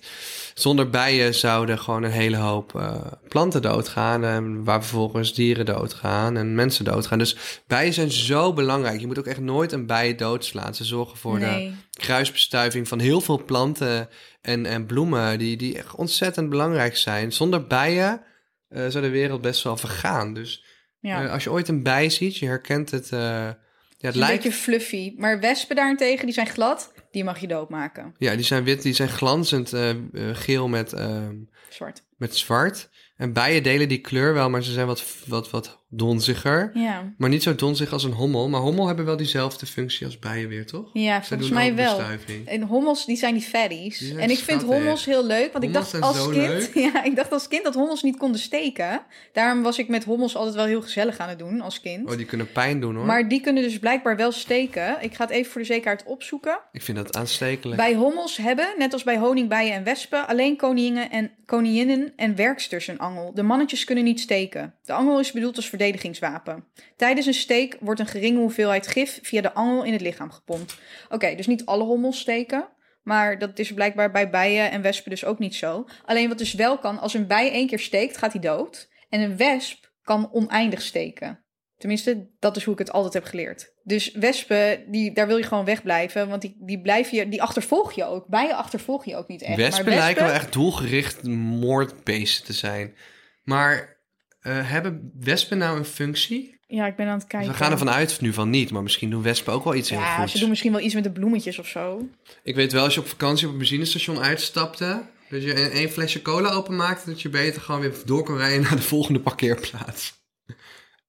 Zonder 0.54 0.90
bijen 0.90 1.34
zouden 1.34 1.78
gewoon 1.78 2.02
een 2.02 2.10
hele 2.10 2.36
hoop 2.36 2.74
eh, 2.74 2.96
planten 3.28 3.62
doodgaan. 3.62 4.24
En 4.24 4.64
waar 4.64 4.80
vervolgens 4.80 5.34
dieren 5.34 5.66
doodgaan 5.66 6.36
en 6.36 6.54
mensen 6.54 6.84
doodgaan. 6.84 7.18
Dus 7.18 7.36
bijen 7.66 7.92
zijn 7.92 8.12
zo 8.12 8.52
belangrijk. 8.52 9.00
Je 9.00 9.06
moet 9.06 9.18
ook 9.18 9.26
echt 9.26 9.40
nooit 9.40 9.72
een 9.72 9.86
bij 9.86 10.14
doodslaan. 10.14 10.74
Ze 10.74 10.84
zorgen 10.84 11.18
voor 11.18 11.38
de 11.38 11.72
kruisbestuiving 11.90 12.88
van 12.88 12.98
heel 12.98 13.20
veel 13.20 13.44
planten 13.44 14.08
en, 14.44 14.66
en 14.66 14.86
bloemen 14.86 15.38
die, 15.38 15.56
die 15.56 15.78
echt 15.78 15.94
ontzettend 15.94 16.48
belangrijk 16.50 16.96
zijn. 16.96 17.32
Zonder 17.32 17.66
bijen 17.66 18.22
eh, 18.68 18.86
zou 18.88 19.04
de 19.04 19.10
wereld 19.10 19.40
best 19.40 19.62
wel 19.62 19.76
vergaan. 19.76 20.34
Dus 20.34 20.64
Ja. 21.00 21.24
eh, 21.24 21.32
als 21.32 21.44
je 21.44 21.50
ooit 21.50 21.68
een 21.68 21.82
bij 21.82 22.10
ziet, 22.10 22.36
je 22.36 22.46
herkent 22.46 22.90
het. 22.90 23.12
eh, 23.12 23.18
ja, 23.18 23.56
het 23.98 24.14
een 24.14 24.20
lijkt. 24.20 24.42
beetje 24.42 24.58
fluffy. 24.58 25.14
Maar 25.16 25.40
wespen 25.40 25.76
daarentegen, 25.76 26.24
die 26.24 26.34
zijn 26.34 26.46
glad. 26.46 26.92
Die 27.14 27.24
mag 27.24 27.38
je 27.40 27.46
doodmaken. 27.46 28.14
Ja, 28.18 28.34
die 28.34 28.44
zijn 28.44 28.64
wit, 28.64 28.82
die 28.82 28.92
zijn 28.92 29.08
glanzend 29.08 29.72
eh, 29.72 29.90
eh, 29.90 29.96
geel 30.32 30.68
met, 30.68 30.92
ehm, 30.92 31.34
Zwart. 31.68 32.02
met 32.16 32.36
zwart. 32.36 32.88
En 33.16 33.32
bijen 33.32 33.62
delen 33.62 33.88
die 33.88 33.98
kleur 33.98 34.34
wel, 34.34 34.50
maar 34.50 34.62
ze 34.62 34.72
zijn 34.72 34.86
wat, 34.86 35.04
wat, 35.26 35.50
wat 35.50 35.84
donziger. 35.88 36.70
Ja. 36.74 37.12
Maar 37.18 37.28
niet 37.28 37.42
zo 37.42 37.54
donzig 37.54 37.92
als 37.92 38.04
een 38.04 38.12
hommel. 38.12 38.48
Maar 38.48 38.60
hommel 38.60 38.86
hebben 38.86 39.04
wel 39.04 39.16
diezelfde 39.16 39.66
functie 39.66 40.06
als 40.06 40.18
bijen 40.18 40.48
weer, 40.48 40.66
toch? 40.66 40.90
Ja, 40.92 41.18
Zij 41.18 41.22
volgens 41.22 41.50
mij 41.50 41.74
wel. 41.74 42.00
En 42.44 42.62
hommels, 42.62 43.06
die 43.06 43.16
zijn 43.16 43.34
die 43.34 43.42
fatties. 43.42 44.14
En 44.14 44.30
ik 44.30 44.38
vind 44.38 44.62
hommels 44.62 45.04
heel 45.04 45.26
leuk, 45.26 45.52
want 45.52 45.64
ik 45.64 45.72
dacht 45.72 46.00
als 46.00 46.30
kind, 46.30 46.70
ja, 46.92 47.04
ik 47.04 47.16
dacht 47.16 47.32
als 47.32 47.48
kind 47.48 47.64
dat 47.64 47.74
hommels 47.74 48.02
niet 48.02 48.16
konden 48.16 48.40
steken. 48.40 49.02
Daarom 49.32 49.62
was 49.62 49.78
ik 49.78 49.88
met 49.88 50.04
hommels 50.04 50.36
altijd 50.36 50.54
wel 50.54 50.64
heel 50.66 50.82
gezellig 50.82 51.18
aan 51.18 51.28
het 51.28 51.38
doen 51.38 51.60
als 51.60 51.80
kind. 51.80 52.10
Oh, 52.10 52.16
die 52.16 52.26
kunnen 52.26 52.52
pijn 52.52 52.80
doen 52.80 52.96
hoor. 52.96 53.06
Maar 53.06 53.28
die 53.28 53.40
kunnen 53.40 53.62
dus 53.62 53.78
blijkbaar 53.78 54.16
wel 54.16 54.32
steken. 54.32 54.96
Ik 55.00 55.14
ga 55.14 55.24
het 55.24 55.32
even 55.32 55.52
voor 55.52 55.60
de 55.60 55.66
zekerheid 55.66 56.02
opzoeken. 56.06 56.58
Ik 56.72 56.82
vind 56.82 56.96
dat 56.96 57.03
aanstekelijk. 57.12 57.76
Bij 57.76 57.94
hommels 57.94 58.36
hebben, 58.36 58.74
net 58.78 58.92
als 58.92 59.02
bij 59.02 59.16
honingbijen 59.16 59.72
en 59.72 59.84
wespen, 59.84 60.26
alleen 60.26 60.56
koningen 60.56 61.10
en 61.10 61.30
koninginnen 61.46 62.12
en 62.16 62.36
werksters 62.36 62.86
een 62.86 62.98
angel. 62.98 63.34
De 63.34 63.42
mannetjes 63.42 63.84
kunnen 63.84 64.04
niet 64.04 64.20
steken. 64.20 64.74
De 64.82 64.92
angel 64.92 65.20
is 65.20 65.32
bedoeld 65.32 65.56
als 65.56 65.68
verdedigingswapen. 65.68 66.64
Tijdens 66.96 67.26
een 67.26 67.34
steek 67.34 67.76
wordt 67.80 68.00
een 68.00 68.06
geringe 68.06 68.38
hoeveelheid 68.38 68.86
gif 68.86 69.18
via 69.22 69.40
de 69.40 69.54
angel 69.54 69.82
in 69.82 69.92
het 69.92 70.00
lichaam 70.00 70.30
gepompt. 70.30 70.78
Oké, 71.08 71.34
dus 71.34 71.46
niet 71.46 71.66
alle 71.66 71.84
hommels 71.84 72.18
steken. 72.18 72.68
Maar 73.02 73.38
dat 73.38 73.58
is 73.58 73.72
blijkbaar 73.72 74.10
bij 74.10 74.30
bijen 74.30 74.70
en 74.70 74.82
wespen 74.82 75.10
dus 75.10 75.24
ook 75.24 75.38
niet 75.38 75.54
zo. 75.54 75.86
Alleen 76.04 76.28
wat 76.28 76.38
dus 76.38 76.54
wel 76.54 76.78
kan, 76.78 76.98
als 76.98 77.14
een 77.14 77.26
bij 77.26 77.50
één 77.50 77.66
keer 77.66 77.78
steekt, 77.78 78.16
gaat 78.16 78.32
hij 78.32 78.40
dood. 78.40 78.88
En 79.08 79.20
een 79.20 79.36
wesp 79.36 79.92
kan 80.02 80.32
oneindig 80.32 80.82
steken. 80.82 81.43
Tenminste, 81.84 82.26
dat 82.38 82.56
is 82.56 82.64
hoe 82.64 82.72
ik 82.72 82.78
het 82.78 82.92
altijd 82.92 83.12
heb 83.12 83.24
geleerd. 83.24 83.72
Dus 83.82 84.12
wespen, 84.12 84.84
die, 84.90 85.12
daar 85.12 85.26
wil 85.26 85.36
je 85.36 85.42
gewoon 85.42 85.64
wegblijven. 85.64 86.28
Want 86.28 86.42
die, 86.42 86.56
die, 86.60 86.80
blijf 86.80 87.10
je, 87.10 87.28
die 87.28 87.42
achtervolg 87.42 87.92
je 87.92 88.04
ook. 88.04 88.26
Bijen 88.26 88.56
achtervolg 88.56 89.04
je 89.04 89.16
ook 89.16 89.28
niet 89.28 89.42
echt. 89.42 89.56
Wespen, 89.56 89.84
maar 89.84 89.94
lijken 89.94 90.24
wel 90.24 90.32
echt 90.32 90.52
doelgericht 90.52 91.22
moordbeesten 91.22 92.44
te 92.44 92.52
zijn. 92.52 92.94
Maar 93.42 93.96
eh, 94.40 94.70
hebben 94.70 95.12
wespen 95.20 95.58
nou 95.58 95.78
een 95.78 95.84
functie? 95.84 96.58
Ja, 96.66 96.86
ik 96.86 96.96
ben 96.96 97.06
aan 97.06 97.18
het 97.18 97.26
kijken. 97.26 97.50
We 97.50 97.56
gaan 97.56 97.72
ervan 97.72 97.90
uit 97.90 98.20
nu 98.20 98.32
van 98.32 98.50
niet, 98.50 98.70
maar 98.70 98.82
misschien 98.82 99.10
doen 99.10 99.22
wespen 99.22 99.52
ook 99.52 99.64
wel 99.64 99.74
iets 99.74 99.90
heel 99.90 99.98
Ja, 99.98 100.16
goeds. 100.16 100.32
ze 100.32 100.38
doen 100.38 100.48
misschien 100.48 100.72
wel 100.72 100.80
iets 100.80 100.94
met 100.94 101.04
de 101.04 101.12
bloemetjes 101.12 101.58
of 101.58 101.66
zo. 101.66 102.08
Ik 102.42 102.54
weet 102.54 102.72
wel, 102.72 102.84
als 102.84 102.94
je 102.94 103.00
op 103.00 103.08
vakantie 103.08 103.46
op 103.46 103.52
een 103.52 103.58
benzinestation 103.58 104.18
uitstapte... 104.18 105.02
dat 105.30 105.42
je 105.42 105.64
een, 105.64 105.70
één 105.70 105.90
flesje 105.90 106.22
cola 106.22 106.50
openmaakte... 106.50 107.10
dat 107.10 107.22
je 107.22 107.28
beter 107.28 107.62
gewoon 107.62 107.80
weer 107.80 107.94
door 108.04 108.24
kon 108.24 108.36
rijden 108.36 108.62
naar 108.68 108.76
de 108.76 108.82
volgende 108.82 109.20
parkeerplaats. 109.20 110.22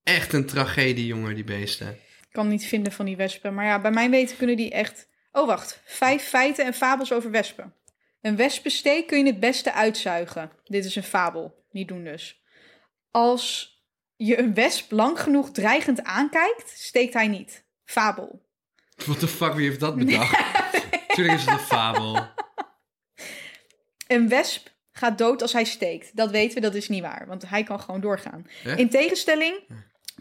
Echt 0.05 0.33
een 0.33 0.45
tragedie, 0.45 1.05
jongen, 1.05 1.35
die 1.35 1.43
beesten. 1.43 1.87
Ik 1.87 2.27
kan 2.31 2.47
niet 2.47 2.65
vinden 2.65 2.91
van 2.91 3.05
die 3.05 3.15
wespen. 3.15 3.53
Maar 3.53 3.65
ja, 3.65 3.81
bij 3.81 3.91
mijn 3.91 4.11
weten 4.11 4.37
kunnen 4.37 4.55
die 4.55 4.71
echt... 4.71 5.09
Oh, 5.31 5.47
wacht. 5.47 5.81
Vijf 5.85 6.23
feiten 6.23 6.65
en 6.65 6.73
fabels 6.73 7.13
over 7.13 7.31
wespen. 7.31 7.73
Een 8.21 8.35
wespensteek 8.35 9.07
kun 9.07 9.17
je 9.17 9.25
het 9.25 9.39
beste 9.39 9.73
uitzuigen. 9.73 10.51
Dit 10.63 10.85
is 10.85 10.95
een 10.95 11.03
fabel. 11.03 11.65
Niet 11.71 11.87
doen 11.87 12.03
dus. 12.03 12.41
Als 13.11 13.75
je 14.15 14.39
een 14.39 14.53
wesp 14.53 14.91
lang 14.91 15.19
genoeg 15.19 15.51
dreigend 15.51 16.03
aankijkt, 16.03 16.69
steekt 16.69 17.13
hij 17.13 17.27
niet. 17.27 17.65
Fabel. 17.83 18.45
What 19.05 19.19
the 19.19 19.27
fuck, 19.27 19.53
wie 19.53 19.67
heeft 19.67 19.79
dat 19.79 19.95
bedacht? 19.95 20.43
Tuurlijk 21.15 21.37
is 21.37 21.45
het 21.45 21.53
een 21.53 21.65
fabel. 21.65 22.27
Een 24.07 24.29
wesp 24.29 24.69
gaat 24.91 25.17
dood 25.17 25.41
als 25.41 25.53
hij 25.53 25.65
steekt. 25.65 26.15
Dat 26.15 26.31
weten 26.31 26.55
we, 26.55 26.61
dat 26.61 26.75
is 26.75 26.89
niet 26.89 27.01
waar. 27.01 27.27
Want 27.27 27.49
hij 27.49 27.63
kan 27.63 27.79
gewoon 27.79 28.01
doorgaan. 28.01 28.47
Echt? 28.63 28.79
In 28.79 28.89
tegenstelling 28.89 29.63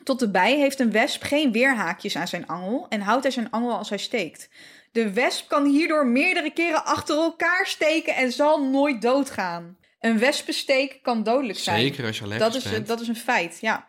tot 0.04 0.18
de 0.18 0.30
bij 0.30 0.56
heeft 0.56 0.80
een 0.80 0.92
wesp 0.92 1.22
geen 1.22 1.52
weerhaakjes 1.52 2.16
aan 2.16 2.28
zijn 2.28 2.46
angel 2.46 2.86
en 2.88 3.00
houdt 3.00 3.22
hij 3.22 3.32
zijn 3.32 3.50
angel 3.50 3.76
als 3.76 3.88
hij 3.88 3.98
steekt. 3.98 4.48
De 4.92 5.12
wesp 5.12 5.48
kan 5.48 5.66
hierdoor 5.66 6.06
meerdere 6.06 6.50
keren 6.50 6.84
achter 6.84 7.16
elkaar 7.16 7.66
steken 7.66 8.14
en 8.14 8.32
zal 8.32 8.64
nooit 8.64 9.02
doodgaan. 9.02 9.76
Een 10.00 10.18
wespensteek 10.18 10.98
kan 11.02 11.22
dodelijk 11.22 11.58
zijn. 11.58 11.80
Zeker 11.80 12.06
als 12.06 12.18
je 12.18 12.24
allergisch 12.24 12.52
Dat 12.52 12.62
is, 12.64 12.70
bent. 12.70 12.86
dat 12.86 13.00
is 13.00 13.08
een 13.08 13.16
feit, 13.16 13.58
ja. 13.60 13.88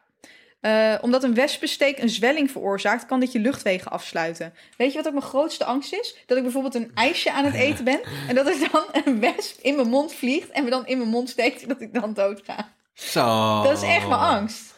Eh, 0.61 0.93
omdat 1.01 1.23
een 1.23 1.33
wespensteek 1.33 1.99
een 1.99 2.09
zwelling 2.09 2.51
veroorzaakt, 2.51 3.05
kan 3.05 3.19
dit 3.19 3.31
je 3.31 3.39
luchtwegen 3.39 3.91
afsluiten. 3.91 4.53
Weet 4.77 4.91
je 4.91 4.97
wat 4.97 5.07
ook 5.07 5.13
mijn 5.13 5.25
grootste 5.25 5.65
angst 5.65 5.93
is? 5.93 6.15
Dat 6.25 6.37
ik 6.37 6.43
bijvoorbeeld 6.43 6.75
een 6.75 6.91
ijsje 6.93 7.31
aan 7.31 7.45
het 7.45 7.53
eten 7.53 7.83
ben 7.83 7.99
en 8.27 8.35
dat 8.35 8.47
er 8.47 8.69
dan 8.71 8.83
een 9.03 9.19
wesp 9.19 9.59
in 9.61 9.75
mijn 9.75 9.87
mond 9.87 10.13
vliegt 10.13 10.49
en 10.49 10.63
me 10.63 10.69
dan 10.69 10.87
in 10.87 10.97
mijn 10.97 11.09
mond 11.09 11.29
steekt 11.29 11.61
en 11.61 11.67
dat 11.67 11.81
ik 11.81 11.93
dan 11.93 12.13
dood 12.13 12.41
ga. 12.45 12.73
Zo. 12.93 13.63
Dat 13.63 13.77
is 13.77 13.89
echt 13.89 14.07
mijn 14.07 14.19
angst. 14.19 14.74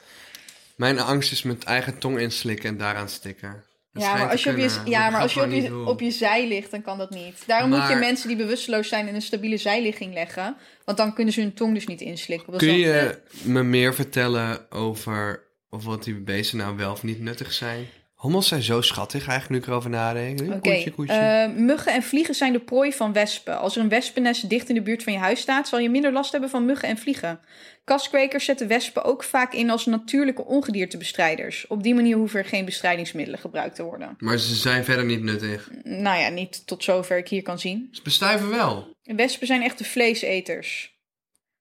Mijn 0.77 0.99
angst 0.99 1.31
is 1.31 1.43
mijn 1.43 1.63
eigen 1.63 1.97
tong 1.97 2.19
inslikken 2.19 2.69
en 2.69 2.77
daaraan 2.77 3.09
stikken. 3.09 3.63
Ja, 3.91 4.15
maar 4.15 4.29
als 4.29 4.43
je, 4.43 4.49
op 4.49 4.57
je, 4.57 4.81
ja, 4.85 5.09
maar 5.09 5.21
als 5.21 5.33
je, 5.33 5.41
op, 5.41 5.51
je, 5.51 5.85
op 5.85 6.01
zij 6.11 6.47
ligt, 6.47 6.71
dan 6.71 6.81
kan 6.81 6.97
dat 6.97 7.09
niet. 7.09 7.43
Daarom 7.47 7.69
moet 7.69 7.87
je 7.87 7.95
mensen 7.95 8.27
die 8.27 8.37
bewusteloos 8.37 8.87
zijn 8.87 9.07
in 9.07 9.15
een 9.15 9.21
stabiele 9.21 9.57
zijligging 9.57 10.13
leggen. 10.13 10.57
Want 10.85 10.97
dan 10.97 11.13
kunnen 11.13 11.33
ze 11.33 11.41
hun 11.41 11.53
tong 11.53 11.73
dus 11.73 11.87
niet 11.87 12.01
inslikken. 12.01 12.51
Dat 12.51 12.61
Kun 12.61 12.77
je 12.77 13.21
me 13.41 13.63
meer 13.63 13.93
vertellen 13.93 14.71
over 14.71 15.43
of 15.69 15.83
wat 15.83 16.03
die 16.03 16.15
beesten 16.15 16.57
nou 16.57 16.77
wel 16.77 16.91
of 16.91 17.03
niet 17.03 17.19
nuttig 17.19 17.53
zijn? 17.53 17.87
Hommels 18.17 18.47
zijn 18.47 18.61
zo 18.61 18.81
schattig 18.81 19.27
eigenlijk 19.27 19.49
nu 19.49 19.57
ik 19.57 19.65
erover 19.67 19.89
nadenk. 19.89 20.41
Oké, 20.41 20.59
Koetje, 20.59 20.91
koetje. 20.91 21.13
eh, 21.13 21.49
muggen 21.55 21.93
en 21.93 22.03
vliegen 22.03 22.35
zijn 22.35 22.53
de 22.53 22.59
prooi 22.59 22.93
van 22.93 23.13
wespen. 23.13 23.59
Als 23.59 23.75
er 23.75 23.81
een 23.81 23.89
wespennest 23.89 24.49
dicht 24.49 24.69
in 24.69 24.75
de 24.75 24.81
buurt 24.81 25.03
van 25.03 25.13
je 25.13 25.19
huis 25.19 25.39
staat, 25.39 25.67
zal 25.67 25.79
je 25.79 25.89
minder 25.89 26.11
last 26.11 26.31
hebben 26.31 26.49
van 26.49 26.65
muggen 26.65 26.89
en 26.89 26.97
vliegen. 26.97 27.39
Kaskwekers 27.83 28.45
zetten 28.45 28.67
wespen 28.67 29.03
ook 29.03 29.23
vaak 29.23 29.53
in 29.53 29.69
als 29.69 29.85
natuurlijke 29.85 30.45
ongediertebestrijders. 30.45 31.67
Op 31.67 31.83
die 31.83 31.95
manier 31.95 32.17
hoeven 32.17 32.39
er 32.39 32.45
geen 32.45 32.65
bestrijdingsmiddelen 32.65 33.39
gebruikt 33.39 33.75
te 33.75 33.83
worden. 33.83 34.15
maar 34.17 34.37
ze 34.37 34.55
zijn 34.55 34.83
verder 34.83 35.05
niet 35.05 35.23
nuttig. 35.23 35.69
Nou 35.83 36.19
ja, 36.19 36.29
niet 36.29 36.67
tot 36.67 36.83
zover 36.83 37.17
ik 37.17 37.27
hier 37.27 37.41
kan 37.41 37.59
zien. 37.59 37.87
Ze 37.91 38.01
bestuiven 38.01 38.49
wel. 38.49 38.95
Wespen 39.03 39.47
zijn 39.47 39.61
echte 39.63 39.83
vleeseters. 39.83 40.95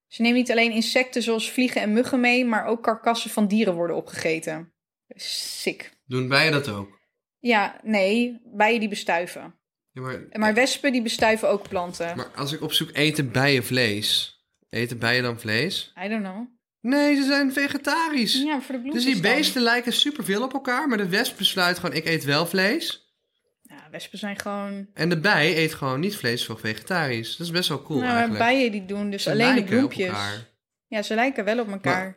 Ze 0.08 0.22
nemen 0.22 0.36
niet 0.38 0.50
alleen 0.50 0.72
insecten 0.72 1.22
zoals 1.22 1.50
vliegen 1.50 1.80
en 1.80 1.92
muggen 1.92 2.20
mee, 2.20 2.44
maar 2.44 2.66
ook 2.66 2.82
karkassen 2.82 3.30
van 3.30 3.46
dieren 3.46 3.74
worden 3.74 3.96
opgegeten. 3.96 4.72
Sick. 5.16 5.94
Doen 6.06 6.28
bijen 6.28 6.52
dat 6.52 6.68
ook? 6.68 7.00
Ja, 7.38 7.80
nee, 7.82 8.40
bijen 8.44 8.80
die 8.80 8.88
bestuiven. 8.88 9.54
Ja, 9.92 10.02
maar, 10.02 10.26
Maar 10.32 10.54
wespen 10.54 10.92
die 10.92 11.02
bestuiven 11.02 11.48
ook 11.48 11.68
planten. 11.68 12.16
maar 12.16 12.30
als 12.34 12.52
ik 12.52 12.62
opzoek 12.62 12.90
eten 12.92 13.30
bijen 13.32 13.64
vlees. 13.64 14.40
Eten 14.68 14.98
bijen 14.98 15.22
dan 15.22 15.40
vlees? 15.40 15.92
I 16.04 16.08
don't 16.08 16.22
know. 16.22 16.46
Nee, 16.80 17.16
ze 17.16 17.22
zijn 17.22 17.52
vegetarisch. 17.52 18.42
Ja, 18.42 18.60
voor 18.60 18.74
de 18.74 18.82
dus 18.82 18.90
bloempjes 18.90 19.04
die 19.04 19.20
beesten 19.20 19.62
lijken 19.62 19.92
superveel 19.92 20.42
op 20.42 20.52
elkaar. 20.52 20.88
Maar 20.88 20.98
de 20.98 21.08
wesp 21.08 21.38
besluit 21.38 21.78
gewoon, 21.78 21.96
ik 21.96 22.04
eet 22.04 22.24
wel 22.24 22.46
vlees. 22.46 23.14
Ja, 23.62 23.88
wespen 23.90 24.18
zijn 24.18 24.38
gewoon... 24.38 24.86
En 24.94 25.08
de 25.08 25.20
bij 25.20 25.56
eet 25.56 25.74
gewoon 25.74 26.00
niet 26.00 26.16
vlees, 26.16 26.46
voor 26.46 26.58
vegetarisch. 26.58 27.36
Dat 27.36 27.46
is 27.46 27.52
best 27.52 27.68
wel 27.68 27.82
cool 27.82 27.98
nou, 27.98 28.10
maar 28.12 28.20
eigenlijk. 28.20 28.50
bijen 28.50 28.72
die 28.72 28.84
doen 28.84 29.10
dus 29.10 29.22
Ze 29.22 29.30
alleen 29.30 29.54
de 29.54 29.64
bloempjes. 29.64 30.18
Ja, 30.86 31.02
ze 31.02 31.14
lijken 31.14 31.44
wel 31.44 31.58
op 31.58 31.68
elkaar. 31.68 32.04
Maar, 32.04 32.16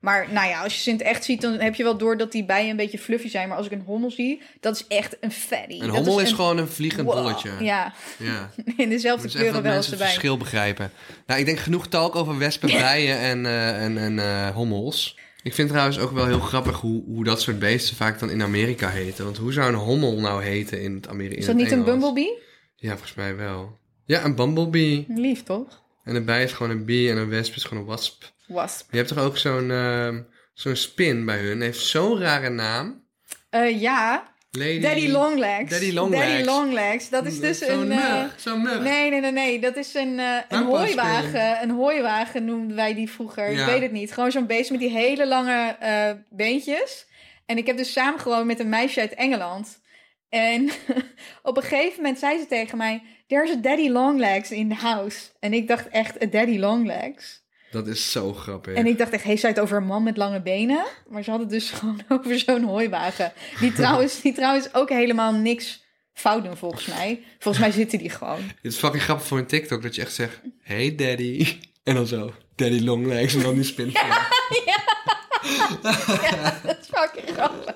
nou 0.00 0.48
ja, 0.48 0.62
als 0.62 0.74
je 0.74 0.80
ze 0.80 0.90
in 0.90 0.96
het 0.96 1.04
echt 1.06 1.24
ziet, 1.24 1.40
dan 1.40 1.52
heb 1.60 1.74
je 1.74 1.82
wel 1.82 1.96
door 1.96 2.16
dat 2.16 2.32
die 2.32 2.44
bijen 2.44 2.70
een 2.70 2.76
beetje 2.76 2.98
fluffy 2.98 3.28
zijn. 3.28 3.48
Maar 3.48 3.56
als 3.56 3.66
ik 3.66 3.72
een 3.72 3.82
hommel 3.86 4.10
zie, 4.10 4.42
dat 4.60 4.74
is 4.74 4.86
echt 4.86 5.16
een 5.20 5.32
fatty. 5.32 5.72
Een 5.72 5.86
Dat 5.86 5.96
hommel 5.96 6.20
is, 6.20 6.30
een- 6.30 6.34
gewoon 6.34 6.58
een 6.58 6.68
vliegend 6.68 7.06
Wow, 7.06 7.14
bolletje. 7.14 7.50
Ja, 7.60 7.92
ja. 8.18 8.50
in 8.76 8.88
dezelfde 8.88 9.22
Dus 9.22 9.34
kleuren 9.34 9.62
wel 9.62 9.76
als 9.76 9.86
het 9.86 9.98
verschil 10.00 10.36
begrijpen. 10.36 10.92
Nou, 11.26 11.40
ik 11.40 11.46
denk 11.46 11.58
genoeg 11.58 11.86
talk 11.88 12.16
over 12.16 12.38
wespen, 12.38 12.68
bijen 12.80 13.18
en, 13.18 13.46
eh, 13.46 13.84
en, 13.84 13.98
en 13.98 14.18
eh, 14.18 14.48
hommels. 14.54 15.18
Ik 15.42 15.54
vind 15.54 15.68
trouwens 15.68 15.98
ook 15.98 16.12
wel 16.12 16.26
heel 16.26 16.40
grappig 16.40 16.80
hoe, 16.80 17.02
hoe 17.04 17.24
dat 17.24 17.40
soort 17.40 17.58
beesten 17.58 17.96
vaak 17.96 18.18
dan 18.18 18.30
in 18.30 18.42
Amerika 18.42 18.88
heten. 18.88 19.24
Want 19.24 19.36
hoe 19.36 19.52
zou 19.52 19.68
een 19.68 19.78
hommel 19.78 20.20
nou 20.20 20.42
heten 20.44 20.82
in 20.82 20.94
het 20.94 21.08
Amerika? 21.08 21.36
Is 21.40 21.46
dat 21.46 21.54
niet 21.56 21.70
een 21.72 21.84
bumblebee? 21.84 22.38
Ja, 22.76 22.90
volgens 22.90 23.14
mij 23.14 23.36
wel. 23.36 23.78
Ja, 24.04 24.24
een 24.24 24.34
bumblebee. 24.34 25.04
Lief, 25.08 25.42
toch? 25.42 25.82
En 26.04 26.14
een 26.14 26.24
bij 26.24 26.42
is 26.42 26.52
gewoon 26.52 26.72
een 26.72 26.84
bee 26.84 27.10
en 27.10 27.16
een 27.16 27.28
wesp 27.28 27.54
is 27.56 27.64
gewoon 27.64 27.82
een 27.82 27.88
wasp. 27.88 28.24
Wasp. 28.50 28.90
Je 28.90 28.96
hebt 28.96 29.08
toch 29.08 29.18
ook 29.18 29.38
zo'n 29.38 29.70
ehm, 29.70 30.22
zo'n 30.54 30.76
spin 30.76 31.24
bij 31.24 31.38
hun. 31.38 31.60
Heeft 31.60 31.80
zo'n 31.80 32.18
rare 32.20 32.48
naam. 32.48 33.04
Eh, 33.50 33.80
ja, 33.80 34.30
Lady... 34.50 34.80
Daddy 34.80 35.08
Longlegs. 35.08 35.70
Daddy 35.70 35.92
Longlegs. 35.92 36.26
Daddy 36.26 36.44
Longlegs. 36.44 37.08
Dat 37.08 37.26
is 37.26 37.40
dus 37.40 37.58
Zo'n 37.58 37.90
een... 37.90 37.92
eh, 37.92 38.22
mug. 38.22 38.34
Zo'n 38.40 38.62
mug. 38.62 38.80
Nee, 38.80 39.10
nee, 39.10 39.20
nee, 39.20 39.32
nee. 39.32 39.60
Dat 39.60 39.76
is 39.76 39.94
een, 39.94 40.18
eh, 40.18 40.36
een 40.48 40.64
hooiwagen. 40.64 41.62
Een 41.62 41.70
hooiwagen 41.70 42.44
noemden 42.44 42.76
wij 42.76 42.94
die 42.94 43.10
vroeger. 43.10 43.50
Ja. 43.50 43.60
Ik 43.60 43.66
weet 43.66 43.82
het 43.82 43.92
niet. 43.92 44.12
Gewoon 44.12 44.30
zo'n 44.30 44.46
beest 44.46 44.70
met 44.70 44.80
die 44.80 44.90
hele 44.90 45.26
lange 45.26 45.76
eh, 45.80 46.10
beentjes. 46.30 47.06
En 47.46 47.58
ik 47.58 47.66
heb 47.66 47.76
dus 47.76 47.92
samen 47.92 48.20
gewoon 48.20 48.46
met 48.46 48.60
een 48.60 48.68
meisje 48.68 49.00
uit 49.00 49.14
Engeland. 49.14 49.80
En 50.28 50.70
op 51.42 51.56
een 51.56 51.62
gegeven 51.62 51.96
moment 51.96 52.18
zei 52.18 52.38
ze 52.38 52.46
tegen 52.46 52.78
mij... 52.78 53.02
There's 53.26 53.50
a 53.50 53.56
daddy 53.56 53.88
longlegs 53.88 54.50
in 54.50 54.68
the 54.68 54.74
house. 54.74 55.28
En 55.40 55.52
ik 55.52 55.68
dacht 55.68 55.88
echt, 55.88 56.22
a 56.22 56.26
daddy 56.26 56.58
longlegs. 56.58 57.42
Dat 57.70 57.86
is 57.86 58.12
zo 58.12 58.32
grappig. 58.32 58.74
En 58.74 58.86
ik 58.86 58.98
dacht 58.98 59.12
echt, 59.12 59.22
heeft 59.22 59.40
zij 59.40 59.50
het 59.50 59.60
over 59.60 59.76
een 59.76 59.86
man 59.86 60.02
met 60.02 60.16
lange 60.16 60.42
benen? 60.42 60.84
Maar 61.08 61.24
ze 61.24 61.30
had 61.30 61.40
het 61.40 61.50
dus 61.50 61.70
gewoon 61.78 62.02
over 62.08 62.38
zo'n 62.38 62.64
hooiwagen. 62.64 63.32
Die 63.60 63.72
trouwens, 63.72 64.20
die 64.20 64.32
trouwens 64.32 64.74
ook 64.74 64.88
helemaal 64.88 65.32
niks 65.32 65.84
fout 66.12 66.44
doen 66.44 66.56
volgens 66.56 66.86
mij. 66.86 67.22
Volgens 67.38 67.64
mij 67.64 67.72
zitten 67.72 67.98
die 67.98 68.10
gewoon. 68.10 68.40
Het 68.40 68.72
is 68.72 68.76
fucking 68.76 69.02
grappig 69.02 69.26
voor 69.26 69.38
een 69.38 69.46
TikTok 69.46 69.82
dat 69.82 69.94
je 69.94 70.02
echt 70.02 70.14
zegt: 70.14 70.40
Hey 70.60 70.94
daddy. 70.94 71.58
En 71.84 71.94
dan 71.94 72.06
zo: 72.06 72.32
Daddy 72.54 72.80
longlegs. 72.80 73.34
En 73.34 73.42
dan 73.42 73.54
die 73.54 73.64
spin. 73.64 73.92
Dat 76.62 76.76
is 76.80 76.86
fucking 76.92 77.36
grappig. 77.36 77.74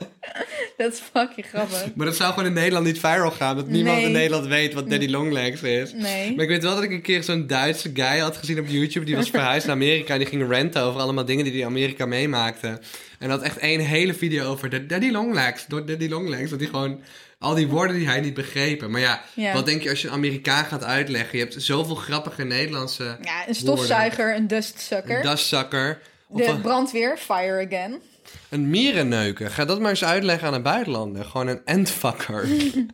Dat 0.77 0.93
is 0.93 1.01
fucking 1.13 1.47
grappig. 1.47 1.95
Maar 1.95 2.07
dat 2.07 2.17
zou 2.17 2.33
gewoon 2.33 2.49
in 2.49 2.55
Nederland 2.55 2.85
niet 2.87 2.99
viral 3.01 3.31
gaan. 3.31 3.57
Dat 3.57 3.69
niemand 3.69 3.97
Nee. 3.97 4.07
in 4.07 4.13
Nederland 4.13 4.47
weet 4.47 4.75
wat 4.75 4.91
Daddy 4.91 5.07
Longlegs 5.09 5.63
is. 5.63 5.93
Nee. 5.93 6.35
Maar 6.35 6.43
ik 6.45 6.51
weet 6.51 6.63
wel 6.63 6.75
dat 6.75 6.83
ik 6.85 6.91
een 6.91 7.03
keer 7.03 7.23
zo'n 7.23 7.47
Duitse 7.47 7.91
guy 7.95 8.19
had 8.19 8.37
gezien 8.37 8.59
op 8.59 8.67
YouTube. 8.67 9.05
Die 9.07 9.17
was 9.17 9.31
verhuisd 9.39 9.67
naar 9.67 9.75
Amerika. 9.77 10.13
En 10.13 10.19
die 10.19 10.29
ging 10.29 10.51
ranten 10.51 10.83
over 10.83 11.01
allemaal 11.01 11.25
dingen 11.25 11.45
die 11.45 11.53
hij 11.53 11.63
in 11.63 11.67
Amerika 11.69 12.07
meemaakte. 12.07 12.79
En 13.19 13.31
had 13.31 13.43
echt 13.43 13.59
één 13.59 13.81
hele 13.81 14.15
video 14.15 14.45
over 14.51 14.87
Daddy 14.89 15.11
Longlegs. 15.11 15.67
Door 15.67 15.87
Daddy 15.87 16.09
Longlegs. 16.09 16.51
Dat 16.51 16.61
hij 16.61 16.69
gewoon... 16.69 17.01
Al 17.39 17.55
die 17.55 17.69
woorden 17.69 17.97
die 17.97 18.07
hij 18.09 18.21
niet 18.21 18.35
begrepen. 18.35 18.91
Maar 18.91 19.01
ja, 19.01 19.23
Ja. 19.35 19.53
wat 19.53 19.67
denk 19.67 19.83
je 19.83 19.91
als 19.91 20.01
je 20.03 20.09
een 20.09 20.15
Amerikaan 20.15 20.65
gaat 20.65 20.85
uitleggen? 20.85 21.39
Je 21.39 21.45
hebt 21.45 21.63
zoveel 21.63 21.95
grappige 21.95 22.45
Nederlandse... 22.45 23.17
Ja, 23.23 23.49
een 23.49 23.55
stofzuiger, 23.55 24.37
een 24.37 24.47
dustsucker. 24.47 25.17
Een 25.17 25.23
daszakker. 25.23 25.99
De 26.29 26.59
brandweer, 26.63 27.17
fire 27.17 27.67
again. 27.67 28.01
een 28.49 28.71
mierenneuker. 28.71 29.51
Ga 29.51 29.65
dat 29.65 29.81
maar 29.81 29.91
eens 29.91 30.05
uitleggen 30.05 30.49
aan 30.49 30.55
een 30.55 30.63
buitenlander. 30.63 31.25
Gewoon 31.25 31.47
een 31.47 31.65
endfucker. 31.65 32.49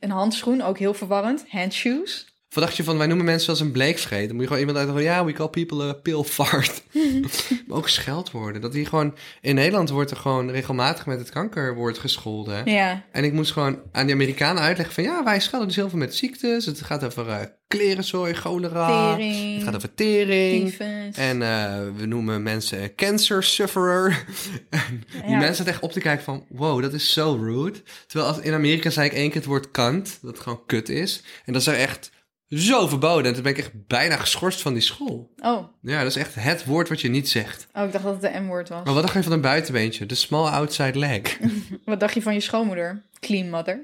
Een 0.00 0.10
handschoen, 0.10 0.62
ook 0.62 0.78
heel 0.78 0.94
verwarrend. 0.94 1.44
Handshoes. 1.48 2.26
Wat 2.48 2.64
dacht 2.64 2.76
je 2.76 2.84
van, 2.84 2.98
wij 2.98 3.06
noemen 3.06 3.24
mensen 3.26 3.48
als 3.50 3.60
een 3.60 3.72
bleekscheet. 3.72 4.26
Dan 4.26 4.32
moet 4.36 4.48
je 4.48 4.54
gewoon 4.54 4.68
iemand 4.68 4.88
uit 4.96 5.02
ja, 5.02 5.24
we 5.24 5.32
call 5.32 5.48
people 5.48 5.82
a 5.88 5.92
pill 5.92 6.22
fart. 6.22 6.82
maar 7.66 7.76
ook 7.76 7.88
scheldwoorden. 7.88 8.60
Dat 8.60 8.72
die 8.72 8.86
gewoon, 8.86 9.14
in 9.40 9.54
Nederland 9.54 9.90
wordt 9.90 10.10
er 10.10 10.16
gewoon 10.16 10.50
regelmatig 10.50 11.06
met 11.06 11.18
het 11.18 11.30
kankerwoord 11.30 11.98
gescholden. 11.98 12.70
Ja. 12.70 13.04
En 13.12 13.24
ik 13.24 13.32
moest 13.32 13.52
gewoon 13.52 13.78
aan 13.92 14.06
die 14.06 14.14
Amerikanen 14.14 14.62
uitleggen 14.62 14.94
van, 14.94 15.04
ja, 15.04 15.24
wij 15.24 15.40
schelden 15.40 15.66
dus 15.68 15.76
heel 15.76 15.88
veel 15.88 15.98
met 15.98 16.14
ziektes. 16.14 16.66
Het 16.66 16.82
gaat 16.82 17.04
over 17.04 17.28
eh 17.28 17.40
klerenzooi, 17.68 18.34
cholera. 18.34 19.14
Tering. 19.14 19.54
Het 19.54 19.64
gaat 19.64 19.76
over 19.76 19.94
tering. 19.94 20.64
Tyfus. 20.70 21.16
En 21.16 21.42
eh, 21.42 21.78
we 21.96 22.06
noemen 22.06 22.42
mensen 22.42 22.94
cancer 22.94 23.42
sufferer. 23.42 24.24
en 24.70 25.04
die 25.10 25.30
Ja. 25.30 25.38
mensen 25.38 25.56
zaten 25.56 25.72
echt 25.72 25.82
op 25.82 25.92
te 25.92 26.00
kijken 26.00 26.24
van... 26.24 26.44
wow, 26.48 26.82
dat 26.82 26.92
is 26.92 27.12
zo 27.12 27.38
rude. 27.40 27.82
Terwijl 28.06 28.30
als, 28.32 28.40
in 28.40 28.52
Amerika 28.52 28.90
zei 28.90 29.06
ik 29.06 29.12
één 29.14 29.26
keer 29.26 29.40
het 29.40 29.48
woord 29.48 29.70
kant. 29.70 30.18
Dat 30.22 30.40
gewoon 30.40 30.62
kut 30.66 30.88
is. 30.88 31.22
En 31.44 31.52
dat 31.52 31.62
is 31.62 31.68
er 31.68 31.74
echt 31.78 32.10
zo 32.48 32.86
verboden. 32.86 33.26
En 33.26 33.32
toen 33.32 33.42
ben 33.42 33.52
ik 33.52 33.58
echt 33.58 33.86
bijna 33.86 34.16
geschorst 34.16 34.62
van 34.62 34.72
die 34.72 34.82
school. 34.82 35.32
Oh. 35.38 35.64
Ja, 35.80 35.98
dat 35.98 36.06
is 36.06 36.16
echt 36.16 36.34
het 36.34 36.64
woord 36.64 36.88
wat 36.88 37.00
je 37.00 37.08
niet 37.08 37.28
zegt. 37.28 37.66
oh, 37.74 37.84
ik 37.84 37.92
dacht 37.92 38.04
dat 38.04 38.22
het 38.22 38.32
de 38.32 38.40
M-woord 38.40 38.68
was. 38.68 38.84
Maar 38.84 38.94
wat 38.94 39.02
dacht 39.02 39.14
je 39.14 39.22
van 39.22 39.32
een 39.32 39.40
buitenbeentje? 39.40 40.06
De 40.06 40.14
small 40.14 40.50
outside 40.50 40.98
leg. 40.98 41.38
Wat 41.84 42.00
dacht 42.00 42.14
je 42.14 42.22
van 42.22 42.34
je 42.34 42.40
schoonmoeder? 42.40 43.02
Clean 43.20 43.50
mother. 43.50 43.80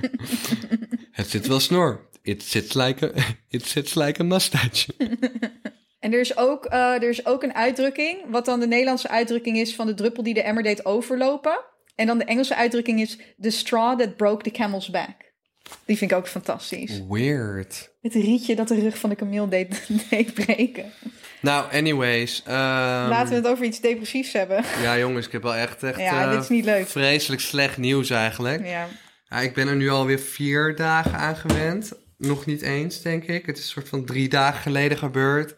het 1.10 1.30
zit 1.30 1.46
wel 1.46 1.60
snor. 1.60 2.06
It 2.22 2.42
sits 2.42 2.74
like 2.74 3.06
a, 3.06 3.22
it 3.56 3.66
sits 3.66 3.94
like 3.94 4.20
a 4.20 4.24
mustache. 4.24 4.92
En 6.00 6.12
er 6.12 6.20
is, 6.20 6.36
ook, 6.36 6.64
eh, 6.64 6.94
er 6.94 7.08
is 7.08 7.26
ook 7.26 7.42
een 7.42 7.54
uitdrukking, 7.54 8.18
wat 8.28 8.44
dan 8.44 8.60
de 8.60 8.66
Nederlandse 8.66 9.08
uitdrukking 9.08 9.56
is 9.56 9.74
van 9.74 9.86
de 9.86 9.94
druppel 9.94 10.22
die 10.22 10.34
de 10.34 10.42
emmer 10.42 10.62
deed 10.62 10.84
overlopen. 10.84 11.60
En 11.94 12.06
dan 12.06 12.18
de 12.18 12.24
Engelse 12.24 12.56
uitdrukking 12.56 13.00
is 13.00 13.18
the 13.40 13.50
straw 13.50 13.98
that 13.98 14.16
broke 14.16 14.42
the 14.42 14.50
camel's 14.50 14.90
back. 14.90 15.27
Die 15.84 15.96
vind 15.96 16.10
ik 16.10 16.16
ook 16.16 16.28
fantastisch. 16.28 17.02
Weird. 17.08 17.90
Het 18.00 18.14
rietje 18.14 18.56
dat 18.56 18.68
de 18.68 18.80
rug 18.80 18.98
van 18.98 19.10
de 19.10 19.16
kameel 19.16 19.48
deed, 19.48 19.80
deed 20.10 20.34
breken. 20.34 20.92
Nou, 21.40 21.72
anyways. 21.72 22.42
ehm, 22.46 22.54
Laten 23.08 23.28
we 23.28 23.34
het 23.34 23.46
over 23.46 23.64
iets 23.64 23.80
depressiefs 23.80 24.32
hebben. 24.32 24.64
Ja, 24.82 24.98
jongens, 24.98 25.26
ik 25.26 25.32
heb 25.32 25.42
wel 25.42 25.54
echt, 25.54 25.82
echt 25.82 25.98
Ja, 25.98 26.24
eh, 26.24 26.30
dit 26.32 26.42
is 26.42 26.48
niet 26.48 26.64
leuk. 26.64 26.86
vreselijk 26.88 27.40
slecht 27.42 27.76
nieuws 27.76 28.10
eigenlijk. 28.10 28.66
Ja. 28.66 28.86
Ja, 29.28 29.36
ik 29.40 29.54
ben 29.54 29.68
er 29.68 29.76
nu 29.76 29.88
alweer 29.90 30.18
vier 30.18 30.76
dagen 30.76 31.12
aan 31.14 31.36
gewend. 31.36 31.92
Nog 32.18 32.46
niet 32.46 32.62
eens, 32.62 33.02
denk 33.02 33.24
ik. 33.24 33.46
Het 33.46 33.56
is 33.58 33.64
een 33.64 33.70
soort 33.70 33.88
van 33.88 34.04
drie 34.04 34.28
dagen 34.28 34.60
geleden 34.62 34.98
gebeurd. 34.98 35.54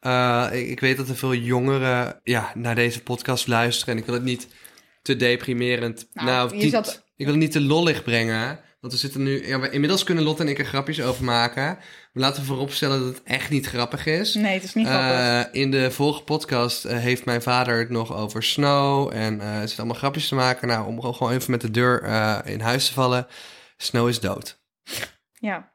Eh, 0.00 0.48
ik, 0.52 0.68
ik 0.68 0.80
weet 0.80 0.96
dat 0.96 1.08
er 1.08 1.16
veel 1.16 1.34
jongeren 1.34 2.20
ja, 2.24 2.52
naar 2.54 2.74
deze 2.74 3.02
podcast 3.02 3.46
luisteren. 3.46 3.94
En 3.94 4.00
ik 4.00 4.06
wil 4.06 4.14
het 4.14 4.24
niet 4.24 4.46
te 5.02 5.16
deprimerend... 5.16 6.06
Nou, 6.12 6.26
Nou, 6.50 6.68
zat- 6.70 7.04
ik 7.16 7.24
wil 7.24 7.34
het 7.34 7.42
niet 7.44 7.52
te 7.52 7.60
lollig 7.60 8.02
brengen. 8.02 8.60
Want 8.82 8.94
we 8.94 9.00
zitten 9.00 9.22
nu... 9.22 9.46
Ja, 9.46 9.60
we- 9.60 9.70
inmiddels 9.70 10.04
kunnen 10.04 10.24
Lot 10.24 10.40
en 10.40 10.48
ik 10.48 10.58
er 10.58 10.64
grapjes 10.64 11.00
over 11.02 11.24
maken. 11.24 11.64
Maar 11.64 11.78
laten 12.12 12.40
we 12.40 12.46
vooropstellen 12.48 12.98
dat 13.00 13.08
het 13.14 13.22
echt 13.24 13.50
niet 13.50 13.66
grappig 13.66 14.06
is. 14.06 14.34
Nee, 14.34 14.54
het 14.54 14.62
is 14.62 14.74
niet 14.74 14.86
grappig. 14.86 15.10
Eh, 15.18 15.40
in 15.60 15.70
de 15.70 15.90
vorige 15.90 16.22
podcast 16.22 16.84
eh, 16.84 16.98
heeft 16.98 17.24
mijn 17.24 17.42
vader 17.42 17.78
het 17.78 17.90
nog 17.90 18.12
over 18.14 18.42
Snow. 18.42 19.10
En 19.14 19.40
eh 19.40 19.46
er 19.54 19.58
zitten 19.60 19.78
allemaal 19.78 19.96
grapjes 19.96 20.28
te 20.28 20.34
maken. 20.34 20.68
Nou, 20.68 20.86
om 20.86 21.02
gewoon 21.14 21.32
even 21.32 21.50
met 21.50 21.60
de 21.60 21.70
deur 21.70 22.02
in 22.46 22.60
huis 22.60 22.86
te 22.86 22.92
vallen. 22.92 23.26
Snow 23.76 24.08
is 24.08 24.20
dood. 24.20 24.58
ja. 25.38 25.70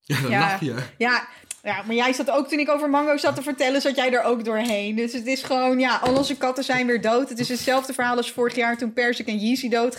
Ja, 0.00 0.20
dan 0.20 0.30
Ja. 0.30 0.38
lach 0.40 0.60
je. 0.60 0.74
Ja, 0.98 1.28
ja, 1.62 1.82
maar 1.86 1.94
jij 1.96 2.12
zat 2.12 2.30
ook 2.30 2.48
toen 2.48 2.58
ik 2.58 2.68
over 2.70 2.90
mango 2.90 3.16
zat 3.16 3.34
te 3.36 3.42
vertellen, 3.42 3.80
zat 3.80 3.96
jij 3.96 4.12
er 4.12 4.22
ook 4.22 4.44
doorheen. 4.44 4.94
Dus 4.96 5.12
het 5.12 5.26
is 5.26 5.42
gewoon, 5.42 5.78
ja, 5.78 5.96
al 5.96 6.16
onze 6.16 6.36
katten 6.36 6.64
zijn 6.64 6.86
weer 6.86 7.00
dood. 7.00 7.28
Het 7.28 7.38
is 7.38 7.48
hetzelfde 7.48 7.92
verhaal 7.92 8.16
als 8.16 8.32
vorig 8.32 8.54
jaar 8.54 8.76
toen 8.78 8.92
Persik 8.92 9.26
en 9.26 9.38
Yeezy 9.38 9.68
dood 9.68 9.96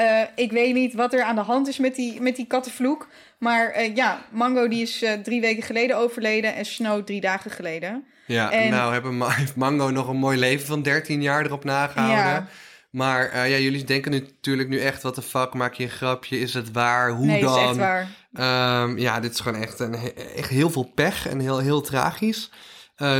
Eh, 0.00 0.22
ik 0.34 0.52
weet 0.52 0.74
niet 0.74 0.94
wat 0.94 1.12
er 1.12 1.22
aan 1.22 1.34
de 1.34 1.40
hand 1.40 1.68
is 1.68 1.78
met 1.78 1.94
die, 1.94 2.20
met 2.20 2.36
die 2.36 2.46
kattenvloek. 2.46 3.08
Maar 3.38 3.70
eh, 3.70 3.96
ja, 3.96 4.22
Mango 4.30 4.68
die 4.68 4.82
is 4.82 5.02
eh, 5.02 5.12
drie 5.12 5.40
weken 5.40 5.62
geleden 5.62 5.96
overleden 5.96 6.54
en 6.54 6.64
Snow 6.64 7.04
drie 7.04 7.20
dagen 7.20 7.50
geleden. 7.50 8.04
Ja, 8.26 8.50
En- 8.50 8.70
nou 8.70 8.92
hebben 8.92 9.16
Ma- 9.16 9.30
heeft 9.40 9.56
Mango 9.56 9.90
nog 9.90 10.08
een 10.08 10.16
mooi 10.16 10.38
leven 10.38 10.66
van 10.66 10.82
13 10.82 11.22
jaar 11.22 11.44
erop 11.44 11.64
nagehouden. 11.64 12.24
Ja. 12.24 12.48
Maar 12.90 13.48
ja, 13.48 13.56
jullie 13.56 13.84
denken 13.84 14.10
nu, 14.10 14.18
natuurlijk 14.18 14.68
nu 14.68 14.78
echt, 14.80 15.02
wat 15.02 15.14
de 15.14 15.22
fuck, 15.22 15.54
maak 15.54 15.74
je 15.74 15.84
een 15.84 15.90
grapje? 15.90 16.40
Is 16.40 16.54
het 16.54 16.72
waar? 16.72 17.10
Hoe 17.10 17.26
nee, 17.26 17.40
dan? 17.40 17.54
dat 17.54 17.62
is 17.62 17.68
echt 17.68 17.76
waar. 17.76 18.08
Ehm, 18.32 18.98
ja, 18.98 19.20
dit 19.20 19.32
is 19.32 19.40
gewoon 19.40 19.62
echt, 19.62 19.78
een, 19.80 19.94
echt 20.36 20.48
heel 20.48 20.70
veel 20.70 20.92
pech 20.94 21.28
en 21.28 21.40
heel, 21.40 21.58
heel 21.58 21.80
tragisch. 21.80 22.50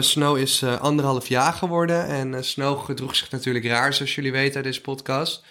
Snow 0.01 0.37
is 0.37 0.65
anderhalf 0.65 1.29
jaar 1.29 1.53
geworden 1.53 2.07
en 2.07 2.45
Snow 2.45 2.85
gedroeg 2.85 3.17
zich 3.17 3.31
natuurlijk 3.31 3.65
raar, 3.65 3.95
zoals 3.95 4.15
jullie 4.15 4.33
weten 4.33 4.55
uit 4.55 4.65
deze 4.65 4.81
podcast. 4.81 5.45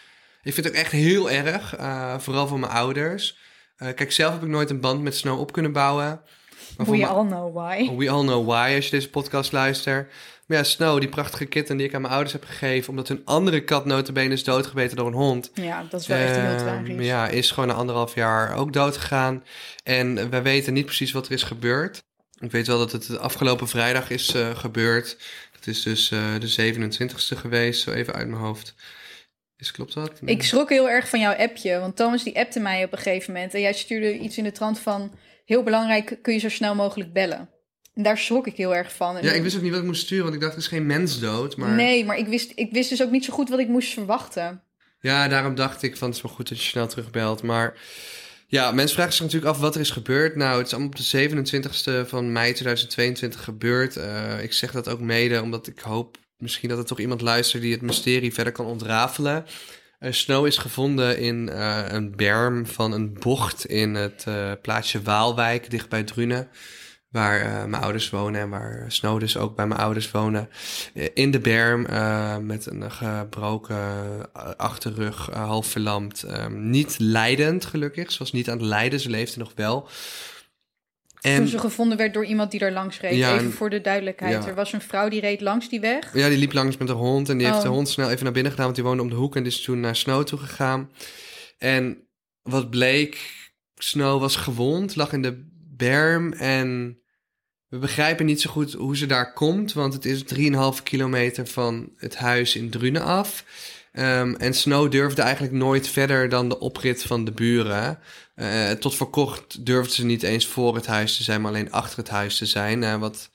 Ik 0.50 0.56
vind 0.56 0.68
het 0.68 0.76
ook 0.76 0.82
echt 0.82 0.92
heel 0.92 1.32
erg, 1.32 1.76
eh, 1.76 2.20
vooral 2.20 2.48
voor 2.48 2.60
mijn 2.60 2.72
ouders. 2.72 3.38
Eh, 3.78 3.94
kijk, 3.96 4.12
zelf 4.12 4.34
heb 4.34 4.42
ik 4.42 4.48
nooit 4.48 4.70
een 4.70 4.80
band 4.80 5.02
met 5.02 5.16
Snow 5.16 5.40
op 5.40 5.52
kunnen 5.52 5.72
bouwen. 5.72 6.22
Maar 6.78 6.86
We 6.86 7.06
all 7.08 7.26
know 7.26 7.54
why. 7.54 7.96
We 7.98 8.10
all 8.10 8.22
know 8.22 8.46
why 8.48 8.74
als 8.76 8.86
je 8.86 8.92
deze 8.92 9.10
podcast 9.10 9.52
luistert. 9.52 10.12
Maar 10.46 10.58
ja, 10.58 10.64
Snow, 10.64 11.00
die 11.00 11.10
prachtige 11.10 11.46
kitten 11.46 11.78
die 11.78 11.88
ik 11.88 11.94
aan 11.94 12.02
mijn 12.02 12.14
ouders 12.14 12.34
heb 12.34 12.46
gegeven... 12.46 12.90
omdat 12.90 13.08
hun 13.08 13.22
andere 13.26 13.64
kat 13.64 13.86
notabene 13.86 14.34
is 14.34 14.44
doodgebeten 14.44 14.98
door 14.98 15.08
een 15.08 15.14
hond... 15.14 15.52
Ja, 15.54 15.86
dat 15.90 16.02
is 16.02 16.08
wel 16.08 16.18
echt 16.18 16.36
heel 16.36 16.46
Ehm, 16.46 16.58
tragisch. 16.58 17.06
Ja, 17.06 17.28
is 17.28 17.52
gewoon 17.52 17.70
na 17.70 17.76
anderhalf 17.76 18.16
jaar 18.16 18.56
ook 18.56 18.74
dood 18.74 18.98
gegaan. 18.98 19.44
En 19.84 20.30
wij 20.30 20.44
weten 20.44 20.74
niet 20.74 20.86
precies 20.86 21.12
wat 21.12 21.26
er 21.26 21.32
is 21.32 21.44
gebeurd. 21.44 22.04
Ik 22.40 22.52
weet 22.52 22.68
wel 22.68 22.78
dat 22.78 22.92
het 22.92 23.18
afgelopen 23.20 23.68
vrijdag 23.68 24.10
is 24.10 24.34
eh, 24.34 24.58
gebeurd. 24.58 25.18
Dat 25.52 25.68
is 25.68 25.84
dus 25.84 26.08
de 26.40 26.74
27e 26.74 27.38
geweest, 27.38 27.82
zo 27.82 27.92
even 27.92 28.14
uit 28.14 28.28
mijn 28.28 28.42
hoofd. 28.42 28.76
Is, 29.60 29.72
klopt 29.72 29.94
dat? 29.94 30.12
Ik 30.26 30.44
schrok 30.44 30.70
heel 30.70 30.90
erg 30.90 31.10
van 31.10 31.20
jouw 31.20 31.34
appje, 31.34 31.80
want 31.80 31.96
Thomas 31.96 32.24
die 32.24 32.40
appte 32.40 32.60
mij 32.60 32.84
op 32.84 32.92
een 32.92 32.98
gegeven 32.98 33.34
moment. 33.34 33.54
En 33.54 33.62
jij 33.62 33.74
stuurde 33.74 34.18
iets 34.18 34.38
in 34.38 34.44
de 34.44 34.52
trant 34.52 34.80
van, 34.80 35.12
heel 35.46 35.64
belangrijk, 35.64 36.18
kun 36.22 36.34
je 36.34 36.40
zo 36.40 36.50
snel 36.50 36.76
mogelijk 36.76 37.14
bellen. 37.14 37.50
En 37.94 38.04
daar 38.04 38.18
schrok 38.18 38.48
ik 38.48 38.56
heel 38.56 38.76
erg 38.76 38.94
van. 38.94 39.18
En 39.18 39.24
Ja, 39.24 39.32
ik 39.32 39.42
wist 39.42 39.56
ook 39.56 39.62
niet 39.62 39.72
wat 39.72 39.80
ik 39.80 39.86
moest 39.86 40.02
sturen, 40.02 40.24
want 40.24 40.36
ik 40.36 40.42
dacht, 40.42 40.54
er 40.54 40.60
is 40.60 40.68
geen 40.68 40.86
mens 40.86 41.20
dood. 41.20 41.58
Maar 41.58 41.76
Nee, 41.76 42.06
maar 42.06 42.18
ik 42.18 42.28
wist, 42.28 42.52
ik 42.56 42.72
wist 42.72 42.90
dus 42.90 43.04
ook 43.04 43.12
niet 43.12 43.26
zo 43.26 43.34
goed 43.34 43.50
wat 43.50 43.60
ik 43.60 43.68
moest 43.68 43.94
verwachten. 43.94 44.64
Ja, 45.00 45.28
daarom 45.28 45.56
dacht 45.56 45.84
ik 45.84 45.98
van 45.98 46.08
het 46.08 46.18
is 46.18 46.24
wel 46.24 46.32
goed 46.32 46.50
dat 46.50 46.58
je 46.58 46.70
snel 46.70 46.88
terugbelt. 46.88 47.44
Maar 47.44 47.78
ja, 48.48 48.72
mensen 48.72 48.96
vragen 48.96 49.14
zich 49.14 49.22
natuurlijk 49.22 49.52
af 49.52 49.60
wat 49.60 49.76
er 49.76 49.82
is 49.82 49.90
gebeurd. 49.92 50.36
Nou, 50.36 50.58
het 50.58 50.68
is 50.68 50.74
allemaal 50.74 50.92
op 50.92 50.98
de 50.98 52.04
27e 52.04 52.10
van 52.10 52.32
mei 52.32 52.54
2022 52.54 53.44
gebeurd. 53.44 53.98
Eh, 53.98 54.44
ik 54.44 54.54
zeg 54.54 54.72
dat 54.72 54.90
ook 54.90 55.00
mede 55.00 55.42
omdat 55.42 55.68
ik 55.68 55.80
hoop 55.80 56.18
misschien 56.40 56.70
dat 56.70 56.78
er 56.78 56.86
toch 56.86 57.00
iemand 57.00 57.22
luistert 57.22 57.62
die 57.62 57.72
het 57.72 57.82
mysterie 57.82 58.34
verder 58.34 58.54
kan 58.54 58.66
ontrafelen. 58.66 59.46
Eh, 60.00 60.12
Snow 60.12 60.46
is 60.46 60.58
gevonden 60.58 61.20
in 61.20 61.50
eh, 61.50 61.84
een 61.88 62.16
berm 62.16 62.66
van 62.66 62.92
een 62.92 63.14
bocht 63.14 63.66
in 63.66 63.96
het 63.96 64.24
eh, 64.28 64.52
plaatsje 64.62 65.02
Waalwijk, 65.02 65.70
dicht 65.70 65.90
bij 65.90 66.04
Drunen. 66.04 66.48
Waar 67.10 67.70
mijn 67.70 67.84
ouders 67.84 68.10
wonen 68.10 68.42
en 68.42 68.50
waar 68.50 68.86
Snow 68.88 69.20
dus 69.20 69.38
ook 69.38 69.56
bij 69.56 69.68
mijn 69.68 69.80
ouders 69.80 70.12
wonen. 70.12 70.50
In 71.14 71.32
de 71.32 71.40
berm 71.40 71.82
met 72.46 72.66
een 72.66 72.92
gebroken 72.92 73.78
achterrug, 74.58 75.30
half 75.34 75.68
verlamd. 75.68 76.26
Niet 76.50 76.96
leidend, 77.00 77.66
gelukkig. 77.66 78.12
Ze 78.12 78.20
was 78.20 78.32
niet 78.32 78.50
aan 78.50 78.58
het 78.58 78.66
lijden, 78.66 79.00
ze 79.00 79.10
leefde 79.10 79.40
nog 79.40 79.52
wel. 79.56 79.90
Toen 81.20 81.32
En 81.32 81.48
ze 81.48 81.60
gevonden 81.60 81.98
werd 81.98 82.14
door 82.14 82.26
iemand 82.26 82.52
die 82.52 82.60
daar 82.60 82.72
langs 82.72 83.00
reed. 83.00 83.16
Ja, 83.18 83.34
Even 83.34 83.46
en- 83.46 83.52
voor 83.52 83.70
de 83.70 83.82
duidelijkheid. 83.82 84.44
ja. 84.44 84.50
Er 84.50 84.56
was 84.56 84.74
een 84.74 84.82
vrouw 84.82 85.10
die 85.10 85.20
reed 85.22 85.42
langs 85.42 85.70
die 85.70 85.80
weg. 85.80 86.14
ja, 86.14 86.30
die 86.30 86.38
liep 86.38 86.54
langs 86.54 86.78
met 86.78 86.90
een 86.90 86.96
hond 86.96 87.30
en 87.30 87.38
die 87.38 87.46
heeft 87.48 87.58
Oh. 87.60 87.64
de 87.66 87.70
hond 87.70 87.90
snel 87.90 88.10
even 88.10 88.24
naar 88.24 88.34
binnen 88.34 88.52
gedaan, 88.52 88.66
want 88.66 88.78
die 88.78 88.86
woonde 88.88 89.04
om 89.04 89.10
de 89.10 89.16
hoek 89.16 89.36
en 89.36 89.44
die 89.44 89.52
is 89.52 89.62
toen 89.62 89.80
naar 89.80 89.96
Snow 89.96 90.24
toe 90.24 90.40
gegaan. 90.40 90.92
En 91.58 92.08
wat 92.42 92.70
bleek, 92.70 93.32
Snow 93.76 94.20
was 94.20 94.36
gewond, 94.36 94.96
lag 94.96 95.14
in 95.14 95.22
de 95.22 95.48
berm 95.78 96.34
en 96.34 97.00
we 97.68 97.78
begrijpen 97.78 98.26
niet 98.26 98.42
zo 98.42 98.50
goed 98.52 98.74
hoe 98.74 98.98
ze 98.98 99.06
daar 99.06 99.34
komt, 99.34 99.74
want 99.74 99.94
het 99.94 100.06
is 100.06 100.24
3,5 100.24 100.84
kilometer 100.84 101.48
van 101.48 101.92
het 101.98 102.16
huis 102.16 102.56
in 102.56 102.70
Drunen 102.70 103.04
af. 103.04 103.44
Ehm, 103.92 104.34
en 104.34 104.54
Snow 104.54 104.92
durfde 104.92 105.22
eigenlijk 105.22 105.54
nooit 105.54 105.88
verder 105.88 106.30
dan 106.30 106.50
de 106.50 106.60
oprit 106.60 107.04
van 107.04 107.26
de 107.26 107.32
buren. 107.32 108.00
Eh, 108.36 108.72
tot 108.72 108.96
voor 108.96 109.10
kort 109.10 109.66
durfde 109.66 109.94
ze 109.94 110.06
niet 110.06 110.24
eens 110.24 110.48
voor 110.48 110.76
het 110.76 110.86
huis 110.88 111.18
te 111.18 111.24
zijn, 111.24 111.42
maar 111.42 111.52
alleen 111.52 111.72
achter 111.72 111.98
het 111.98 112.10
huis 112.10 112.38
te 112.38 112.46
zijn. 112.46 112.84
eh, 112.84 112.96
wat 112.96 113.30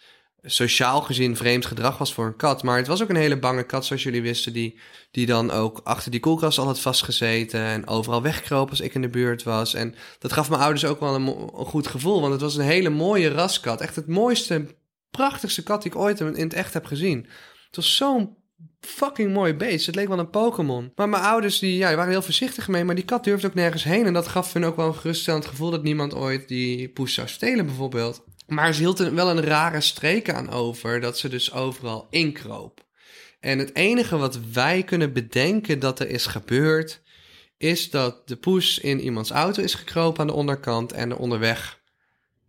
sociaal 0.47 1.03
gezien 1.03 1.37
vreemd 1.37 1.67
gedrag 1.67 1.99
was 1.99 2.15
voor 2.15 2.27
een 2.27 2.37
kat. 2.37 2.63
Maar 2.63 2.77
het 2.77 2.87
was 2.87 3.03
ook 3.03 3.09
een 3.09 3.17
hele 3.17 3.39
bange 3.39 3.63
kat, 3.63 3.85
zoals 3.85 4.03
jullie 4.03 4.23
wisten, 4.23 4.53
die, 4.53 4.79
die 5.11 5.27
dan 5.27 5.51
ook 5.51 5.81
achter 5.85 6.11
die 6.11 6.21
koelkast 6.21 6.59
al 6.59 6.67
had 6.67 6.81
vastgezeten 6.81 7.61
en 7.61 7.87
overal 7.87 8.23
wegkroop 8.23 8.71
als 8.71 8.81
ik 8.81 8.95
in 8.95 9.01
de 9.01 9.09
buurt 9.09 9.43
was. 9.43 9.75
En 9.75 9.95
dat 10.19 10.33
gaf 10.33 10.49
mijn 10.49 10.61
ouders 10.63 10.85
ook 10.85 11.01
wel 11.01 11.15
een, 11.15 11.27
een 11.27 11.67
goed 11.67 11.87
gevoel, 11.87 12.21
want 12.21 12.33
het 12.33 12.43
was 12.43 12.57
een 12.57 12.65
hele 12.65 12.91
mooie 12.91 13.29
raskat. 13.29 13.81
Echt 13.81 13.97
het 13.97 14.07
mooiste, 14.07 14.67
prachtigste 15.11 15.63
kat 15.63 15.83
die 15.83 15.91
ik 15.93 15.99
ooit 15.99 16.21
in 16.21 16.35
het 16.35 16.55
echt 16.55 16.75
heb 16.75 16.85
gezien. 16.85 17.27
Het 17.67 17.77
was 17.77 17.97
zo'n 17.97 18.37
fucking 18.81 19.33
mooi 19.33 19.55
beest. 19.55 19.87
Het 19.87 19.95
leek 19.95 20.09
wel 20.09 20.19
een 20.19 20.31
Pokémon. 20.31 20.93
Maar 20.95 21.09
mijn 21.09 21.23
ouders 21.23 21.59
die, 21.59 21.77
ja, 21.77 21.87
die 21.87 21.97
waren 21.97 22.13
heel 22.13 22.23
voorzichtig 22.23 22.69
mee, 22.69 22.85
maar 22.85 22.95
die 22.95 23.05
kat 23.05 23.25
durfde 23.25 23.47
ook 23.47 23.55
nergens 23.55 23.85
heen. 23.85 24.07
En 24.07 24.13
dat 24.13 24.29
gaf 24.29 24.53
hun 24.53 24.65
ook 24.65 24.77
wel 24.77 24.87
een 24.87 24.95
geruststellend 24.95 25.47
gevoel 25.47 25.71
dat 25.71 25.83
niemand 25.83 26.15
ooit 26.15 26.49
die 26.49 26.89
poes 26.89 27.15
zou 27.15 27.29
stelen 27.29 27.67
bijvoorbeeld. 27.67 28.25
Maar 28.47 28.75
ze 28.75 28.81
hield 28.81 28.99
er 28.99 29.15
wel 29.15 29.31
een 29.31 29.43
rare 29.43 29.81
streek 29.81 30.31
aan 30.31 30.51
over, 30.51 31.01
dat 31.01 31.19
ze 31.19 31.29
dus 31.29 31.53
overal 31.53 32.07
inkroop. 32.11 32.85
En 33.41 33.59
het 33.59 33.75
enige 33.75 34.17
wat 34.17 34.39
wij 34.53 34.83
kunnen 34.83 35.13
bedenken 35.13 35.79
dat 35.79 36.01
er 36.01 36.09
is 36.09 36.27
gebeurd, 36.27 37.03
is 37.57 37.91
dat 37.91 38.29
de 38.29 38.37
poes 38.37 38.79
in 38.79 39.01
iemands 39.01 39.31
auto 39.31 39.63
is 39.63 39.75
gekropen 39.75 40.21
aan 40.21 40.27
de 40.27 40.33
onderkant 40.33 40.93
en 40.93 41.11
er 41.11 41.17
onderweg 41.17 41.83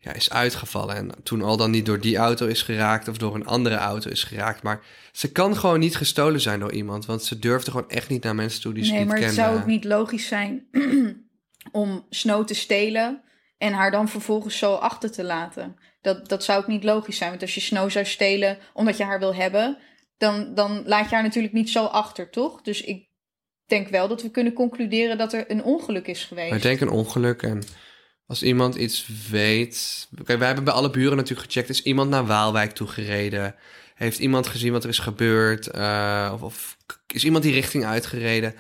ja, 0.05 0.13
is 0.13 0.29
uitgevallen. 0.29 0.95
En 0.95 1.11
toen 1.23 1.41
al 1.41 1.57
dan 1.57 1.71
niet 1.71 1.85
door 1.85 1.99
die 1.99 2.17
auto 2.17 2.47
is 2.47 2.61
geraakt 2.61 3.07
of 3.07 3.17
door 3.17 3.35
een 3.35 3.45
andere 3.45 3.75
auto 3.75 4.09
is 4.09 4.23
geraakt. 4.23 4.63
Maar 4.63 4.81
ze 5.11 5.31
kan 5.31 5.57
gewoon 5.57 5.79
niet 5.79 5.95
gestolen 5.95 6.41
zijn 6.41 6.59
door 6.59 6.71
iemand, 6.71 7.05
want 7.05 7.23
ze 7.23 7.39
durfde 7.39 7.71
gewoon 7.71 7.89
echt 7.89 8.09
niet 8.09 8.23
naar 8.23 8.35
mensen 8.35 8.61
toe 8.61 8.73
die 8.73 8.83
ze 8.83 8.89
nee, 8.91 8.99
niet 8.99 9.07
maar 9.07 9.17
het 9.17 9.25
kende. 9.25 9.41
zou 9.41 9.57
ook 9.57 9.65
niet 9.65 9.83
logisch 9.83 10.27
zijn 10.27 10.67
om 11.71 12.05
Snow 12.09 12.45
te 12.45 12.53
stelen 12.53 13.21
en 13.57 13.73
haar 13.73 13.91
dan 13.91 14.09
vervolgens 14.09 14.57
zo 14.57 14.73
achter 14.73 15.11
te 15.11 15.23
laten. 15.23 15.75
Dat, 16.01 16.29
dat 16.29 16.43
zou 16.43 16.61
ook 16.61 16.67
niet 16.67 16.83
logisch 16.83 17.17
zijn. 17.17 17.29
Want 17.29 17.41
als 17.41 17.55
je 17.55 17.61
Snow 17.61 17.89
zou 17.89 18.05
stelen 18.05 18.57
omdat 18.73 18.97
je 18.97 19.03
haar 19.03 19.19
wil 19.19 19.35
hebben, 19.35 19.77
dan, 20.17 20.53
dan 20.53 20.83
laat 20.85 21.09
je 21.09 21.15
haar 21.15 21.23
natuurlijk 21.23 21.53
niet 21.53 21.69
zo 21.69 21.85
achter, 21.85 22.29
toch? 22.29 22.61
Dus 22.61 22.81
ik 22.81 23.07
denk 23.65 23.87
wel 23.87 24.07
dat 24.07 24.21
we 24.21 24.31
kunnen 24.31 24.53
concluderen 24.53 25.17
dat 25.17 25.33
er 25.33 25.51
een 25.51 25.63
ongeluk 25.63 26.07
is 26.07 26.23
geweest. 26.23 26.47
Maar 26.47 26.57
ik 26.57 26.63
denk 26.63 26.79
een 26.79 26.89
ongeluk 26.89 27.41
en 27.41 27.63
als 28.27 28.43
iemand 28.43 28.75
iets 28.75 29.07
weet... 29.29 30.07
Kijk, 30.23 30.37
wij 30.37 30.47
hebben 30.47 30.63
bij 30.65 30.73
alle 30.73 30.89
buren 30.89 31.17
natuurlijk 31.17 31.47
gecheckt. 31.47 31.69
Is 31.69 31.83
iemand 31.83 32.09
naar 32.09 32.25
Waalwijk 32.25 32.71
toe 32.71 32.87
gereden? 32.87 33.55
Heeft 33.95 34.19
iemand 34.19 34.47
gezien 34.47 34.71
wat 34.71 34.83
er 34.83 34.89
is 34.89 34.99
gebeurd? 34.99 35.67
Eh, 35.67 36.31
of, 36.33 36.41
of 36.41 36.77
is 37.13 37.23
iemand 37.23 37.43
die 37.43 37.53
richting 37.53 37.85
uitgereden? 37.85 38.55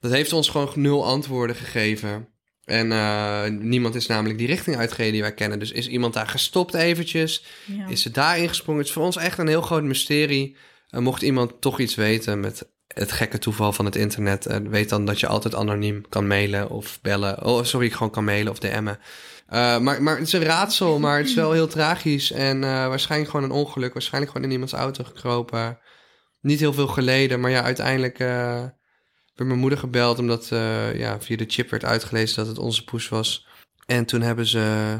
Dat 0.00 0.10
heeft 0.10 0.32
ons 0.32 0.48
gewoon 0.48 0.72
nul 0.74 1.04
antwoorden 1.04 1.56
gegeven. 1.56 2.28
En 2.64 2.92
eh, 2.92 3.46
niemand 3.50 3.94
is 3.94 4.06
namelijk 4.06 4.38
die 4.38 4.46
richting 4.46 4.76
uitgereden 4.76 5.12
die 5.12 5.22
wij 5.22 5.34
kennen. 5.34 5.58
Dus 5.58 5.72
is 5.72 5.88
iemand 5.88 6.14
daar 6.14 6.28
gestopt 6.28 6.74
eventjes? 6.74 7.44
Ja. 7.64 7.86
Is 7.86 8.02
ze 8.02 8.10
daar 8.10 8.38
ingesprongen? 8.38 8.80
Het 8.80 8.88
is 8.88 8.94
voor 8.94 9.04
ons 9.04 9.16
echt 9.16 9.38
een 9.38 9.48
heel 9.48 9.62
groot 9.62 9.82
mysterie. 9.82 10.56
Eh, 10.88 11.00
mocht 11.00 11.22
iemand 11.22 11.60
toch 11.60 11.80
iets 11.80 11.94
weten 11.94 12.40
met 12.40 12.68
het 12.98 13.12
gekke 13.12 13.38
toeval 13.38 13.72
van 13.72 13.84
het 13.84 13.96
internet, 13.96 14.46
eh, 14.46 14.56
weet 14.56 14.88
dan 14.88 15.04
dat 15.04 15.20
je 15.20 15.26
altijd 15.26 15.54
anoniem 15.54 16.08
kan 16.08 16.26
mailen 16.26 16.70
of 16.70 16.98
bellen. 17.02 17.44
Oh, 17.44 17.64
sorry, 17.64 17.90
gewoon 17.90 18.10
kan 18.10 18.24
mailen 18.24 18.52
of 18.52 18.58
DM'en. 18.58 18.98
Eh, 19.46 19.78
maar, 19.78 20.02
maar 20.02 20.18
het 20.18 20.26
is 20.26 20.32
een 20.32 20.42
raadsel, 20.42 20.98
maar 20.98 21.18
het 21.18 21.28
is 21.28 21.34
wel 21.34 21.52
heel 21.52 21.66
tragisch. 21.66 22.32
En 22.32 22.64
eh, 22.64 22.70
waarschijnlijk 22.70 23.30
gewoon 23.30 23.46
een 23.46 23.56
ongeluk. 23.56 23.92
Waarschijnlijk 23.92 24.32
gewoon 24.32 24.46
in 24.46 24.52
iemands 24.52 24.72
auto 24.72 25.04
gekropen. 25.04 25.78
Niet 26.40 26.60
heel 26.60 26.72
veel 26.72 26.86
geleden, 26.86 27.40
maar 27.40 27.50
ja, 27.50 27.62
uiteindelijk 27.62 28.18
eh 28.18 28.64
werd 29.34 29.50
mijn 29.50 29.62
moeder 29.62 29.78
gebeld... 29.78 30.18
omdat 30.18 30.48
ja, 30.94 31.20
via 31.20 31.36
de 31.36 31.44
chip 31.46 31.70
werd 31.70 31.84
uitgelezen 31.84 32.36
dat 32.36 32.46
het 32.46 32.58
onze 32.58 32.84
poes 32.84 33.08
was. 33.08 33.46
En 33.86 34.04
toen 34.04 34.20
hebben 34.20 34.46
ze 34.46 34.96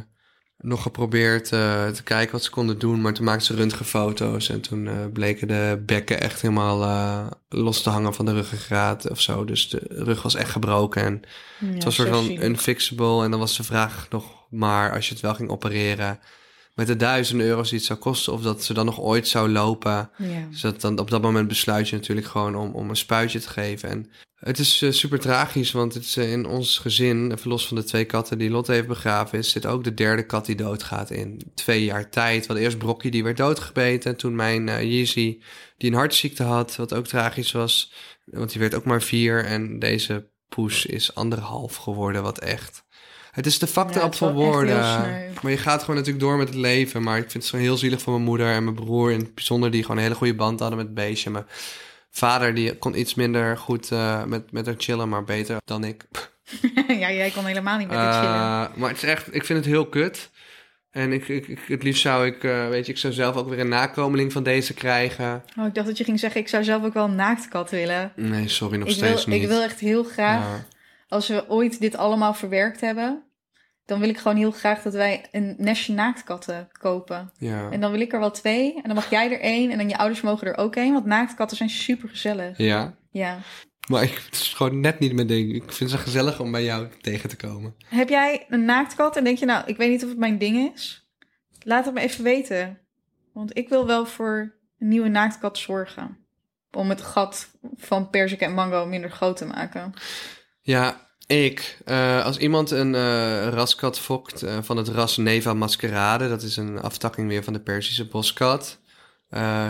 nog 0.60 0.82
geprobeerd 0.82 1.52
eh, 1.52 1.88
te 1.88 2.02
kijken 2.02 2.32
wat 2.32 2.44
ze 2.44 2.50
konden 2.50 2.78
doen. 2.78 3.00
Maar 3.00 3.12
toen 3.12 3.24
maakten 3.24 3.46
ze 3.46 3.54
röntgenfoto's. 3.54 4.48
En 4.48 4.60
toen 4.60 4.86
eh, 4.86 4.94
bleken 5.12 5.48
de 5.48 5.82
bekken 5.86 6.20
echt 6.20 6.40
helemaal 6.40 6.82
eh, 6.82 7.26
los 7.48 7.82
te 7.82 7.90
hangen 7.90 8.14
van 8.14 8.24
de 8.24 8.32
ruggengraat 8.32 9.10
of 9.10 9.20
zo. 9.20 9.44
Dus 9.44 9.68
de 9.68 9.80
rug 9.88 10.22
was 10.22 10.34
echt 10.34 10.50
gebroken. 10.50 11.02
En 11.04 11.22
Ja, 11.58 11.66
het 11.66 11.84
was 11.84 11.94
soort 11.94 12.08
van 12.08 12.42
unfixable. 12.42 13.24
En 13.24 13.30
dan 13.30 13.40
was 13.40 13.56
de 13.56 13.64
vraag 13.64 14.06
nog 14.10 14.46
maar 14.50 14.92
als 14.92 15.08
je 15.08 15.12
het 15.12 15.22
wel 15.22 15.34
ging 15.34 15.50
opereren. 15.50 16.20
Met 16.74 16.86
de 16.86 16.96
duizenden 16.96 17.46
euro's 17.46 17.68
die 17.68 17.78
het 17.78 17.86
zou 17.86 17.98
kosten. 17.98 18.32
Of 18.32 18.42
dat 18.42 18.64
ze 18.64 18.74
dan 18.74 18.84
nog 18.84 19.00
ooit 19.00 19.28
zou 19.28 19.48
lopen. 19.48 20.10
Ja. 20.16 20.46
Dus 20.50 20.60
dat 20.60 20.80
dan, 20.80 20.98
op 20.98 21.10
dat 21.10 21.22
moment 21.22 21.48
besluit 21.48 21.88
je 21.88 21.96
natuurlijk 21.96 22.26
gewoon 22.26 22.56
om, 22.56 22.72
om 22.72 22.90
een 22.90 22.96
spuitje 22.96 23.40
te 23.40 23.48
geven. 23.48 23.88
En 23.88 24.10
het 24.38 24.58
is 24.58 24.82
eh, 24.82 24.90
super 24.90 25.18
tragisch, 25.18 25.72
want 25.72 25.94
het 25.94 26.04
is, 26.04 26.16
eh, 26.16 26.32
in 26.32 26.46
ons 26.46 26.78
gezin, 26.78 27.32
even 27.32 27.50
los 27.50 27.66
van 27.66 27.76
de 27.76 27.84
twee 27.84 28.04
katten 28.04 28.38
die 28.38 28.50
Lotte 28.50 28.72
heeft 28.72 28.86
begraven, 28.86 29.38
is 29.38 29.52
dit 29.52 29.66
ook 29.66 29.84
de 29.84 29.94
derde 29.94 30.26
kat 30.26 30.46
die 30.46 30.56
doodgaat 30.56 31.10
in 31.10 31.52
twee 31.54 31.84
jaar 31.84 32.10
tijd. 32.10 32.46
Want 32.46 32.58
eerst 32.58 32.78
Brokkie, 32.78 33.10
die 33.10 33.24
werd 33.24 33.36
doodgebeten. 33.36 34.10
En 34.10 34.16
toen 34.16 34.34
mijn 34.34 34.64
Yeezy, 34.64 35.38
die 35.76 35.90
een 35.90 35.96
hartziekte 35.96 36.42
had, 36.42 36.76
wat 36.76 36.94
ook 36.94 37.06
tragisch 37.06 37.52
was. 37.52 37.92
Want 38.24 38.50
die 38.50 38.60
werd 38.60 38.74
ook 38.74 38.84
maar 38.84 39.02
vier. 39.02 39.44
En 39.44 39.78
deze 39.78 40.28
poes 40.48 40.86
is 40.86 41.14
anderhalf 41.14 41.76
geworden, 41.76 42.22
wat 42.22 42.38
echt... 42.38 42.86
Het 43.30 43.46
is 43.46 43.58
de 43.58 43.66
factor 43.66 44.02
op 44.02 44.14
voor 44.14 44.32
woorden. 44.32 44.78
Maar 45.42 45.50
je 45.50 45.56
gaat 45.56 45.80
gewoon 45.80 45.96
natuurlijk 45.96 46.24
door 46.24 46.36
met 46.36 46.48
het 46.48 46.56
leven. 46.56 47.02
Maar 47.02 47.18
ik 47.18 47.30
vind 47.30 47.42
het 47.42 47.52
zo 47.52 47.56
heel 47.56 47.76
zielig 47.76 48.00
voor 48.00 48.12
mijn 48.12 48.24
moeder 48.24 48.52
en 48.52 48.64
mijn 48.64 48.76
broer 48.76 49.12
in 49.12 49.18
het 49.18 49.34
bijzonder... 49.34 49.70
die 49.70 49.82
gewoon 49.82 49.96
een 49.96 50.02
hele 50.02 50.14
goede 50.14 50.34
band 50.34 50.60
hadden 50.60 50.78
met 50.78 50.86
het 50.86 50.94
beestje. 50.94 51.30
Mijn 51.30 51.46
vader 52.10 52.54
die 52.54 52.76
kon 52.76 52.98
iets 52.98 53.14
minder 53.14 53.56
goed 53.58 53.90
eh, 53.92 54.24
met, 54.24 54.52
met 54.52 54.66
haar 54.66 54.74
chillen, 54.78 55.08
maar 55.08 55.24
beter 55.24 55.56
dan 55.64 55.84
ik. 55.84 56.04
ja, 56.88 57.12
jij 57.12 57.30
kon 57.30 57.44
helemaal 57.44 57.78
niet 57.78 57.88
met 57.88 57.98
het 57.98 58.14
chillen. 58.14 58.34
Eh, 58.34 58.66
maar 58.74 58.88
het 58.88 58.96
is 59.02 59.08
echt, 59.08 59.34
ik 59.34 59.44
vind 59.44 59.58
het 59.58 59.68
heel 59.68 59.86
kut. 59.86 60.30
En 60.90 61.12
ik, 61.12 61.28
ik, 61.28 61.48
ik- 61.48 61.58
het 61.66 61.82
liefst 61.82 62.02
zou 62.02 62.26
ik, 62.26 62.44
eh, 62.44 62.68
weet 62.68 62.86
je, 62.86 62.92
ik 62.92 62.98
zou 62.98 63.12
zelf 63.12 63.36
ook 63.36 63.48
weer 63.48 63.58
een 63.60 63.68
nakomeling 63.68 64.32
van 64.32 64.42
deze 64.42 64.74
krijgen. 64.74 65.44
Oh, 65.58 65.66
ik 65.66 65.74
dacht 65.74 65.86
dat 65.86 65.98
je 65.98 66.04
ging 66.04 66.18
zeggen, 66.20 66.40
ik 66.40 66.48
zou 66.48 66.64
zelf 66.64 66.84
ook 66.84 66.94
wel 66.94 67.04
een 67.04 67.14
naaktkat 67.14 67.70
willen. 67.70 68.12
Nee, 68.16 68.48
sorry, 68.48 68.78
nog 68.78 68.88
Ik 68.88 68.94
steeds 68.94 69.24
wil, 69.24 69.34
niet. 69.34 69.42
ik 69.42 69.48
wil 69.48 69.62
echt 69.62 69.80
heel 69.80 70.04
graag, 70.04 70.40
Ja. 70.40 70.64
als 71.08 71.28
we 71.28 71.44
ooit 71.48 71.80
dit 71.80 71.96
allemaal 71.96 72.34
verwerkt 72.34 72.80
hebben... 72.80 73.22
dan 73.88 74.00
wil 74.00 74.08
ik 74.08 74.18
gewoon 74.18 74.36
heel 74.36 74.50
graag 74.50 74.82
dat 74.82 74.92
wij 74.92 75.24
een 75.32 75.54
nestje 75.58 75.92
naaktkatten 75.92 76.68
kopen. 76.80 77.30
Ja. 77.38 77.70
En 77.70 77.80
dan 77.80 77.90
wil 77.90 78.00
ik 78.00 78.12
er 78.12 78.20
wel 78.20 78.30
twee. 78.30 78.74
En 78.74 78.82
dan 78.82 78.94
mag 78.94 79.10
jij 79.10 79.32
er 79.32 79.40
één. 79.40 79.70
En 79.70 79.78
dan 79.78 79.88
je 79.88 79.98
ouders 79.98 80.20
mogen 80.20 80.46
er 80.46 80.56
ook 80.56 80.76
één. 80.76 80.92
Want 80.92 81.04
naaktkatten 81.04 81.56
zijn 81.56 81.70
super 81.70 82.08
gezellig. 82.08 82.58
ja. 82.58 82.96
Ja. 83.10 83.38
Maar 83.88 84.02
ik, 84.02 84.22
het 84.24 84.34
is 84.34 84.54
gewoon 84.54 84.80
net 84.80 84.98
niet 84.98 85.12
mijn 85.12 85.26
ding. 85.26 85.54
Ik 85.54 85.72
vind 85.72 85.90
zo 85.90 85.96
gezellig 85.96 86.40
om 86.40 86.50
bij 86.50 86.64
jou 86.64 86.88
tegen 87.00 87.28
te 87.28 87.36
komen. 87.36 87.74
Heb 87.86 88.08
jij 88.08 88.46
een 88.48 88.64
naaktkat 88.64 89.16
en 89.16 89.24
denk 89.24 89.38
je, 89.38 89.46
nou, 89.46 89.66
ik 89.66 89.76
weet 89.76 89.90
niet 89.90 90.02
of 90.02 90.08
het 90.08 90.18
mijn 90.18 90.38
ding 90.38 90.72
is? 90.72 91.08
Laat 91.62 91.84
het 91.84 91.94
me 91.94 92.00
even 92.00 92.24
weten. 92.24 92.78
Want 93.32 93.56
ik 93.56 93.68
wil 93.68 93.86
wel 93.86 94.06
voor 94.06 94.58
een 94.78 94.88
nieuwe 94.88 95.08
naaktkat 95.08 95.58
zorgen. 95.58 96.18
Om 96.70 96.88
het 96.88 97.02
gat 97.02 97.50
van 97.76 98.10
persik 98.10 98.40
en 98.40 98.54
mango 98.54 98.86
minder 98.86 99.10
groot 99.10 99.36
te 99.36 99.46
maken. 99.46 99.92
Ja, 100.60 101.07
ik. 101.28 101.78
eh, 101.84 102.24
als 102.24 102.38
iemand 102.38 102.70
een 102.70 102.94
eh, 102.94 103.48
raskat 103.48 103.98
fokt 103.98 104.42
eh, 104.42 104.58
van 104.62 104.76
het 104.76 104.88
ras 104.88 105.16
Neva 105.16 105.54
maskerade, 105.54 106.28
dat 106.28 106.42
is 106.42 106.56
een 106.56 106.80
aftakking 106.80 107.28
weer 107.28 107.44
van 107.44 107.52
de 107.52 107.60
Persische 107.60 108.06
boskat. 108.06 108.80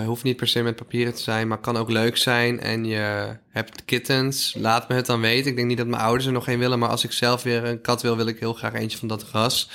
Hoeft 0.06 0.22
niet 0.22 0.36
per 0.36 0.48
se 0.48 0.62
met 0.62 0.76
papieren 0.76 1.14
te 1.14 1.22
zijn, 1.22 1.48
maar 1.48 1.58
kan 1.60 1.76
ook 1.76 1.90
leuk 1.90 2.16
zijn. 2.16 2.60
En 2.60 2.84
je 2.84 3.36
hebt 3.48 3.84
kittens, 3.84 4.54
laat 4.58 4.88
me 4.88 4.94
het 4.94 5.06
dan 5.06 5.20
weten. 5.20 5.50
Ik 5.50 5.56
denk 5.56 5.68
niet 5.68 5.78
dat 5.78 5.86
mijn 5.86 6.02
ouders 6.02 6.26
er 6.26 6.32
nog 6.32 6.48
een 6.48 6.58
willen, 6.58 6.78
maar 6.78 6.88
als 6.88 7.04
ik 7.04 7.12
zelf 7.12 7.42
weer 7.42 7.64
een 7.64 7.80
kat 7.80 8.02
wil, 8.02 8.16
wil 8.16 8.26
ik 8.26 8.38
heel 8.38 8.54
graag 8.54 8.74
eentje 8.74 8.98
van 8.98 9.08
dat 9.08 9.24
ras. 9.32 9.70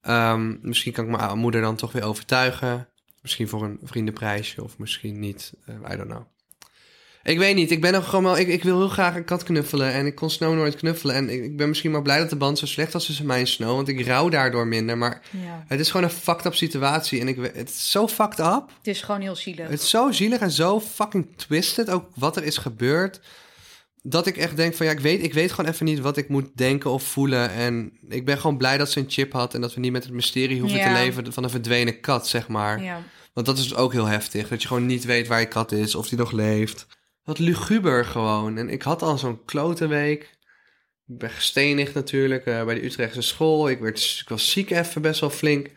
Ehm, 0.00 0.56
misschien 0.60 0.92
kan 0.92 1.04
ik 1.04 1.16
mijn 1.16 1.38
moeder 1.38 1.60
dan 1.60 1.76
toch 1.76 1.92
weer 1.92 2.04
overtuigen. 2.04 2.88
Misschien 3.20 3.48
voor 3.48 3.62
een 3.62 3.78
vriendenprijsje 3.82 4.62
of 4.62 4.78
misschien 4.78 5.18
niet. 5.18 5.52
I 5.68 5.96
don't 5.96 6.10
know. 6.10 6.26
Ik 7.22 7.38
weet 7.38 7.54
niet, 7.54 7.70
ik 7.70 7.80
ben 7.80 7.92
nog 7.92 8.08
gewoon 8.08 8.24
wel... 8.24 8.38
Ik, 8.38 8.48
ik 8.48 8.62
wil 8.62 8.78
heel 8.78 8.88
graag 8.88 9.14
een 9.16 9.24
kat 9.24 9.42
knuffelen 9.42 9.92
en 9.92 10.06
ik 10.06 10.14
kon 10.14 10.30
Snow 10.30 10.54
nooit 10.54 10.74
knuffelen. 10.74 11.14
En 11.14 11.30
ik, 11.30 11.44
ik 11.44 11.56
ben 11.56 11.68
misschien 11.68 11.90
maar 11.90 12.02
blij 12.02 12.18
dat 12.18 12.30
de 12.30 12.36
band 12.36 12.58
zo 12.58 12.66
slecht 12.66 12.92
was 12.92 13.06
tussen 13.06 13.26
mij 13.26 13.38
en 13.40 13.46
Snow, 13.46 13.74
want 13.74 13.88
ik 13.88 14.06
rouw 14.06 14.28
daardoor 14.28 14.66
minder. 14.66 14.98
Maar 14.98 15.20
Ja. 15.30 15.64
het 15.68 15.80
is 15.80 15.90
gewoon 15.90 16.06
een 16.06 16.12
fucked 16.16 16.46
up 16.46 16.54
situatie 16.54 17.20
en 17.20 17.28
ik, 17.28 17.36
het 17.54 17.68
is 17.68 17.90
zo 17.90 18.08
fucked 18.08 18.38
up. 18.38 18.64
Het 18.78 18.86
is 18.86 19.02
gewoon 19.02 19.20
heel 19.20 19.36
zielig. 19.36 19.68
Het 19.68 19.82
is 19.82 19.90
zo 19.90 20.10
zielig 20.12 20.40
en 20.40 20.50
zo 20.50 20.80
fucking 20.80 21.26
twisted, 21.36 21.90
ook 21.90 22.04
wat 22.14 22.36
er 22.36 22.44
is 22.44 22.56
gebeurd. 22.56 23.20
Dat 24.02 24.26
ik 24.26 24.36
echt 24.36 24.56
denk 24.56 24.74
van 24.74 24.86
ja, 24.86 24.92
ik 24.92 25.00
weet, 25.00 25.22
ik 25.22 25.32
weet 25.34 25.52
gewoon 25.52 25.70
even 25.70 25.84
niet 25.86 26.00
wat 26.00 26.16
ik 26.16 26.28
moet 26.28 26.48
denken 26.54 26.90
of 26.90 27.02
voelen. 27.02 27.50
En 27.50 27.92
ik 28.08 28.24
ben 28.24 28.38
gewoon 28.38 28.56
blij 28.56 28.78
dat 28.78 28.90
ze 28.90 28.98
een 29.00 29.10
chip 29.10 29.32
had 29.32 29.54
en 29.54 29.60
dat 29.60 29.74
we 29.74 29.80
niet 29.80 29.92
met 29.92 30.04
het 30.04 30.12
mysterie 30.12 30.60
hoeven 30.60 30.78
Ja. 30.78 30.94
te 30.94 31.00
leven 31.02 31.32
van 31.32 31.44
een 31.44 31.50
verdwenen 31.50 32.00
kat, 32.00 32.28
zeg 32.28 32.48
maar. 32.48 32.82
Ja. 32.82 33.02
Want 33.32 33.46
dat 33.46 33.58
is 33.58 33.74
ook 33.74 33.92
heel 33.92 34.06
heftig. 34.06 34.48
Dat 34.48 34.62
je 34.62 34.68
gewoon 34.68 34.86
niet 34.86 35.04
weet 35.04 35.26
waar 35.26 35.40
je 35.40 35.46
kat 35.46 35.72
is, 35.72 35.94
of 35.94 36.08
die 36.08 36.18
nog 36.18 36.32
leeft. 36.32 36.86
Wat 37.24 37.38
luguber 37.38 38.04
gewoon. 38.04 38.58
En 38.58 38.68
ik 38.68 38.82
had 38.82 39.02
al 39.02 39.18
zo'n 39.18 39.44
klote 39.44 39.86
week. 39.86 40.22
Ik 41.06 41.18
ben 41.18 41.30
gestenigd 41.30 41.94
natuurlijk 41.94 42.46
eh, 42.46 42.64
bij 42.64 42.74
de 42.74 42.84
Utrechtse 42.84 43.22
school. 43.22 43.68
Ik, 43.68 43.80
werd, 43.80 44.18
ik 44.22 44.28
was 44.28 44.50
ziek 44.50 44.70
even 44.70 45.02
best 45.02 45.20
wel 45.20 45.30
flink. 45.30 45.66
En 45.66 45.72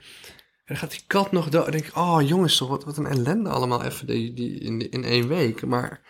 dan 0.65 0.77
gaat 0.77 0.91
die 0.91 1.03
kat 1.07 1.31
nog 1.31 1.49
dood. 1.49 1.63
Dan 1.63 1.71
denk 1.71 1.85
ik, 1.85 1.95
oh 1.95 2.21
jongens 2.21 2.57
toch, 2.57 2.69
wat, 2.69 2.83
wat 2.83 2.97
een 2.97 3.05
ellende 3.05 3.49
allemaal 3.49 3.83
even 3.83 4.07
die, 4.07 4.33
die, 4.33 4.59
in, 4.59 4.89
in 4.91 5.03
één 5.03 5.27
week. 5.27 5.65
Maar 5.65 6.01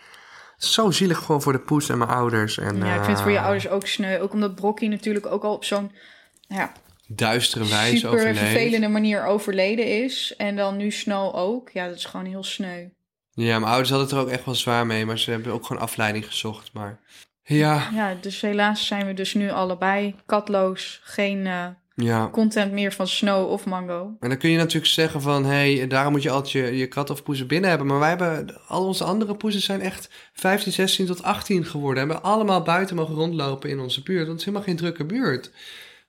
zo 0.56 0.90
zielig 0.90 1.18
gewoon 1.18 1.42
voor 1.42 1.52
de 1.52 1.60
poes 1.60 1.88
en 1.88 1.98
mijn 1.98 2.10
ouders. 2.10 2.58
En, 2.58 2.76
ja, 2.76 2.94
ik 2.94 3.04
vind 3.04 3.06
het 3.06 3.20
voor 3.20 3.30
je 3.30 3.36
eh, 3.36 3.44
ouders 3.44 3.68
ook 3.68 3.86
sneu. 3.86 4.20
Ook 4.20 4.32
omdat 4.32 4.54
Brokkie 4.54 4.88
natuurlijk 4.88 5.26
ook 5.26 5.44
al 5.44 5.54
op 5.54 5.64
zo'n 5.64 5.92
ja, 6.40 6.72
Duistere 7.08 7.68
wijze 7.68 7.96
super 7.96 8.10
overleefd. 8.10 8.38
vervelende 8.38 8.88
manier 8.88 9.24
overleden 9.24 10.04
is. 10.04 10.34
En 10.36 10.56
dan 10.56 10.76
nu 10.76 10.90
Snow 10.90 11.34
ook. 11.34 11.70
Ja, 11.70 11.88
dat 11.88 11.96
is 11.96 12.04
gewoon 12.04 12.26
heel 12.26 12.44
sneu. 12.44 12.88
Ja, 13.36 13.58
mijn 13.58 13.70
ouders 13.70 13.90
hadden 13.90 14.08
het 14.08 14.16
er 14.16 14.22
ook 14.22 14.30
echt 14.30 14.44
wel 14.44 14.54
zwaar 14.54 14.86
mee. 14.86 15.06
Maar 15.06 15.18
ze 15.18 15.30
hebben 15.30 15.52
ook 15.52 15.66
gewoon 15.66 15.82
afleiding 15.82 16.26
gezocht. 16.26 16.72
Maar 16.72 17.00
ja, 17.42 17.88
Ja, 17.94 18.14
dus 18.20 18.40
helaas 18.40 18.86
zijn 18.86 19.06
we 19.06 19.14
dus 19.14 19.34
nu 19.34 19.50
allebei 19.50 20.14
katloos. 20.26 21.00
Geen 21.02 21.46
eh, 21.46 21.66
ja. 21.94 22.28
content 22.30 22.72
meer 22.72 22.92
van 22.92 23.06
Snow 23.06 23.50
of 23.50 23.66
Mango. 23.66 24.16
En 24.20 24.28
dan 24.28 24.38
kun 24.38 24.50
je 24.50 24.56
natuurlijk 24.56 24.92
zeggen 24.92 25.20
van... 25.22 25.44
hé, 25.44 25.76
hey, 25.76 25.86
daarom 25.86 26.12
moet 26.12 26.22
je 26.22 26.30
altijd 26.30 26.52
je, 26.52 26.76
je 26.76 26.86
kat 26.86 27.10
of 27.10 27.22
poezen 27.22 27.46
binnen 27.46 27.68
hebben. 27.68 27.86
Maar 27.86 27.98
wij 27.98 28.08
hebben... 28.08 28.60
al 28.66 28.86
onze 28.86 29.04
andere 29.04 29.36
poezen 29.36 29.62
zijn 29.62 29.80
echt 29.80 30.10
15, 30.32 30.72
16 30.72 31.06
tot 31.06 31.22
18 31.22 31.64
geworden. 31.64 31.98
Hebben 31.98 32.22
allemaal 32.22 32.62
buiten 32.62 32.96
mogen 32.96 33.14
rondlopen 33.14 33.70
in 33.70 33.80
onze 33.80 34.02
buurt. 34.02 34.26
Want 34.26 34.30
het 34.30 34.38
is 34.38 34.44
helemaal 34.44 34.66
geen 34.66 34.76
drukke 34.76 35.04
buurt. 35.04 35.50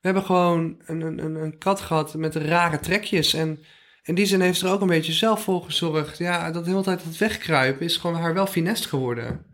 We 0.01 0.13
hebben 0.13 0.23
gewoon 0.23 0.81
een, 0.85 1.01
een, 1.01 1.35
een 1.35 1.57
kat 1.57 1.81
gehad 1.81 2.13
met 2.13 2.35
rare 2.35 2.79
trekjes. 2.79 3.33
En 3.33 3.63
in 4.07 4.15
die 4.15 4.25
zin 4.25 4.41
heeft 4.41 4.59
ze 4.59 4.65
er 4.65 4.71
ook 4.71 4.81
een 4.81 4.87
beetje 4.87 5.13
zelf 5.13 5.43
voor 5.43 5.63
gezorgd. 5.63 6.17
Ja, 6.17 6.51
dat 6.51 6.63
de 6.63 6.69
hele 6.69 6.83
tijd 6.83 7.03
dat 7.03 7.17
wegkruipen 7.17 7.85
is 7.85 7.97
gewoon 7.97 8.15
haar 8.15 8.33
wel 8.33 8.47
finest 8.47 8.85
geworden. 8.85 9.45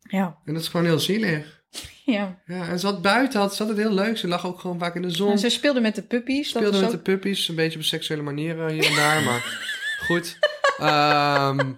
Ja. 0.00 0.38
En 0.44 0.52
dat 0.54 0.62
is 0.62 0.68
gewoon 0.68 0.86
heel 0.86 0.98
zielig. 0.98 1.62
ja. 2.04 2.38
Ja, 2.46 2.68
en 2.68 2.78
ze 2.78 2.86
had 2.86 3.02
buiten, 3.02 3.40
had, 3.40 3.54
ze 3.54 3.62
had 3.62 3.72
het 3.72 3.80
heel 3.80 3.94
leuk. 3.94 4.18
Ze 4.18 4.28
lag 4.28 4.46
ook 4.46 4.60
gewoon 4.60 4.78
vaak 4.78 4.94
in 4.94 5.02
de 5.02 5.10
zon. 5.10 5.30
En 5.30 5.38
ze 5.38 5.48
speelde 5.48 5.80
met 5.80 5.94
de 5.94 6.02
puppies. 6.02 6.48
Speelde 6.48 6.70
met 6.70 6.84
ook... 6.84 6.90
de 6.90 6.98
puppies, 6.98 7.48
een 7.48 7.54
beetje 7.54 7.78
op 7.78 7.84
seksuele 7.84 8.22
manieren 8.22 8.72
hier 8.72 8.86
en 8.86 8.94
daar, 8.94 9.22
maar 9.22 9.68
goed. 10.06 10.38
Ehm, 10.78 11.72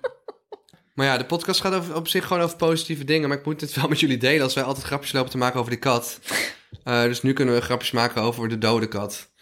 maar 0.95 1.07
ja, 1.07 1.19
de 1.19 1.25
podcast 1.25 1.61
gaat 1.61 1.75
over, 1.75 1.95
op 1.95 2.09
zich 2.09 2.27
gewoon 2.27 2.43
over 2.43 2.57
positieve 2.57 3.05
dingen, 3.05 3.29
maar 3.29 3.39
ik 3.39 3.45
moet 3.45 3.61
het 3.61 3.75
wel 3.75 3.89
met 3.89 4.01
jullie 4.01 4.19
delen 4.19 4.43
als 4.43 4.55
wij 4.55 4.65
altijd 4.65 4.87
grapjes 4.87 5.13
lopen 5.13 5.31
te 5.31 5.39
maken 5.39 5.59
over 5.59 5.71
die 5.71 5.81
kat. 5.81 6.21
Eh, 6.85 7.03
dus 7.03 7.23
nu 7.23 7.33
kunnen 7.33 7.55
we 7.55 7.61
grapjes 7.61 7.91
maken 7.91 8.23
over 8.23 8.49
de 8.49 8.59
dode 8.59 8.89
kat. 8.89 9.35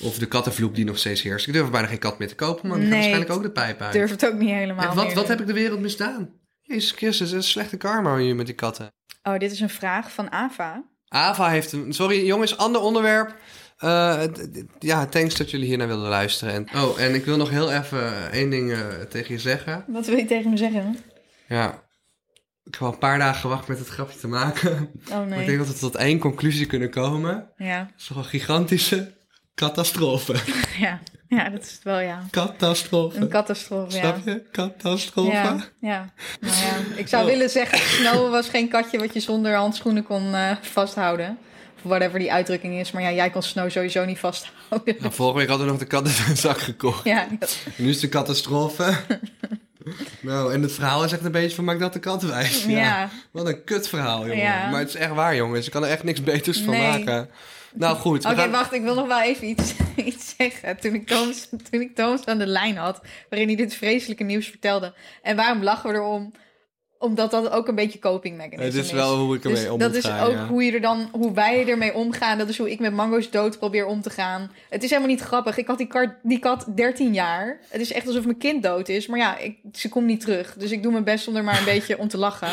Of 0.00 0.18
de 0.18 0.26
kattenvloek 0.26 0.74
die 0.74 0.84
nog 0.84 0.98
steeds 0.98 1.22
heerst. 1.22 1.46
Ik 1.46 1.52
durf 1.52 1.70
bijna 1.70 1.86
geen 1.86 1.98
kat 1.98 2.18
meer 2.18 2.28
te 2.28 2.34
kopen, 2.34 2.68
maar 2.68 2.78
Nee, 2.78 2.90
waarschijnlijk 2.90 3.30
ook 3.30 3.42
de 3.42 3.50
pijp 3.50 3.80
uit. 3.80 3.92
durf 3.92 4.10
het 4.10 4.26
ook 4.26 4.38
niet 4.38 4.50
helemaal 4.50 4.90
En 4.90 4.96
wat, 4.96 5.12
wat 5.12 5.28
heb 5.28 5.40
ik 5.40 5.46
de 5.46 5.52
wereld 5.52 5.80
misdaan? 5.80 6.30
Jezus 6.62 6.90
Christus, 6.90 7.30
een 7.30 7.42
slechte 7.42 7.76
karma 7.76 8.16
hier 8.16 8.36
met 8.36 8.46
die 8.46 8.54
katten. 8.54 8.92
Oh, 9.22 9.38
dit 9.38 9.52
is 9.52 9.60
een 9.60 9.70
vraag 9.70 10.12
van 10.12 10.30
Ava. 10.32 10.84
Ava 11.08 11.48
heeft 11.48 11.72
een... 11.72 11.92
Sorry 11.92 12.26
jongens, 12.26 12.56
ander 12.56 12.80
onderwerp. 12.80 13.34
Eh, 13.78 14.22
ja, 14.78 15.06
thanks 15.06 15.34
dat 15.34 15.50
jullie 15.50 15.66
hier 15.66 15.78
naar 15.78 15.86
wilden 15.86 16.08
luisteren. 16.08 16.54
En, 16.54 16.82
oh, 16.82 17.00
en 17.00 17.14
ik 17.14 17.24
wil 17.24 17.36
nog 17.36 17.50
heel 17.50 17.72
even 17.72 18.30
één 18.32 18.50
ding 18.50 18.72
eh, 18.72 18.88
tegen 19.08 19.34
je 19.34 19.40
zeggen. 19.40 19.84
Wat 19.86 20.06
wil 20.06 20.16
je 20.16 20.24
tegen 20.24 20.50
me 20.50 20.56
zeggen? 20.56 20.98
Ja, 21.48 21.82
ik 22.64 22.72
heb 22.74 22.82
al 22.82 22.92
een 22.92 22.98
paar 22.98 23.18
dagen 23.18 23.40
gewacht 23.40 23.68
met 23.68 23.78
het 23.78 23.88
grapje 23.88 24.18
te 24.18 24.28
maken. 24.28 24.90
Oh 25.10 25.10
Maar 25.10 25.22
ik 25.22 25.28
nee. 25.28 25.46
denk 25.46 25.58
dat 25.58 25.66
we 25.66 25.74
tot 25.74 25.94
één 25.94 26.18
conclusie 26.18 26.66
kunnen 26.66 26.90
komen. 26.90 27.52
Ja. 27.56 27.78
Dat 27.78 27.92
is 27.98 28.06
toch 28.06 28.16
een 28.16 28.24
gigantische 28.24 29.16
catastrofe. 29.58 30.34
ja. 30.86 30.98
Ja, 31.28 31.48
dat 31.48 31.62
is 31.62 31.70
het 31.72 31.82
wel, 31.82 31.98
ja. 32.00 32.22
Catastrofe. 32.30 33.16
Een 33.20 33.28
catastrofe, 33.28 33.96
ja. 33.96 34.00
Snap 34.02 34.18
je? 34.24 34.42
Catastrofe. 34.52 35.30
Ja, 35.32 35.56
ja. 35.80 36.12
Nou 36.40 36.54
ja, 36.56 36.96
ik 36.96 37.08
zou 37.08 37.22
Oh. 37.24 37.28
willen 37.30 37.50
zeggen, 37.50 37.78
Snow 37.78 38.30
was 38.30 38.48
geen 38.48 38.68
katje 38.68 38.98
wat 38.98 39.14
je 39.14 39.20
zonder 39.20 39.54
handschoenen 39.54 40.02
kon 40.04 40.34
eh, 40.34 40.50
vasthouden. 40.60 41.38
Of 41.76 41.82
whatever 41.82 42.18
die 42.18 42.32
uitdrukking 42.32 42.74
is. 42.80 42.90
Maar 42.92 43.02
ja, 43.02 43.12
jij 43.12 43.30
kon 43.30 43.42
Snow 43.42 43.70
sowieso 43.70 44.04
niet 44.04 44.18
vasthouden. 44.18 44.96
Nou, 45.00 45.12
vorige 45.12 45.38
week 45.38 45.48
hadden 45.48 45.66
we 45.66 45.72
nog 45.72 45.80
de 45.80 45.86
kat 45.86 46.06
in 46.08 46.12
een 46.28 46.36
zak 46.36 46.58
gekocht. 46.60 47.04
Ja, 47.04 47.26
nu 47.76 47.88
is 47.88 47.94
het 47.94 48.04
een 48.04 48.10
catastrofe. 48.10 48.96
nou, 50.20 50.52
en 50.52 50.62
het 50.62 50.72
verhaal 50.72 51.04
is 51.04 51.12
echt 51.12 51.24
een 51.24 51.32
beetje 51.32 51.54
van 51.54 51.64
maak 51.64 51.78
dat 51.78 51.92
de 51.92 51.98
kat 51.98 52.22
wijs. 52.22 52.64
ja. 52.64 53.08
Wat 53.30 53.46
een 53.46 53.64
kut 53.64 53.88
verhaal, 53.88 54.26
jongen. 54.26 54.70
Maar 54.70 54.78
het 54.80 54.88
is 54.88 54.94
echt 54.94 55.12
waar, 55.12 55.36
jongens. 55.36 55.66
Ik 55.66 55.72
kan 55.72 55.84
er 55.84 55.90
echt 55.90 56.02
niks 56.04 56.22
beters 56.22 56.58
van 56.60 56.70
Nee. 56.74 56.88
maken. 56.98 57.28
Nou 57.74 57.96
goed, 57.96 58.24
Oké, 58.24 58.34
gaan- 58.34 58.50
wacht, 58.50 58.72
ik 58.72 58.82
wil 58.82 58.94
nog 58.94 59.06
wel 59.06 59.20
even 59.22 59.46
iets, 59.48 59.74
iets 59.96 60.34
zeggen. 60.38 60.76
Toen 60.80 60.94
ik, 60.94 61.06
Thomas, 61.06 61.48
toen 61.70 61.80
ik 61.80 61.94
Thomas 61.94 62.24
aan 62.26 62.38
de 62.38 62.46
lijn 62.46 62.76
had, 62.76 63.00
waarin 63.28 63.48
hij 63.48 63.56
dit 63.56 63.74
vreselijke 63.74 64.24
nieuws 64.24 64.46
vertelde. 64.46 64.94
En 65.22 65.36
waarom 65.36 65.62
lachen 65.62 65.90
we 65.90 65.96
erom? 65.96 66.32
Omdat 66.98 67.30
dat 67.30 67.50
ook 67.50 67.68
een 67.68 67.74
beetje 67.74 67.98
coping 67.98 68.36
mechanism 68.36 68.62
het 68.64 68.74
is. 68.74 68.80
is 68.86 68.92
wel 68.92 69.16
hoe 69.16 69.36
ik 69.36 69.44
ermee 69.44 69.60
Dus 69.62 69.70
om 69.70 69.78
dat 69.78 69.94
is 69.94 70.06
ook 70.10 70.32
ja. 70.32 70.46
hoe, 70.46 70.64
je 70.64 70.72
er 70.72 70.80
dan, 70.80 71.08
hoe 71.12 71.32
wij 71.32 71.68
ermee 71.68 71.94
omgaan. 71.94 72.38
Dat 72.38 72.48
is 72.48 72.58
hoe 72.58 72.70
ik 72.70 72.78
met 72.78 72.92
Mango's 72.92 73.30
dood 73.30 73.58
probeer 73.58 73.86
om 73.86 74.02
te 74.02 74.10
gaan. 74.10 74.50
Het 74.68 74.82
is 74.82 74.88
helemaal 74.90 75.10
niet 75.10 75.20
grappig. 75.20 75.56
Ik 75.56 75.66
had 75.66 75.78
die, 75.78 75.86
kar- 75.86 76.18
die 76.22 76.38
kat 76.38 76.66
13 76.74 77.14
jaar. 77.14 77.58
Het 77.68 77.80
is 77.80 77.92
echt 77.92 78.06
alsof 78.06 78.24
mijn 78.24 78.38
kind 78.38 78.62
dood 78.62 78.88
is. 78.88 79.06
Maar 79.06 79.18
ja, 79.18 79.38
ik, 79.38 79.56
ze 79.72 79.88
komt 79.88 80.06
niet 80.06 80.20
terug. 80.20 80.54
Dus 80.54 80.70
ik 80.70 80.82
doe 80.82 80.92
mijn 80.92 81.04
best 81.04 81.28
om 81.28 81.36
er 81.36 81.44
maar 81.44 81.58
een 81.58 81.64
beetje 81.74 81.98
om 81.98 82.08
te 82.08 82.18
lachen. 82.18 82.48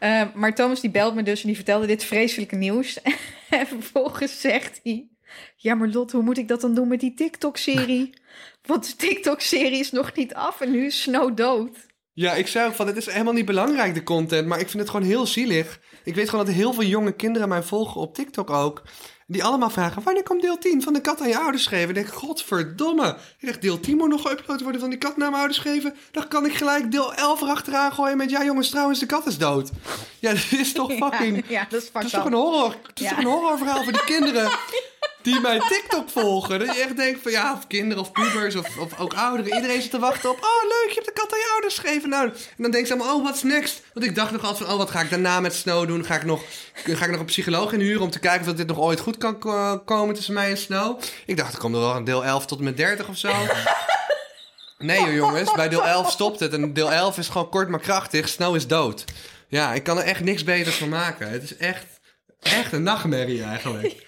Eh, 0.00 0.22
maar 0.34 0.54
Thomas 0.54 0.80
die 0.80 0.90
belt 0.90 1.14
me 1.14 1.22
dus 1.22 1.40
en 1.40 1.46
die 1.46 1.56
vertelde 1.56 1.86
dit 1.86 2.04
vreselijke 2.04 2.56
nieuws. 2.56 2.98
en 3.60 3.66
vervolgens 3.66 4.40
zegt 4.40 4.80
hij... 4.82 5.08
Ja, 5.56 5.74
maar 5.74 5.88
Lot, 5.88 6.12
hoe 6.12 6.22
moet 6.22 6.38
ik 6.38 6.48
dat 6.48 6.60
dan 6.60 6.74
doen 6.74 6.88
met 6.88 7.00
die 7.00 7.14
TikTok-serie? 7.14 8.14
Want 8.66 8.86
de 8.86 8.96
TikTok-serie 8.96 9.78
is 9.78 9.90
nog 9.90 10.14
niet 10.14 10.34
af 10.34 10.60
en 10.60 10.70
nu 10.70 10.86
is 10.86 11.02
Snow 11.02 11.36
dood. 11.36 11.86
Ja, 12.12 12.34
ik 12.34 12.46
zei 12.46 12.68
ook 12.68 12.74
van, 12.74 12.86
het 12.86 12.96
is 12.96 13.06
helemaal 13.06 13.32
niet 13.32 13.44
belangrijk, 13.44 13.94
de 13.94 14.02
content. 14.02 14.46
Maar 14.46 14.60
ik 14.60 14.68
vind 14.68 14.82
het 14.82 14.90
gewoon 14.90 15.06
heel 15.06 15.26
zielig. 15.26 15.80
Ik 16.04 16.14
weet 16.14 16.28
gewoon 16.28 16.44
dat 16.44 16.54
heel 16.54 16.72
veel 16.72 16.84
jonge 16.84 17.12
kinderen 17.12 17.48
mij 17.48 17.62
volgen 17.62 18.00
op 18.00 18.14
TikTok 18.14 18.50
ook. 18.50 18.82
Die 19.28 19.44
allemaal 19.44 19.70
vragen, 19.70 20.02
wanneer 20.02 20.22
komt 20.22 20.42
deel 20.42 20.58
10 20.58 20.82
van 20.82 20.92
de 20.92 21.00
kat 21.00 21.20
aan 21.20 21.28
je 21.28 21.38
ouders 21.38 21.66
geven? 21.66 21.88
Ik 21.88 21.94
denk, 21.94 22.08
godverdomme. 22.08 23.16
Ik 23.38 23.46
dacht, 23.46 23.62
deel 23.62 23.80
10 23.80 23.96
moet 23.96 24.08
nog 24.08 24.20
geüpload 24.20 24.62
worden 24.62 24.80
van 24.80 24.90
die 24.90 24.98
kat 24.98 25.16
naar 25.16 25.30
mijn 25.30 25.40
ouders 25.40 25.58
geven. 25.58 25.96
Dan 26.10 26.28
kan 26.28 26.46
ik 26.46 26.54
gelijk 26.54 26.90
deel 26.90 27.14
11 27.14 27.40
erachteraan 27.40 27.92
gooien 27.92 28.16
met, 28.16 28.30
ja 28.30 28.44
jongens, 28.44 28.70
trouwens, 28.70 28.98
de 28.98 29.06
kat 29.06 29.26
is 29.26 29.38
dood. 29.38 29.70
Ja, 30.18 30.32
dat 30.32 30.46
is 30.50 30.72
toch 30.72 30.92
fucking... 31.02 31.36
Ja, 31.36 31.42
ja, 31.48 31.66
dat 31.68 31.82
is 31.82 31.90
Het 31.92 32.04
is 32.04 32.10
toch 32.10 32.24
een 32.24 32.32
horror, 32.32 32.74
het 32.86 33.00
is 33.00 33.08
toch 33.08 33.18
een 33.18 33.24
horrorverhaal 33.24 33.82
voor 33.82 33.92
die 33.92 34.04
kinderen 34.04 34.50
die 35.32 35.40
mijn 35.40 35.60
TikTok 35.60 36.10
volgen. 36.10 36.58
Dat 36.58 36.74
je 36.76 36.82
echt 36.82 36.96
denkt 36.96 37.22
van 37.22 37.30
ja, 37.32 37.52
of 37.52 37.66
kinderen 37.66 38.02
of 38.02 38.12
pubers 38.12 38.54
of, 38.56 38.76
of 38.78 38.98
ook 38.98 39.14
ouderen. 39.14 39.54
Iedereen 39.54 39.82
zit 39.82 39.90
te 39.90 39.98
wachten 39.98 40.30
op, 40.30 40.36
oh 40.36 40.62
leuk, 40.62 40.88
je 40.88 40.94
hebt 40.94 41.06
de 41.06 41.12
kat 41.12 41.32
aan 41.32 41.38
je 41.38 41.50
ouders 41.52 41.78
gegeven. 41.78 42.08
Nou, 42.08 42.28
en 42.28 42.34
dan 42.62 42.70
denken 42.70 42.86
ze 42.86 42.94
allemaal, 42.94 43.16
oh, 43.16 43.22
what's 43.22 43.42
next? 43.42 43.82
Want 43.94 44.06
ik 44.06 44.14
dacht 44.14 44.30
nog 44.30 44.42
altijd 44.44 44.62
van, 44.64 44.72
oh, 44.72 44.78
wat 44.78 44.90
ga 44.90 45.00
ik 45.00 45.10
daarna 45.10 45.40
met 45.40 45.54
Snow 45.54 45.86
doen? 45.86 46.04
Ga 46.04 46.14
ik 46.14 46.24
nog, 46.24 46.42
ga 46.84 47.04
ik 47.04 47.10
nog 47.10 47.20
een 47.20 47.26
psycholoog 47.26 47.72
inhuren 47.72 48.02
om 48.02 48.10
te 48.10 48.18
kijken 48.18 48.48
of 48.48 48.54
dit 48.54 48.66
nog 48.66 48.78
ooit 48.78 49.00
goed 49.00 49.18
kan 49.18 49.38
ko- 49.38 49.78
komen 49.84 50.14
tussen 50.14 50.34
mij 50.34 50.50
en 50.50 50.58
Snow? 50.58 51.00
Ik 51.26 51.36
dacht, 51.36 51.52
er 51.52 51.58
komt 51.58 51.74
er 51.74 51.80
wel 51.80 51.96
een 51.96 52.04
deel 52.04 52.24
11 52.24 52.46
tot 52.46 52.58
en 52.58 52.64
met 52.64 52.76
30 52.76 53.08
of 53.08 53.16
zo. 53.16 53.32
Nee 54.78 55.00
joh, 55.00 55.12
jongens, 55.14 55.52
bij 55.52 55.68
deel 55.68 55.86
11 55.86 56.10
stopt 56.10 56.40
het. 56.40 56.52
En 56.52 56.72
deel 56.72 56.92
11 56.92 57.18
is 57.18 57.28
gewoon 57.28 57.48
kort 57.48 57.68
maar 57.68 57.80
krachtig. 57.80 58.28
Snow 58.28 58.54
is 58.56 58.66
dood. 58.66 59.04
Ja, 59.48 59.72
ik 59.72 59.82
kan 59.82 59.98
er 59.98 60.04
echt 60.04 60.20
niks 60.20 60.44
beters 60.44 60.76
van 60.76 60.88
maken. 60.88 61.28
Het 61.30 61.42
is 61.42 61.56
echt, 61.56 61.84
echt 62.42 62.72
een 62.72 62.82
nachtmerrie 62.82 63.42
eigenlijk. 63.42 64.04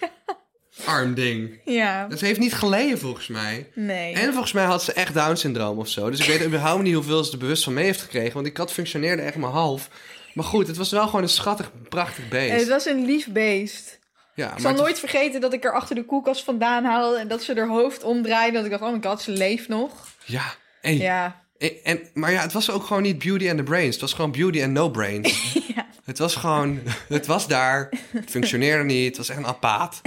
Arm 0.85 1.13
ding. 1.13 1.59
Ja, 1.65 2.07
Ze 2.17 2.25
heeft 2.25 2.39
niet 2.39 2.53
geleden 2.53 2.99
volgens 2.99 3.27
mij. 3.27 3.67
nee. 3.73 4.13
En 4.13 4.31
volgens 4.31 4.51
mij 4.53 4.63
had 4.65 4.83
ze 4.83 4.93
echt 4.93 5.13
Down-syndroom 5.13 5.77
of 5.77 5.87
zo. 5.87 6.09
Dus 6.09 6.19
ik 6.19 6.25
weet 6.25 6.45
überhaupt 6.47 6.83
niet 6.83 6.93
hoeveel 6.93 7.23
ze 7.23 7.31
er 7.31 7.37
bewust 7.37 7.63
van 7.63 7.73
mee 7.73 7.83
heeft 7.85 8.01
gekregen. 8.01 8.33
Want 8.33 8.45
die 8.45 8.53
kat 8.53 8.71
functioneerde 8.71 9.21
echt 9.21 9.35
maar 9.35 9.49
half. 9.51 9.89
Maar 10.33 10.45
goed, 10.45 10.67
het 10.67 10.77
was 10.77 10.91
wel 10.91 11.05
gewoon 11.05 11.21
een 11.21 11.29
schattig, 11.29 11.71
prachtig 11.89 12.27
beest. 12.29 12.53
Het 12.59 12.67
was 12.67 12.85
een 12.85 13.05
lief 13.05 13.27
beest. 13.27 13.99
ja, 14.35 14.53
Ik 14.53 14.59
zal 14.59 14.71
het- 14.71 14.79
nooit 14.79 14.99
vergeten 14.99 15.41
dat 15.41 15.53
ik 15.53 15.63
er 15.63 15.73
achter 15.73 15.95
de 15.95 16.05
koelkast 16.05 16.43
vandaan 16.43 16.83
haalde 16.83 17.17
en 17.19 17.27
dat 17.27 17.43
ze 17.43 17.53
haar 17.53 17.67
hoofd 17.67 18.03
omdraaide. 18.03 18.55
Dat 18.55 18.65
ik 18.65 18.71
dacht, 18.71 18.83
oh 18.83 18.91
my 18.93 18.99
god, 19.01 19.21
ze 19.21 19.31
leeft 19.31 19.67
nog. 19.67 19.91
Ja, 20.25 20.53
en, 20.81 20.97
Ja, 20.97 21.41
en, 21.57 21.71
en- 21.83 22.01
maar 22.13 22.31
ja, 22.31 22.41
het 22.41 22.53
was 22.53 22.69
ook 22.71 22.83
gewoon 22.85 23.01
niet 23.03 23.19
beauty 23.19 23.49
and 23.49 23.57
the 23.57 23.63
brains. 23.63 23.91
Het 23.91 24.01
was 24.01 24.13
gewoon 24.13 24.31
beauty 24.31 24.63
and 24.63 24.71
no 24.71 24.89
brains. 24.89 25.53
ja. 25.75 25.87
Het 26.09 26.17
was 26.17 26.35
gewoon, 26.35 26.79
het 27.07 27.25
was 27.25 27.47
daar. 27.47 27.89
Het 28.11 28.29
functioneerde 28.29 28.83
niet. 28.83 29.07
Het 29.07 29.17
was 29.17 29.29
echt 29.29 29.37
een 29.37 29.45
apaat. 29.45 30.01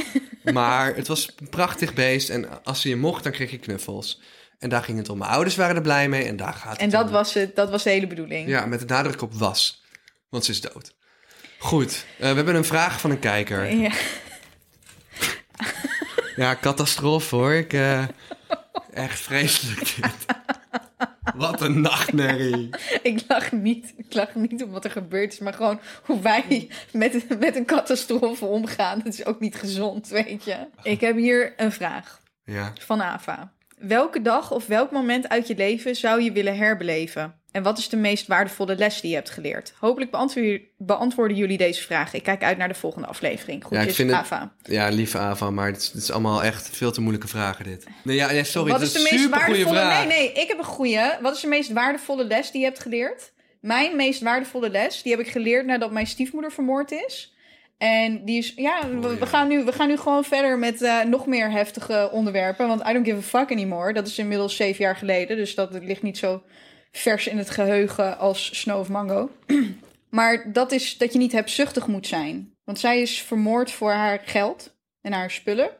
Maar 0.52 0.94
het 0.94 1.08
was 1.08 1.32
een 1.36 1.48
prachtig 1.48 1.94
beest. 1.94 2.28
En 2.30 2.64
als 2.64 2.80
ze 2.80 2.88
je 2.88 2.96
mocht, 2.96 3.22
dan 3.22 3.32
kreeg 3.32 3.50
je 3.50 3.58
knuffels. 3.58 4.20
En 4.58 4.68
daar 4.68 4.82
ging 4.82 4.98
het 4.98 5.08
om. 5.08 5.18
Mijn 5.18 5.30
ouders 5.30 5.56
waren 5.56 5.76
er 5.76 5.82
blij 5.82 6.08
mee. 6.08 6.24
En 6.24 6.36
daar 6.36 6.52
gaat 6.52 6.72
het 6.72 6.80
En 6.80 6.90
dat 6.90 7.04
om. 7.06 7.10
was 7.10 7.34
het, 7.34 7.56
dat 7.56 7.70
was 7.70 7.82
de 7.82 7.90
hele 7.90 8.06
bedoeling. 8.06 8.48
Ja, 8.48 8.66
met 8.66 8.80
de 8.80 8.86
nadruk 8.86 9.22
op 9.22 9.34
was. 9.34 9.82
Want 10.28 10.44
ze 10.44 10.50
is 10.50 10.60
dood. 10.60 10.94
Goed, 11.58 12.04
eh, 12.18 12.28
we 12.28 12.34
hebben 12.36 12.54
een 12.54 12.64
vraag 12.64 13.00
van 13.00 13.10
een 13.10 13.18
kijker. 13.18 13.72
Ja. 13.72 13.92
Ja, 16.36 16.56
catastrofe 16.60 17.34
hoor. 17.36 17.52
Ik, 17.52 17.72
eh, 17.72 18.04
echt 18.94 19.20
vreselijk 19.20 19.94
dit. 19.96 20.14
Wat 21.34 21.60
een 21.60 21.80
nachtmerrie. 21.80 22.68
Ik 23.02 23.24
lach 23.28 23.52
niet. 23.52 23.94
Ik 23.96 24.14
lach 24.14 24.34
niet 24.34 24.62
om 24.62 24.70
wat 24.70 24.84
er 24.84 24.90
gebeurd 24.90 25.32
is, 25.32 25.38
maar 25.38 25.54
gewoon 25.54 25.80
hoe 26.04 26.20
wij 26.20 26.68
met, 26.92 27.38
met 27.38 27.56
een 27.56 27.64
catastrofe 27.64 28.44
omgaan. 28.44 29.00
Dat 29.04 29.12
is 29.12 29.24
ook 29.26 29.40
niet 29.40 29.54
gezond, 29.54 30.08
weet 30.08 30.44
je. 30.44 30.56
Ik 30.82 31.00
heb 31.00 31.16
hier 31.16 31.52
een 31.56 31.72
vraag 31.72 32.20
Ja, 32.44 32.72
van 32.80 33.02
Ava. 33.02 33.52
Welke 33.82 34.22
dag 34.22 34.50
of 34.52 34.66
welk 34.66 34.90
moment 34.90 35.28
uit 35.28 35.46
je 35.46 35.56
leven 35.56 35.94
zou 35.96 36.22
je 36.22 36.32
willen 36.32 36.56
herbeleven? 36.56 37.34
En 37.50 37.62
wat 37.62 37.78
is 37.78 37.88
de 37.88 37.96
meest 37.96 38.26
waardevolle 38.26 38.76
les 38.76 39.00
die 39.00 39.10
je 39.10 39.16
hebt 39.16 39.30
geleerd? 39.30 39.72
Hopelijk 39.78 40.10
beantwoorden, 40.10 40.60
beantwoorden 40.78 41.36
jullie 41.36 41.58
deze 41.58 41.82
vraag. 41.82 42.14
Ik 42.14 42.22
kijk 42.22 42.42
uit 42.42 42.58
naar 42.58 42.68
de 42.68 42.74
volgende 42.74 43.06
aflevering. 43.06 43.64
Goed, 43.64 43.76
Ja, 43.76 43.82
ik 43.82 43.94
vind 43.94 44.10
het- 44.10 44.18
Ava. 44.18 44.52
ja 44.62 44.88
lieve 44.88 45.18
Ava, 45.18 45.50
maar 45.50 45.66
het 45.66 45.76
is, 45.76 45.86
het 45.86 46.02
is 46.02 46.10
allemaal 46.10 46.42
echt 46.42 46.68
veel 46.76 46.92
te 46.92 47.00
moeilijke 47.00 47.28
vragen 47.28 47.64
dit. 47.64 47.86
Nee, 48.04 48.16
ja, 48.16 48.42
sorry, 48.44 48.70
Wat 48.72 48.80
is 48.80 48.94
is 48.94 49.02
de 49.02 49.08
meest 49.12 49.28
waardevolle... 49.28 49.78
vraag. 49.78 50.06
Nee, 50.06 50.18
nee, 50.18 50.32
ik 50.32 50.48
heb 50.48 50.58
een 50.58 50.64
goede. 50.64 51.18
Wat 51.22 51.34
is 51.34 51.40
de 51.40 51.48
meest 51.48 51.72
waardevolle 51.72 52.24
les 52.24 52.50
die 52.50 52.60
je 52.60 52.66
hebt 52.66 52.80
geleerd? 52.80 53.32
Mijn 53.60 53.96
meest 53.96 54.20
waardevolle 54.22 54.70
les, 54.70 55.02
die 55.02 55.12
heb 55.16 55.20
ik 55.20 55.28
geleerd 55.32 55.66
nadat 55.66 55.90
mijn 55.92 56.06
stiefmoeder 56.06 56.52
vermoord 56.52 56.90
is. 56.90 57.34
En 57.82 58.24
die 58.24 58.38
is, 58.38 58.52
ja, 58.56 58.88
we, 58.88 59.26
gaan, 59.26 59.48
nu, 59.48 59.64
we 59.64 59.72
gaan 59.72 59.88
nu 59.88 59.96
gewoon 59.96 60.24
verder 60.24 60.58
met 60.58 60.82
eh, 60.82 61.02
nog 61.02 61.26
meer 61.26 61.50
heftige 61.50 62.08
onderwerpen. 62.12 62.68
Want 62.68 62.80
I 62.88 62.92
don't 62.92 63.06
give 63.06 63.16
a 63.16 63.20
fuck 63.20 63.50
anymore. 63.50 63.92
Dat 63.92 64.06
is 64.06 64.18
inmiddels 64.18 64.56
zeven 64.56 64.84
jaar 64.84 64.96
geleden. 64.96 65.36
Dus 65.36 65.54
dat 65.54 65.72
ligt 65.72 66.02
niet 66.02 66.18
zo 66.18 66.42
vers 66.90 67.26
in 67.26 67.38
het 67.38 67.50
geheugen 67.50 68.18
als 68.18 68.60
Snow 68.60 68.78
of 68.78 68.88
Mango. 68.88 69.30
maar 70.10 70.52
dat 70.52 70.72
is 70.72 70.98
dat 70.98 71.12
je 71.12 71.18
niet 71.18 71.32
hebzuchtig 71.32 71.86
moet 71.86 72.06
zijn. 72.06 72.54
Want 72.64 72.78
zij 72.78 73.00
is 73.00 73.22
vermoord 73.22 73.70
voor 73.70 73.92
haar 73.92 74.20
geld 74.24 74.76
en 75.00 75.12
haar 75.12 75.30
spullen. 75.30 75.70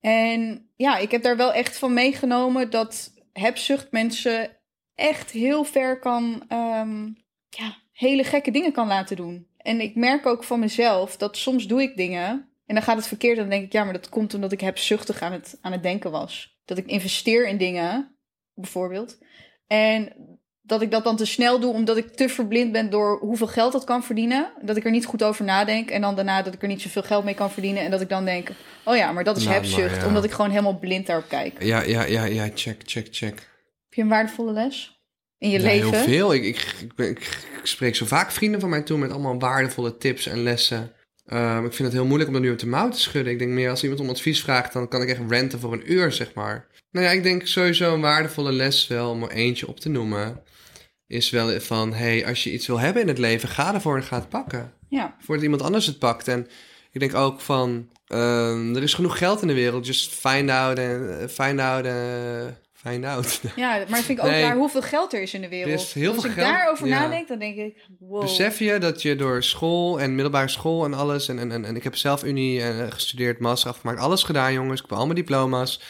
En 0.00 0.70
ja, 0.76 0.98
ik 0.98 1.10
heb 1.10 1.22
daar 1.22 1.36
wel 1.36 1.52
echt 1.52 1.78
van 1.78 1.94
meegenomen 1.94 2.70
dat 2.70 3.12
hebzucht 3.32 3.90
mensen 3.90 4.56
echt 4.94 5.30
heel 5.30 5.64
ver 5.64 5.98
kan, 5.98 6.44
ehm, 6.48 7.04
ja, 7.48 7.76
hele 7.92 8.24
gekke 8.24 8.50
dingen 8.50 8.72
kan 8.72 8.86
laten 8.86 9.16
doen. 9.16 9.49
En 9.62 9.80
ik 9.80 9.94
merk 9.94 10.26
ook 10.26 10.44
van 10.44 10.60
mezelf 10.60 11.16
dat 11.16 11.36
soms 11.36 11.66
doe 11.66 11.82
ik 11.82 11.96
dingen 11.96 12.48
en 12.66 12.74
dan 12.74 12.82
gaat 12.84 12.96
het 12.96 13.06
verkeerd. 13.06 13.36
En 13.36 13.40
dan 13.42 13.50
denk 13.50 13.64
ik, 13.64 13.72
ja, 13.72 13.84
maar 13.84 13.92
dat 13.92 14.08
komt 14.08 14.34
omdat 14.34 14.52
ik 14.52 14.60
hebzuchtig 14.60 15.22
aan 15.22 15.32
het, 15.32 15.58
aan 15.60 15.72
het 15.72 15.82
denken 15.82 16.10
was. 16.10 16.58
Dat 16.64 16.78
ik 16.78 16.86
investeer 16.86 17.48
in 17.48 17.56
dingen, 17.56 18.16
bijvoorbeeld. 18.54 19.18
En 19.66 20.12
dat 20.62 20.82
ik 20.82 20.90
dat 20.90 21.04
dan 21.04 21.16
te 21.16 21.24
snel 21.24 21.60
doe 21.60 21.72
omdat 21.72 21.96
ik 21.96 22.08
te 22.08 22.28
verblind 22.28 22.72
ben 22.72 22.90
door 22.90 23.18
hoeveel 23.20 23.46
geld 23.46 23.72
dat 23.72 23.84
kan 23.84 24.02
verdienen. 24.04 24.52
Dat 24.62 24.76
ik 24.76 24.84
er 24.84 24.90
niet 24.90 25.06
goed 25.06 25.22
over 25.22 25.44
nadenk. 25.44 25.90
En 25.90 26.00
dan 26.00 26.14
daarna 26.16 26.42
dat 26.42 26.54
ik 26.54 26.62
er 26.62 26.68
niet 26.68 26.82
zoveel 26.82 27.02
geld 27.02 27.24
mee 27.24 27.34
kan 27.34 27.50
verdienen. 27.50 27.82
En 27.82 27.90
dat 27.90 28.00
ik 28.00 28.08
dan 28.08 28.24
denk, 28.24 28.48
oh 28.84 28.96
ja, 28.96 29.12
maar 29.12 29.24
dat 29.24 29.36
is 29.36 29.44
Nou, 29.44 29.54
hebzucht. 29.56 29.96
ja. 29.96 30.06
Omdat 30.06 30.24
ik 30.24 30.30
gewoon 30.30 30.50
helemaal 30.50 30.78
blind 30.78 31.06
daarop 31.06 31.28
kijk. 31.28 31.62
Ja, 31.62 31.82
ja, 31.82 32.04
ja, 32.04 32.24
ja, 32.24 32.48
check, 32.54 32.80
check, 32.84 33.08
check. 33.10 33.34
Heb 33.84 33.94
je 33.94 34.02
een 34.02 34.08
waardevolle 34.08 34.52
les 34.52 34.99
in 35.40 35.50
je 35.50 35.58
Ja, 35.58 35.64
leven? 35.64 35.90
Heel 35.90 36.02
veel. 36.02 36.34
Ik, 36.34 36.44
ik, 36.44 36.74
ik, 36.96 37.18
ik, 37.18 37.40
spreek 37.62 37.96
zo 37.96 38.06
vaak 38.06 38.30
vrienden 38.30 38.60
van 38.60 38.68
mij 38.68 38.82
toe 38.82 38.98
met 38.98 39.10
allemaal 39.10 39.38
waardevolle 39.38 39.96
tips 39.96 40.26
en 40.26 40.42
lessen. 40.42 40.92
Ehm, 41.26 41.64
ik 41.64 41.72
vind 41.72 41.88
het 41.88 41.92
heel 41.92 42.06
moeilijk 42.06 42.28
om 42.28 42.34
dat 42.34 42.44
nu 42.44 42.50
op 42.50 42.58
de 42.58 42.66
mouw 42.66 42.88
te 42.88 43.00
schudden. 43.00 43.32
Ik 43.32 43.38
denk 43.38 43.50
meer 43.50 43.70
als 43.70 43.82
iemand 43.82 44.00
om 44.00 44.08
advies 44.08 44.40
vraagt, 44.40 44.72
dan 44.72 44.88
kan 44.88 45.02
ik 45.02 45.08
echt 45.08 45.20
renten 45.28 45.60
voor 45.60 45.72
een 45.72 45.92
uur, 45.92 46.12
zeg 46.12 46.34
maar. 46.34 46.66
Nou 46.90 47.06
ja, 47.06 47.12
ik 47.12 47.22
denk 47.22 47.46
sowieso 47.46 47.94
een 47.94 48.00
waardevolle 48.00 48.52
les 48.52 48.86
wel, 48.86 49.10
om 49.10 49.22
er 49.22 49.30
eentje 49.30 49.68
op 49.68 49.80
te 49.80 49.88
noemen. 49.88 50.42
Is 51.06 51.30
wel 51.30 51.60
van, 51.60 51.94
hey, 51.94 52.26
als 52.26 52.44
je 52.44 52.52
iets 52.52 52.66
wil 52.66 52.78
hebben 52.78 53.02
in 53.02 53.08
het 53.08 53.18
leven, 53.18 53.48
ga 53.48 53.74
ervoor 53.74 53.96
en 53.96 54.02
ga 54.02 54.16
het 54.16 54.28
pakken. 54.28 54.72
Ja, 54.88 55.16
Voordat 55.20 55.44
iemand 55.44 55.62
anders 55.62 55.86
het 55.86 55.98
pakt. 55.98 56.28
En 56.28 56.46
ik 56.90 57.00
denk 57.00 57.14
ook 57.14 57.40
van, 57.40 57.88
ehm, 58.06 58.76
er 58.76 58.82
is 58.82 58.94
genoeg 58.94 59.18
geld 59.18 59.42
in 59.42 59.48
de 59.48 59.54
wereld. 59.54 59.86
Just 59.86 60.14
find 60.14 60.50
out 60.50 60.78
en 60.78 61.28
find 61.30 61.60
out 61.60 61.84
en 61.84 62.56
find 62.82 63.04
out. 63.04 63.40
ja, 63.56 63.84
maar 63.88 63.98
ik 63.98 64.04
vind 64.04 64.20
ook 64.20 64.30
Nee. 64.30 64.52
hoeveel 64.52 64.82
geld 64.82 65.12
er 65.12 65.22
is 65.22 65.34
in 65.34 65.40
de 65.40 65.48
wereld. 65.48 65.72
Er 65.74 65.80
is 65.80 65.92
heel 65.92 66.12
Als 66.12 66.20
veel 66.20 66.30
ik 66.30 66.36
geld, 66.36 66.48
daarover 66.48 66.86
ja. 66.86 67.00
nadenk, 67.00 67.28
dan 67.28 67.38
denk 67.38 67.56
ik, 67.56 67.76
wow. 67.98 68.20
Besef 68.20 68.58
je 68.58 68.78
dat 68.78 69.02
je 69.02 69.16
door 69.16 69.42
school 69.42 70.00
en 70.00 70.14
middelbare 70.14 70.48
school 70.48 70.84
en 70.84 70.94
alles... 70.94 71.28
En, 71.28 71.38
en, 71.38 71.52
en, 71.52 71.64
en 71.64 71.76
ik 71.76 71.84
heb 71.84 71.96
zelf 71.96 72.24
unie 72.24 72.62
eh, 72.62 72.90
gestudeerd, 72.90 73.38
master 73.40 73.70
afgemaakt, 73.70 74.00
alles 74.00 74.22
gedaan 74.22 74.52
jongens. 74.52 74.80
Ik 74.80 74.86
heb 74.88 74.98
allemaal 74.98 75.14
diploma's. 75.14 75.80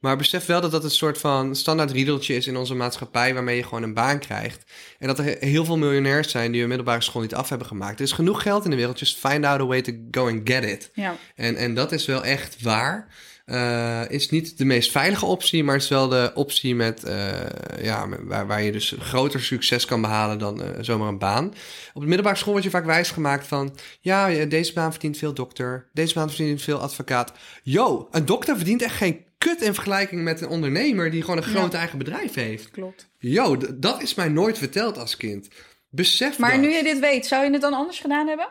Maar 0.00 0.16
besef 0.16 0.46
wel 0.46 0.60
dat 0.60 0.70
dat 0.70 0.84
een 0.84 0.90
soort 0.90 1.18
van 1.18 1.54
standaard 1.56 1.90
riedeltje 1.90 2.34
is 2.36 2.46
in 2.46 2.56
onze 2.56 2.74
maatschappij... 2.74 3.34
waarmee 3.34 3.56
je 3.56 3.62
gewoon 3.62 3.82
een 3.82 3.94
baan 3.94 4.18
krijgt. 4.18 4.64
En 4.98 5.06
dat 5.06 5.18
er 5.18 5.36
heel 5.40 5.64
veel 5.64 5.76
miljonairs 5.78 6.30
zijn 6.30 6.50
die 6.50 6.60
hun 6.60 6.68
middelbare 6.68 7.00
school 7.00 7.22
niet 7.22 7.34
af 7.34 7.48
hebben 7.48 7.66
gemaakt. 7.66 7.98
Er 7.98 8.04
is 8.04 8.12
genoeg 8.12 8.42
geld 8.42 8.64
in 8.64 8.70
de 8.70 8.76
wereld, 8.76 8.98
just 8.98 9.18
find 9.18 9.44
out 9.44 9.60
a 9.60 9.66
way 9.66 9.82
to 9.82 9.92
go 10.10 10.28
and 10.28 10.40
get 10.44 10.64
it. 10.64 10.90
Ja, 10.94 11.16
En, 11.34 11.56
en 11.56 11.74
dat 11.74 11.92
is 11.92 12.06
wel 12.06 12.24
echt 12.24 12.62
waar. 12.62 13.08
Eh, 13.46 14.02
is 14.08 14.30
niet 14.30 14.58
de 14.58 14.64
meest 14.64 14.90
veilige 14.90 15.26
optie, 15.26 15.64
maar 15.64 15.74
het 15.74 15.82
is 15.82 15.88
wel 15.88 16.08
de 16.08 16.30
optie 16.34 16.74
met, 16.74 17.04
eh, 17.04 17.30
ja, 17.82 18.08
waar, 18.22 18.46
waar 18.46 18.62
je 18.62 18.72
dus 18.72 18.94
groter 18.98 19.40
succes 19.40 19.84
kan 19.84 20.00
behalen 20.00 20.38
dan 20.38 20.62
eh, 20.62 20.68
zomaar 20.80 21.08
een 21.08 21.18
baan. 21.18 21.46
Op 21.94 22.00
de 22.00 22.06
middelbare 22.06 22.36
school 22.36 22.52
word 22.52 22.64
je 22.64 22.70
vaak 22.70 22.84
wijsgemaakt 22.84 23.46
van, 23.46 23.76
ja, 24.00 24.44
deze 24.44 24.72
baan 24.72 24.90
verdient 24.90 25.16
veel 25.18 25.34
dokter, 25.34 25.88
deze 25.92 26.14
baan 26.14 26.28
verdient 26.30 26.62
veel 26.62 26.78
advocaat. 26.78 27.32
Yo, 27.62 28.08
een 28.10 28.24
dokter 28.24 28.56
verdient 28.56 28.82
echt 28.82 28.94
geen 28.96 29.24
kut 29.38 29.62
in 29.62 29.74
vergelijking 29.74 30.22
met 30.22 30.40
een 30.40 30.48
ondernemer 30.48 31.10
die 31.10 31.20
gewoon 31.22 31.36
een 31.36 31.42
groot 31.42 31.72
Ja. 31.72 31.78
eigen 31.78 31.98
bedrijf 31.98 32.34
heeft. 32.34 32.70
klopt. 32.70 33.08
Yo, 33.18 33.56
dat 33.74 34.02
is 34.02 34.14
mij 34.14 34.28
nooit 34.28 34.58
verteld 34.58 34.98
als 34.98 35.16
kind. 35.16 35.48
Besef 35.90 36.38
Maar 36.38 36.50
dat. 36.52 36.60
nu 36.60 36.68
je 36.70 36.82
dit 36.82 36.98
weet, 36.98 37.26
zou 37.26 37.44
je 37.44 37.50
het 37.50 37.60
dan 37.60 37.74
anders 37.74 37.98
gedaan 37.98 38.26
hebben? 38.28 38.48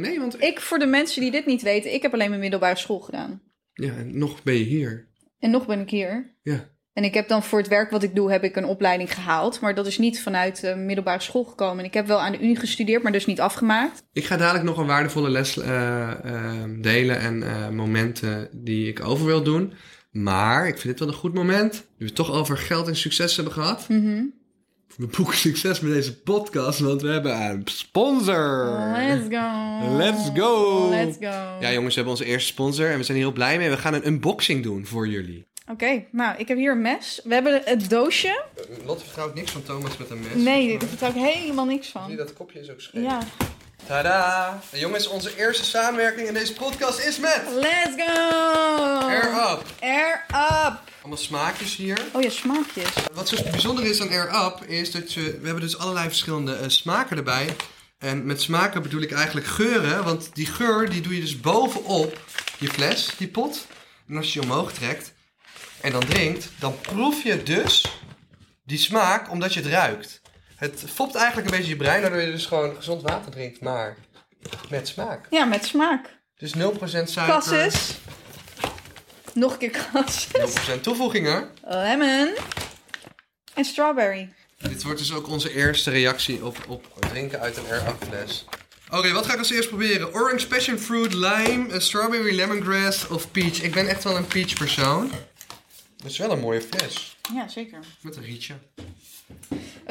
Nee, 0.00 0.20
want 0.20 0.42
Ik, 0.42 0.60
voor 0.60 0.78
de 0.78 0.86
mensen 0.86 1.20
die 1.20 1.30
dit 1.30 1.46
niet 1.46 1.62
weten, 1.62 1.92
ik 1.94 2.02
heb 2.02 2.12
alleen 2.12 2.28
mijn 2.28 2.40
middelbare 2.40 2.76
school 2.76 3.00
gedaan. 3.00 3.42
Ja, 3.78 3.94
nog 4.04 4.42
ben 4.42 4.54
je 4.54 4.64
hier. 4.64 5.08
En 5.38 5.50
nog 5.50 5.66
ben 5.66 5.80
ik 5.80 5.90
hier. 5.90 6.34
Ja. 6.42 6.68
En 6.92 7.04
ik 7.04 7.14
heb 7.14 7.28
dan 7.28 7.42
voor 7.42 7.58
het 7.58 7.68
werk 7.68 7.90
wat 7.90 8.02
ik 8.02 8.14
doe, 8.14 8.30
heb 8.30 8.44
ik 8.44 8.56
een 8.56 8.64
opleiding 8.64 9.14
gehaald. 9.14 9.60
Maar 9.60 9.74
dat 9.74 9.86
is 9.86 9.98
niet 9.98 10.22
vanuit 10.22 10.60
de 10.60 10.74
middelbare 10.74 11.20
school 11.20 11.44
gekomen. 11.44 11.78
En 11.78 11.84
ik 11.84 11.94
heb 11.94 12.06
wel 12.06 12.20
aan 12.20 12.32
de 12.32 12.40
unie 12.40 12.56
gestudeerd, 12.56 13.02
maar 13.02 13.12
dus 13.12 13.26
niet 13.26 13.40
afgemaakt. 13.40 14.02
Ik 14.12 14.24
ga 14.24 14.36
dadelijk 14.36 14.64
nog 14.64 14.78
een 14.78 14.86
waardevolle 14.86 15.30
les 15.30 15.58
eh, 15.58 16.10
eh, 16.10 16.70
delen 16.80 17.18
en 17.18 17.42
eh, 17.42 17.68
momenten 17.68 18.48
die 18.52 18.88
ik 18.88 19.04
over 19.04 19.26
wil 19.26 19.42
doen. 19.42 19.72
Maar 20.10 20.66
ik 20.66 20.78
vind 20.78 20.82
dit 20.82 20.98
wel 20.98 21.08
een 21.08 21.14
goed 21.14 21.34
moment. 21.34 21.72
Nu 21.72 21.80
we 21.98 22.04
het 22.04 22.14
toch 22.14 22.32
over 22.32 22.58
geld 22.58 22.88
en 22.88 22.96
succes 22.96 23.36
hebben 23.36 23.54
gehad. 23.54 23.88
Mhm. 23.88 24.22
We 24.98 25.06
boeken 25.06 25.36
succes 25.36 25.80
met 25.80 25.92
deze 25.92 26.20
podcast, 26.20 26.78
want 26.78 27.02
we 27.02 27.08
hebben 27.08 27.42
een 27.50 27.62
sponsor. 27.64 28.78
Let's 28.96 29.36
go. 29.36 29.96
Let's 29.96 30.30
go. 30.34 30.88
Let's 30.88 31.16
go. 31.20 31.56
Ja, 31.60 31.72
jongens, 31.72 31.94
we 31.94 32.00
hebben 32.00 32.10
onze 32.10 32.24
eerste 32.24 32.46
sponsor 32.52 32.90
en 32.90 32.96
we 32.96 33.02
zijn 33.02 33.16
hier 33.16 33.26
heel 33.26 33.34
blij 33.34 33.58
mee. 33.58 33.70
We 33.70 33.76
gaan 33.76 33.94
een 33.94 34.06
unboxing 34.06 34.62
doen 34.62 34.86
voor 34.86 35.08
jullie. 35.08 35.46
Oké, 35.70 36.04
nou, 36.12 36.38
ik 36.38 36.48
heb 36.48 36.56
hier 36.56 36.72
een 36.72 36.82
mes. 36.82 37.20
We 37.24 37.34
hebben 37.34 37.62
het 37.64 37.90
doosje. 37.90 38.42
Lotte 38.84 39.04
vertrouwt 39.04 39.34
niks 39.34 39.50
van 39.50 39.62
Thomas 39.62 39.96
met 39.96 40.10
een 40.10 40.20
mes. 40.20 40.44
Nee, 40.44 40.78
daar 40.78 40.88
vertel 40.88 41.08
ik 41.08 41.14
helemaal 41.14 41.64
niks 41.66 41.90
Zie 41.90 42.00
je, 42.00 42.06
van. 42.06 42.16
dat 42.16 42.32
kopje 42.32 42.60
is 42.60 42.70
ook 42.70 42.80
scheef. 42.80 43.02
Ja. 43.02 43.18
Tada! 43.88 44.60
En 44.70 44.78
jongens, 44.78 45.06
onze 45.06 45.36
eerste 45.36 45.64
samenwerking 45.64 46.28
in 46.28 46.34
deze 46.34 46.52
podcast 46.52 46.98
is 46.98 47.18
met 47.18 47.42
Let's 47.54 47.94
go. 47.96 49.06
Air 49.06 49.52
Up. 49.52 49.64
Air 49.80 50.24
up. 50.28 50.80
Allemaal 51.00 51.18
smaakjes 51.18 51.76
hier. 51.76 51.98
Oh 52.12 52.22
ja, 52.22 52.30
smaakjes. 52.30 52.88
Wat 53.12 53.28
zo 53.28 53.36
bijzonder 53.50 53.84
is 53.84 54.00
aan 54.00 54.08
Air 54.08 54.44
Up 54.46 54.64
is 54.66 54.90
dat 54.90 55.12
je, 55.12 55.20
we 55.20 55.44
hebben 55.44 55.60
dus 55.60 55.78
allerlei 55.78 56.06
verschillende 56.06 56.54
eh, 56.54 56.68
smaken 56.68 57.16
erbij. 57.16 57.56
En 57.98 58.26
met 58.26 58.40
smaken 58.40 58.82
bedoel 58.82 59.02
ik 59.02 59.12
eigenlijk 59.12 59.46
geuren, 59.46 60.04
want 60.04 60.30
die 60.34 60.46
geur 60.46 60.90
die 60.90 61.00
doe 61.00 61.14
je 61.14 61.20
dus 61.20 61.40
bovenop 61.40 62.20
je 62.58 62.68
fles, 62.68 63.14
die 63.18 63.28
pot. 63.28 63.66
En 64.08 64.16
als 64.16 64.32
je 64.32 64.40
die 64.40 64.50
omhoog 64.50 64.72
trekt 64.72 65.12
en 65.80 65.92
dan 65.92 66.04
drinkt, 66.04 66.48
dan 66.58 66.80
proef 66.80 67.22
je 67.22 67.42
dus 67.42 67.84
die 68.64 68.78
smaak 68.78 69.30
omdat 69.30 69.54
je 69.54 69.60
het 69.60 69.70
ruikt. 69.70 70.17
Het 70.58 70.84
fopt 70.94 71.14
eigenlijk 71.14 71.50
een 71.50 71.56
beetje 71.56 71.70
je 71.70 71.76
brein, 71.76 72.00
waardoor 72.00 72.20
je 72.20 72.30
dus 72.30 72.46
gewoon 72.46 72.76
gezond 72.76 73.02
water 73.02 73.30
drinkt, 73.30 73.60
maar 73.60 73.96
met 74.68 74.88
smaak. 74.88 75.26
Ja, 75.30 75.44
met 75.44 75.64
smaak. 75.64 76.18
Dus 76.36 76.54
0% 76.54 76.58
suiker, 76.58 77.26
Cassis. 77.26 77.96
Nog 79.34 79.52
een 79.52 79.58
keer 79.58 79.86
cassis. 79.92 80.28
0% 80.76 80.80
toevoegingen. 80.80 81.50
Lemon. 81.64 82.34
En 83.54 83.64
strawberry. 83.64 84.32
Dit 84.58 84.82
wordt 84.82 84.98
dus 84.98 85.12
ook 85.12 85.28
onze 85.28 85.54
eerste 85.54 85.90
reactie 85.90 86.44
op, 86.44 86.56
op 86.68 86.86
drinken 86.98 87.40
uit 87.40 87.56
een 87.56 87.72
Up 87.72 87.96
fles. 88.08 88.44
Oké, 88.90 89.12
wat 89.12 89.26
ga 89.26 89.32
ik 89.32 89.38
als 89.38 89.50
eerst 89.50 89.68
proberen? 89.68 90.14
Orange, 90.14 90.46
passion 90.46 90.78
fruit, 90.78 91.14
lime, 91.14 91.80
strawberry, 91.80 92.34
lemongrass 92.34 93.08
of 93.08 93.30
peach. 93.30 93.62
Ik 93.62 93.74
ben 93.74 93.88
echt 93.88 94.04
wel 94.04 94.16
een 94.16 94.26
peach 94.26 94.54
persoon. 94.54 95.10
Dat 95.96 96.10
is 96.10 96.18
wel 96.18 96.30
een 96.30 96.40
mooie 96.40 96.62
fles. 96.62 97.16
Ja, 97.34 97.48
zeker. 97.48 97.78
Met 98.00 98.16
een 98.16 98.24
rietje. 98.24 98.54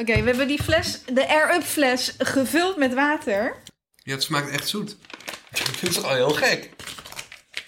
Oké, 0.00 0.22
we 0.22 0.28
hebben 0.28 0.48
die 0.48 0.62
fles, 0.62 1.00
de 1.12 1.28
Air 1.28 1.54
Up 1.54 1.62
fles, 1.62 2.14
gevuld 2.18 2.76
met 2.76 2.94
water. 2.94 3.56
Ja, 3.96 4.12
het 4.12 4.22
smaakt 4.22 4.50
echt 4.50 4.68
zoet. 4.68 4.96
Dit 5.80 5.88
is 5.88 5.94
toch 5.94 6.04
al 6.04 6.14
heel 6.14 6.30
gek? 6.30 6.70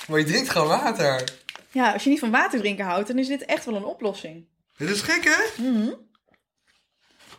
Maar 0.08 0.18
je 0.18 0.24
drinkt 0.24 0.50
gewoon 0.50 0.68
water. 0.68 1.24
Ja, 1.72 1.92
als 1.92 2.04
je 2.04 2.10
niet 2.10 2.18
van 2.18 2.30
water 2.30 2.58
drinken 2.60 2.84
houdt, 2.84 3.08
dan 3.08 3.18
is 3.18 3.26
dit 3.28 3.44
echt 3.44 3.64
wel 3.64 3.74
een 3.74 3.84
oplossing. 3.84 4.44
Dit 4.76 4.88
is 4.90 5.00
gek, 5.00 5.24
hè? 5.24 5.62
Mhm. 5.62 5.90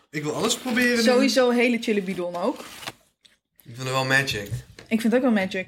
Ik 0.10 0.24
wil 0.24 0.34
alles 0.36 0.58
proberen. 0.58 1.04
Sowieso 1.04 1.50
hele 1.50 1.78
chille 1.82 2.02
bidon 2.02 2.36
ook. 2.36 2.60
Ik 3.64 3.76
vind 3.76 3.78
het 3.78 3.88
wel 3.90 4.06
magic. 4.06 4.50
Ik 4.88 5.02
vind 5.02 5.04
het 5.04 5.16
ook 5.16 5.22
wel 5.22 5.32
magic. 5.32 5.68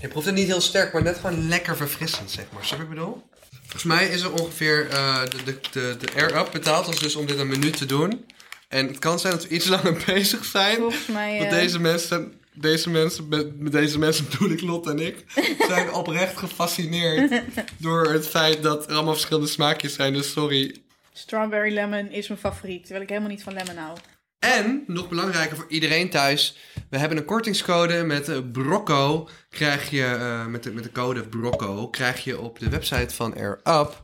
Je 0.00 0.08
proeft 0.08 0.26
het 0.26 0.34
niet 0.34 0.46
heel 0.46 0.60
sterk, 0.60 0.92
maar 0.92 1.02
net 1.02 1.16
gewoon 1.16 1.48
lekker 1.48 1.76
verfrissend, 1.76 2.30
zeg 2.30 2.44
maar. 2.52 2.64
Snap 2.64 2.78
je 2.80 2.84
wat 2.86 2.94
ik 2.94 3.00
bedoel? 3.00 3.22
Volgens 3.60 3.82
mij 3.82 4.06
is 4.08 4.22
er 4.22 4.32
ongeveer... 4.32 4.88
eh, 4.90 5.22
de, 5.24 5.44
de, 5.44 5.60
de, 5.72 5.96
de 5.98 6.12
Air 6.16 6.36
Up 6.36 6.48
betaalt 6.52 6.86
ons 6.86 6.98
dus 6.98 7.16
om 7.16 7.26
dit 7.26 7.38
een 7.38 7.48
minuut 7.48 7.76
te 7.76 7.86
doen. 7.86 8.26
En 8.74 8.86
het 8.86 8.98
kan 8.98 9.18
zijn 9.18 9.32
dat 9.32 9.46
we 9.46 9.54
iets 9.54 9.66
langer 9.68 10.02
bezig 10.06 10.44
zijn. 10.44 10.76
Volgens 10.76 11.06
mij... 11.06 11.38
Want 11.38 11.50
eh, 11.50 11.58
deze 11.58 11.80
mensen... 11.80 12.42
Deze 12.56 12.90
mensen, 12.90 13.28
met, 13.28 13.72
deze 13.72 13.98
mensen 13.98 14.26
bedoel 14.30 14.50
ik 14.50 14.60
Lot 14.60 14.86
en 14.86 14.98
ik, 14.98 15.24
zijn 15.68 15.92
oprecht 15.92 16.36
gefascineerd 16.36 17.42
door 17.78 18.12
het 18.12 18.28
feit 18.28 18.62
dat 18.62 18.86
er 18.86 18.94
allemaal 18.94 19.12
verschillende 19.12 19.48
smaakjes 19.48 19.94
zijn. 19.94 20.12
Dus 20.12 20.32
sorry. 20.32 20.82
Strawberry 21.12 21.74
lemon 21.74 22.10
is 22.10 22.28
mijn 22.28 22.40
favoriet, 22.40 22.80
terwijl 22.80 23.02
ik 23.02 23.08
helemaal 23.08 23.30
niet 23.30 23.42
van 23.42 23.52
lemon 23.52 23.76
hou. 23.76 23.96
En, 24.38 24.84
nog 24.86 25.08
belangrijker 25.08 25.56
voor 25.56 25.68
iedereen 25.68 26.10
thuis, 26.10 26.56
we 26.90 26.98
hebben 26.98 27.18
een 27.18 27.24
kortingscode 27.24 28.04
met 28.04 28.28
eh, 28.28 28.38
Brocco. 28.52 29.28
Krijg 29.50 29.90
je, 29.90 30.04
eh, 30.04 30.46
met, 30.46 30.62
de, 30.62 30.72
met 30.72 30.84
de 30.84 30.92
code 30.92 31.22
Brocco, 31.22 31.88
krijg 31.88 32.24
je 32.24 32.40
op 32.40 32.58
de 32.58 32.68
website 32.68 33.14
van 33.14 33.34
Air 33.34 33.60
Up 33.64 34.03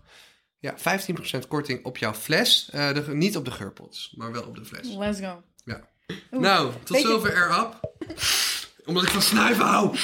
ja, 0.61 0.75
15% 0.79 1.49
korting 1.49 1.85
op 1.85 1.97
jouw 1.97 2.15
fles. 2.15 2.69
Eh, 2.73 2.93
de, 2.95 3.15
niet 3.15 3.37
op 3.37 3.45
de 3.45 3.51
geurpots, 3.51 4.13
maar 4.17 4.33
wel 4.33 4.43
op 4.43 4.57
de 4.57 4.65
fles. 4.65 4.89
Let's 4.89 5.21
go. 5.21 5.43
Ja. 5.65 5.89
Oeh, 6.33 6.43
Nou, 6.43 6.73
tot 6.85 6.99
zover 7.01 7.35
Air 7.35 7.59
Up. 7.61 7.81
Omdat 8.85 9.03
ik 9.03 9.09
van 9.09 9.23
snuiven 9.23 9.65
hou. 9.65 9.97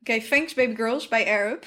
Oké, 0.00 0.20
thanks 0.28 0.54
baby 0.54 0.74
girls 0.74 1.08
bij 1.08 1.26
Air 1.26 1.50
Up. 1.50 1.66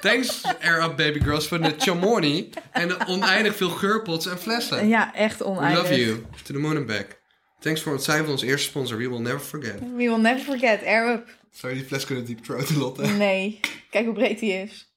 Thanks 0.00 0.42
Air 0.60 0.82
Up 0.82 0.96
Baby 0.96 1.20
Girls 1.20 1.48
voor 1.48 1.60
de 1.62 1.74
chamoni 1.78 2.50
en 2.72 2.88
de 2.88 3.06
oneindig 3.06 3.56
veel 3.56 3.68
geurpots 3.70 4.26
en 4.26 4.38
flessen. 4.38 4.88
Ja, 4.88 5.14
echt 5.14 5.38
We 5.38 5.44
oneindig. 5.44 5.82
love 5.82 6.00
you. 6.00 6.24
To 6.44 6.54
the 6.54 6.58
moon 6.58 6.76
and 6.76 6.86
back. 6.86 7.20
Thanks 7.60 7.82
voor 7.82 7.92
het 7.92 8.02
zijn 8.04 8.22
van 8.22 8.32
ons 8.32 8.42
eerste 8.42 8.68
sponsor. 8.68 8.98
We 8.98 9.08
will 9.08 9.18
never 9.18 9.40
forget. 9.40 9.80
We 9.80 9.86
will 9.96 10.16
never 10.20 10.44
forget, 10.44 10.84
Air 10.84 11.12
Up. 11.12 11.28
Zou 11.50 11.72
je 11.72 11.78
die 11.78 11.88
fles 11.88 12.04
kunnen 12.04 12.26
deep 12.26 12.44
throaten, 12.44 12.76
Lotte? 12.78 13.02
Nee, 13.06 13.60
kijk 13.90 14.04
hoe 14.04 14.14
breed 14.14 14.38
die 14.38 14.52
is. 14.52 14.94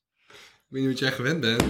Weet 0.69 0.81
niet 0.81 0.89
wat 0.91 0.99
jij 0.99 1.11
gewend 1.11 1.39
bent. 1.39 1.63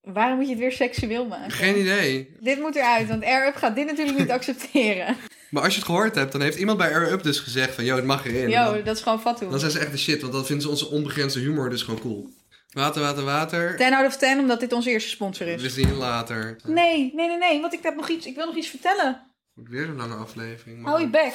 Waarom 0.00 0.36
moet 0.36 0.44
je 0.46 0.50
het 0.52 0.60
weer 0.60 0.72
seksueel 0.72 1.26
maken? 1.26 1.50
Geen 1.50 1.78
idee. 1.78 2.36
Dit 2.40 2.58
moet 2.60 2.76
eruit, 2.76 3.08
want 3.08 3.24
Air 3.24 3.46
Up 3.46 3.54
gaat 3.56 3.74
dit 3.74 3.86
natuurlijk 3.86 4.18
niet 4.18 4.30
accepteren. 4.30 5.16
Maar 5.50 5.62
als 5.62 5.72
je 5.72 5.78
het 5.78 5.88
gehoord 5.88 6.14
hebt, 6.14 6.32
dan 6.32 6.40
heeft 6.40 6.58
iemand 6.58 6.78
bij 6.78 6.92
Air 6.94 7.12
Up 7.12 7.22
dus 7.22 7.38
gezegd 7.38 7.74
van... 7.74 7.84
Yo, 7.84 7.96
het 7.96 8.04
mag 8.04 8.26
erin. 8.26 8.48
Yo, 8.50 8.82
dat 8.82 8.96
is 8.96 9.02
gewoon 9.02 9.20
fatu. 9.20 9.48
dan 9.50 9.58
zijn 9.58 9.70
ze 9.70 9.78
echt 9.78 9.90
de 9.90 9.98
shit, 9.98 10.20
want 10.20 10.32
dan 10.32 10.44
vinden 10.46 10.64
ze 10.64 10.70
onze 10.70 10.88
onbegrensde 10.90 11.40
humor 11.40 11.70
dus 11.70 11.82
gewoon 11.82 12.00
cool. 12.00 12.28
Water, 12.70 13.02
water, 13.02 13.24
water. 13.24 13.76
10 13.76 13.94
out 13.94 14.06
of 14.06 14.16
10, 14.16 14.38
omdat 14.38 14.60
dit 14.60 14.72
onze 14.72 14.90
eerste 14.90 15.08
sponsor 15.10 15.46
We 15.46 15.52
is. 15.52 15.74
zien 15.74 15.86
je 15.88 15.94
later. 15.94 16.56
Nee, 16.64 17.12
nee, 17.14 17.28
nee, 17.28 17.38
nee, 17.38 17.60
want 17.60 17.72
ik 17.72 17.82
heb 17.82 17.96
nog 17.96 18.08
iets, 18.08 18.26
ik 18.26 18.34
wil 18.36 18.46
nog 18.46 18.56
iets 18.56 18.68
vertellen. 18.68 19.22
Wordt 19.54 19.70
weer 19.70 19.88
een 19.88 19.96
lange 19.96 20.14
aflevering. 20.14 20.78
maar- 20.80 20.90
Hou 20.90 21.02
je 21.04 21.08
bek. 21.10 21.32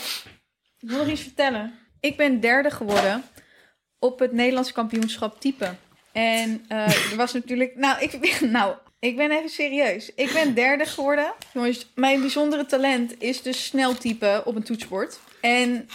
Ik 0.79 0.89
wil 0.89 0.97
nog 0.97 1.07
iets 1.07 1.21
vertellen. 1.21 1.73
Ik 1.99 2.17
ben 2.17 2.39
derde 2.39 2.71
geworden 2.71 3.23
op 3.99 4.19
het 4.19 4.31
Nederlands 4.31 4.71
kampioenschap 4.71 5.39
type. 5.39 5.75
En 6.15 6.65
eh, 6.67 7.11
er 7.11 7.15
was 7.15 7.33
natuurlijk... 7.33 7.75
Nou 7.75 8.01
ik, 8.01 8.39
nou, 8.57 8.75
ik 8.99 9.17
ben 9.17 9.31
even 9.31 9.49
serieus. 9.49 10.11
Ik 10.15 10.33
ben 10.33 10.53
derde 10.53 10.85
geworden. 10.85 11.33
Jongens, 11.53 11.91
mijn 11.95 12.21
bijzondere 12.21 12.65
talent 12.65 13.21
is 13.21 13.41
dus 13.41 13.65
snel 13.65 13.97
typen 13.97 14.45
op 14.45 14.55
een 14.55 14.63
toetsenbord. 14.63 15.19
En... 15.41 15.89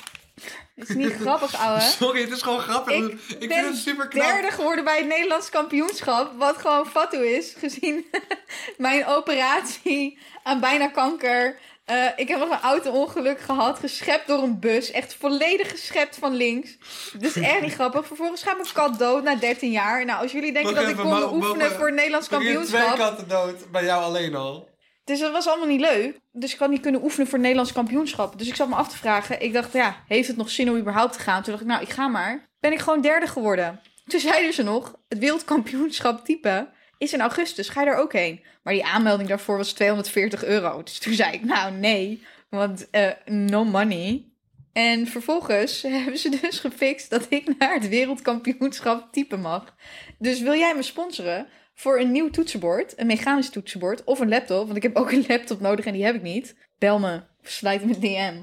Het 0.75 0.89
is 0.89 0.95
niet 0.95 1.13
grappig, 1.13 1.57
ouwe. 1.65 1.81
Sorry, 1.81 2.21
het 2.21 2.31
is 2.31 2.43
gewoon 2.43 2.61
grappig. 2.61 2.95
Ik 2.95 3.21
Ik, 3.39 3.49
ben 3.49 3.59
vind 3.59 3.67
het 3.67 3.77
super 3.77 4.09
knap. 4.09 4.27
derde 4.27 4.51
geworden 4.51 4.85
bij 4.85 4.97
het 4.99 5.07
Nederlands 5.07 5.49
kampioenschap. 5.49 6.33
Wat 6.39 6.57
gewoon 6.57 6.87
fatu 6.87 7.27
is, 7.27 7.55
gezien 7.59 8.05
mijn 8.77 9.07
operatie 9.07 10.19
aan 10.43 10.61
bijna 10.61 10.89
kanker. 10.89 11.59
Eh, 11.91 12.07
ik 12.17 12.29
heb 12.29 12.39
nog 12.39 12.51
een 12.51 12.61
auto-ongeluk 12.61 13.41
gehad, 13.41 13.79
geschept 13.79 14.27
door 14.27 14.43
een 14.43 14.59
bus. 14.61 14.91
Echt 14.91 15.15
volledig 15.15 15.71
geschept 15.71 16.17
van 16.17 16.35
links. 16.35 16.79
Dus 17.19 17.37
echt 17.37 17.61
niet 17.61 17.73
grappig. 17.75 18.07
Vervolgens 18.07 18.43
gaat 18.43 18.57
mijn 18.57 18.69
kat 18.73 18.99
dood 18.99 19.23
na 19.23 19.35
13 19.35 19.71
jaar. 19.71 20.05
Nou, 20.05 20.23
als 20.23 20.33
jullie 20.33 20.53
denken 20.53 20.75
dat 20.75 20.89
ik 20.89 20.97
kon 20.97 21.07
oefenen 21.23 21.41
mogen- 21.59 21.71
voor 21.77 21.87
het 21.87 21.95
Nederlands 21.95 22.29
Er 22.29 22.41
gingen 22.41 22.63
twee 22.65 22.81
kampioenschap. 22.81 23.09
katten 23.09 23.29
dood, 23.29 23.71
bij 23.71 23.85
jou 23.85 24.03
alleen 24.03 24.35
al. 24.35 24.69
Dus 25.05 25.19
dat 25.21 25.33
was 25.33 25.47
allemaal 25.49 25.67
niet 25.67 25.81
leuk. 25.81 26.19
Dus 26.33 26.53
ik 26.53 26.59
had 26.59 26.71
niet 26.71 26.81
kunnen 26.81 27.03
oefenen 27.03 27.25
voor 27.27 27.35
het 27.35 27.43
Nederlands 27.43 27.73
kampioenschap. 27.73 28.39
Dus 28.39 28.49
ik 28.49 28.55
zat 28.55 28.69
me 28.69 28.75
af 28.75 28.89
te 28.89 28.97
vragen. 28.97 29.41
Ik 29.43 29.53
dacht, 29.53 29.73
ja, 29.73 29.97
heeft 30.09 30.29
het 30.29 30.37
nog 30.37 30.51
zin 30.51 30.71
om 30.71 30.77
überhaupt 30.77 31.13
te 31.13 31.19
gaan? 31.19 31.43
Toen 31.43 31.51
dacht 31.53 31.65
ik, 31.65 31.71
nou, 31.71 31.83
ik 31.83 31.91
ga 31.91 32.09
maar. 32.09 32.49
Ben 32.61 32.73
ik 32.73 32.79
gewoon 32.79 33.01
derde 33.01 33.27
geworden. 33.27 33.81
Toen 34.07 34.21
zeiden 34.21 34.53
ze 34.53 34.63
nog, 34.63 34.95
het 35.09 35.19
wereldkampioenschap 35.19 36.25
type 36.25 36.69
is 37.01 37.13
in 37.13 37.21
augustus. 37.21 37.69
Ga 37.69 37.81
je 37.81 37.87
daar 37.87 37.99
ook 37.99 38.13
heen? 38.13 38.45
Maar 38.63 38.75
die 38.75 38.85
aanmelding 38.85 39.29
daarvoor 39.29 39.57
was 39.57 39.73
240 39.73 40.45
euro. 40.45 40.83
Dus 40.83 40.99
toen 40.99 41.13
zei 41.13 41.33
ik, 41.33 41.45
nou 41.45 41.73
nee, 41.73 42.23
want 42.49 42.91
eh, 42.91 43.11
no 43.25 43.65
money. 43.65 44.25
En 44.73 45.07
vervolgens 45.07 45.83
hebben 46.05 46.19
ze 46.19 46.39
dus 46.41 46.59
gefixt 46.59 47.11
dat 47.11 47.27
ik 47.29 47.59
naar 47.59 47.75
het 47.75 47.89
wereldkampioenschap 47.89 49.13
type 49.13 49.37
mag. 49.37 49.75
Dus 50.19 50.41
wil 50.41 50.55
jij 50.55 50.75
me 50.75 50.83
sponsoren 50.83 51.47
voor 51.75 52.01
een 52.01 52.13
nieuw 52.13 52.31
toetsenbord, 52.31 52.99
een 52.99 53.07
mechanisch 53.07 53.51
toetsenbord 53.51 54.05
of 54.05 54.21
een 54.21 54.29
laptop? 54.29 54.65
Want 54.65 54.77
ik 54.77 54.83
heb 54.83 54.97
ook 54.97 55.13
een 55.13 55.25
laptop 55.29 55.61
nodig 55.61 55.85
en 55.85 55.93
die 55.93 56.05
heb 56.05 56.15
ik 56.15 56.23
niet. 56.23 56.57
Bel 56.79 56.99
me, 56.99 57.23
sluit 57.43 57.85
me 57.85 57.99
DM. 57.99 58.37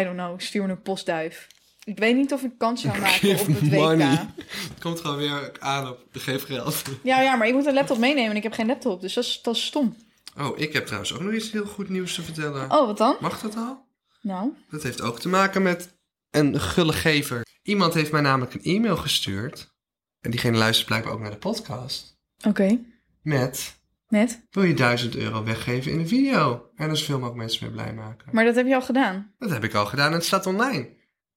I 0.00 0.04
don't 0.04 0.16
know, 0.16 0.40
stuur 0.40 0.62
me 0.62 0.70
een 0.70 0.82
postduif. 0.82 1.46
Ik 1.84 1.98
weet 1.98 2.16
niet 2.16 2.32
of 2.32 2.42
ik 2.42 2.50
kans 2.58 2.80
zou 2.82 2.98
maken 3.00 3.30
op 3.30 3.36
Give 3.38 3.52
het 3.52 3.60
WK. 3.60 3.70
money. 3.72 4.26
Het 4.46 4.80
komt 4.80 5.00
gewoon 5.00 5.16
weer 5.16 5.52
aan 5.58 5.88
op 5.88 5.98
de 6.12 6.18
geef 6.18 6.44
geld. 6.44 6.82
Ja, 7.02 7.20
ja, 7.20 7.36
maar 7.36 7.46
ik 7.48 7.54
moet 7.54 7.66
een 7.66 7.74
laptop 7.74 7.98
meenemen 7.98 8.30
en 8.30 8.36
ik 8.36 8.42
heb 8.42 8.52
geen 8.52 8.66
laptop, 8.66 9.00
dus 9.00 9.14
dat 9.14 9.24
is, 9.24 9.40
dat 9.42 9.54
is 9.54 9.64
stom. 9.64 9.96
Oh, 10.38 10.58
ik 10.58 10.72
heb 10.72 10.84
trouwens 10.84 11.14
ook 11.14 11.20
nog 11.20 11.32
iets 11.32 11.50
heel 11.52 11.66
goed 11.66 11.88
nieuws 11.88 12.14
te 12.14 12.22
vertellen. 12.22 12.62
Oh, 12.70 12.86
wat 12.86 12.98
dan? 12.98 13.16
Mag 13.20 13.40
dat 13.40 13.56
al? 13.56 13.84
Nou, 14.22 14.52
Dat 14.70 14.82
heeft 14.82 15.00
ook 15.00 15.20
te 15.20 15.28
maken 15.28 15.62
met 15.62 15.96
een 16.30 16.60
gullegever. 16.60 17.46
Iemand 17.62 17.94
heeft 17.94 18.12
mij 18.12 18.20
namelijk 18.20 18.54
een 18.54 18.62
e-mail 18.62 18.96
gestuurd. 18.96 19.74
En 20.20 20.30
diegene 20.30 20.56
luistert 20.56 20.86
blijkbaar 20.86 21.12
ook 21.12 21.20
naar 21.20 21.30
de 21.30 21.36
podcast. 21.36 22.18
oké. 22.46 22.78
Met, 23.22 23.78
Net. 24.08 24.46
wil 24.50 24.62
je 24.64 24.74
1000 24.74 25.16
euro 25.16 25.44
weggeven 25.44 25.92
in 25.92 25.98
een 25.98 26.08
video? 26.08 26.70
En 26.74 26.88
er 26.90 26.96
zoveel 26.96 27.14
mogelijk 27.14 27.38
mensen 27.38 27.64
mee 27.64 27.72
blij 27.72 27.92
maken. 27.94 28.28
Maar 28.32 28.44
dat 28.44 28.54
heb 28.54 28.66
je 28.66 28.74
al 28.74 28.82
gedaan. 28.82 29.34
Dat 29.38 29.50
heb 29.50 29.64
ik 29.64 29.74
al 29.74 29.86
gedaan 29.86 30.06
en 30.06 30.12
het 30.12 30.24
staat 30.24 30.46
online. 30.46 30.88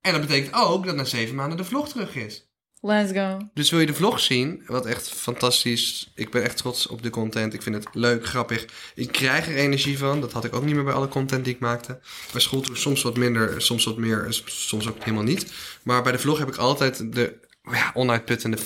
En 0.03 0.11
dat 0.11 0.21
betekent 0.21 0.53
ook 0.53 0.85
dat 0.85 0.95
na 0.95 1.03
zeven 1.03 1.35
maanden 1.35 1.57
de 1.57 1.63
vlog 1.63 1.89
terug 1.89 2.15
is. 2.15 2.47
Let's 2.81 3.11
go. 3.11 3.37
Dus 3.53 3.69
wil 3.69 3.79
je 3.79 3.85
de 3.85 3.93
vlog 3.93 4.19
zien? 4.19 4.63
Wat 4.65 4.85
echt 4.85 5.09
fantastisch. 5.09 6.11
Ik 6.15 6.31
ben 6.31 6.43
echt 6.43 6.57
trots 6.57 6.87
op 6.87 7.03
de 7.03 7.09
content. 7.09 7.53
Ik 7.53 7.61
vind 7.61 7.75
het 7.75 7.87
leuk, 7.91 8.25
grappig. 8.25 8.65
Ik 8.95 9.11
krijg 9.11 9.47
er 9.47 9.55
energie 9.55 9.97
van. 9.97 10.21
Dat 10.21 10.31
had 10.31 10.43
ik 10.43 10.55
ook 10.55 10.65
niet 10.65 10.75
meer 10.75 10.83
bij 10.83 10.93
alle 10.93 11.07
content 11.07 11.45
die 11.45 11.53
ik 11.53 11.59
maakte. 11.59 11.99
Bij 12.31 12.41
schooltour 12.41 12.77
soms 12.77 13.01
wat 13.01 13.17
minder, 13.17 13.61
soms 13.61 13.83
wat 13.83 13.97
meer, 13.97 14.41
soms 14.45 14.87
ook 14.87 14.99
helemaal 14.99 15.23
niet. 15.23 15.53
Maar 15.83 16.03
bij 16.03 16.11
de 16.11 16.19
vlog 16.19 16.37
heb 16.37 16.47
ik 16.47 16.55
altijd 16.55 17.13
de 17.13 17.39
ja, 17.71 17.91
onuitputtende 17.93 18.57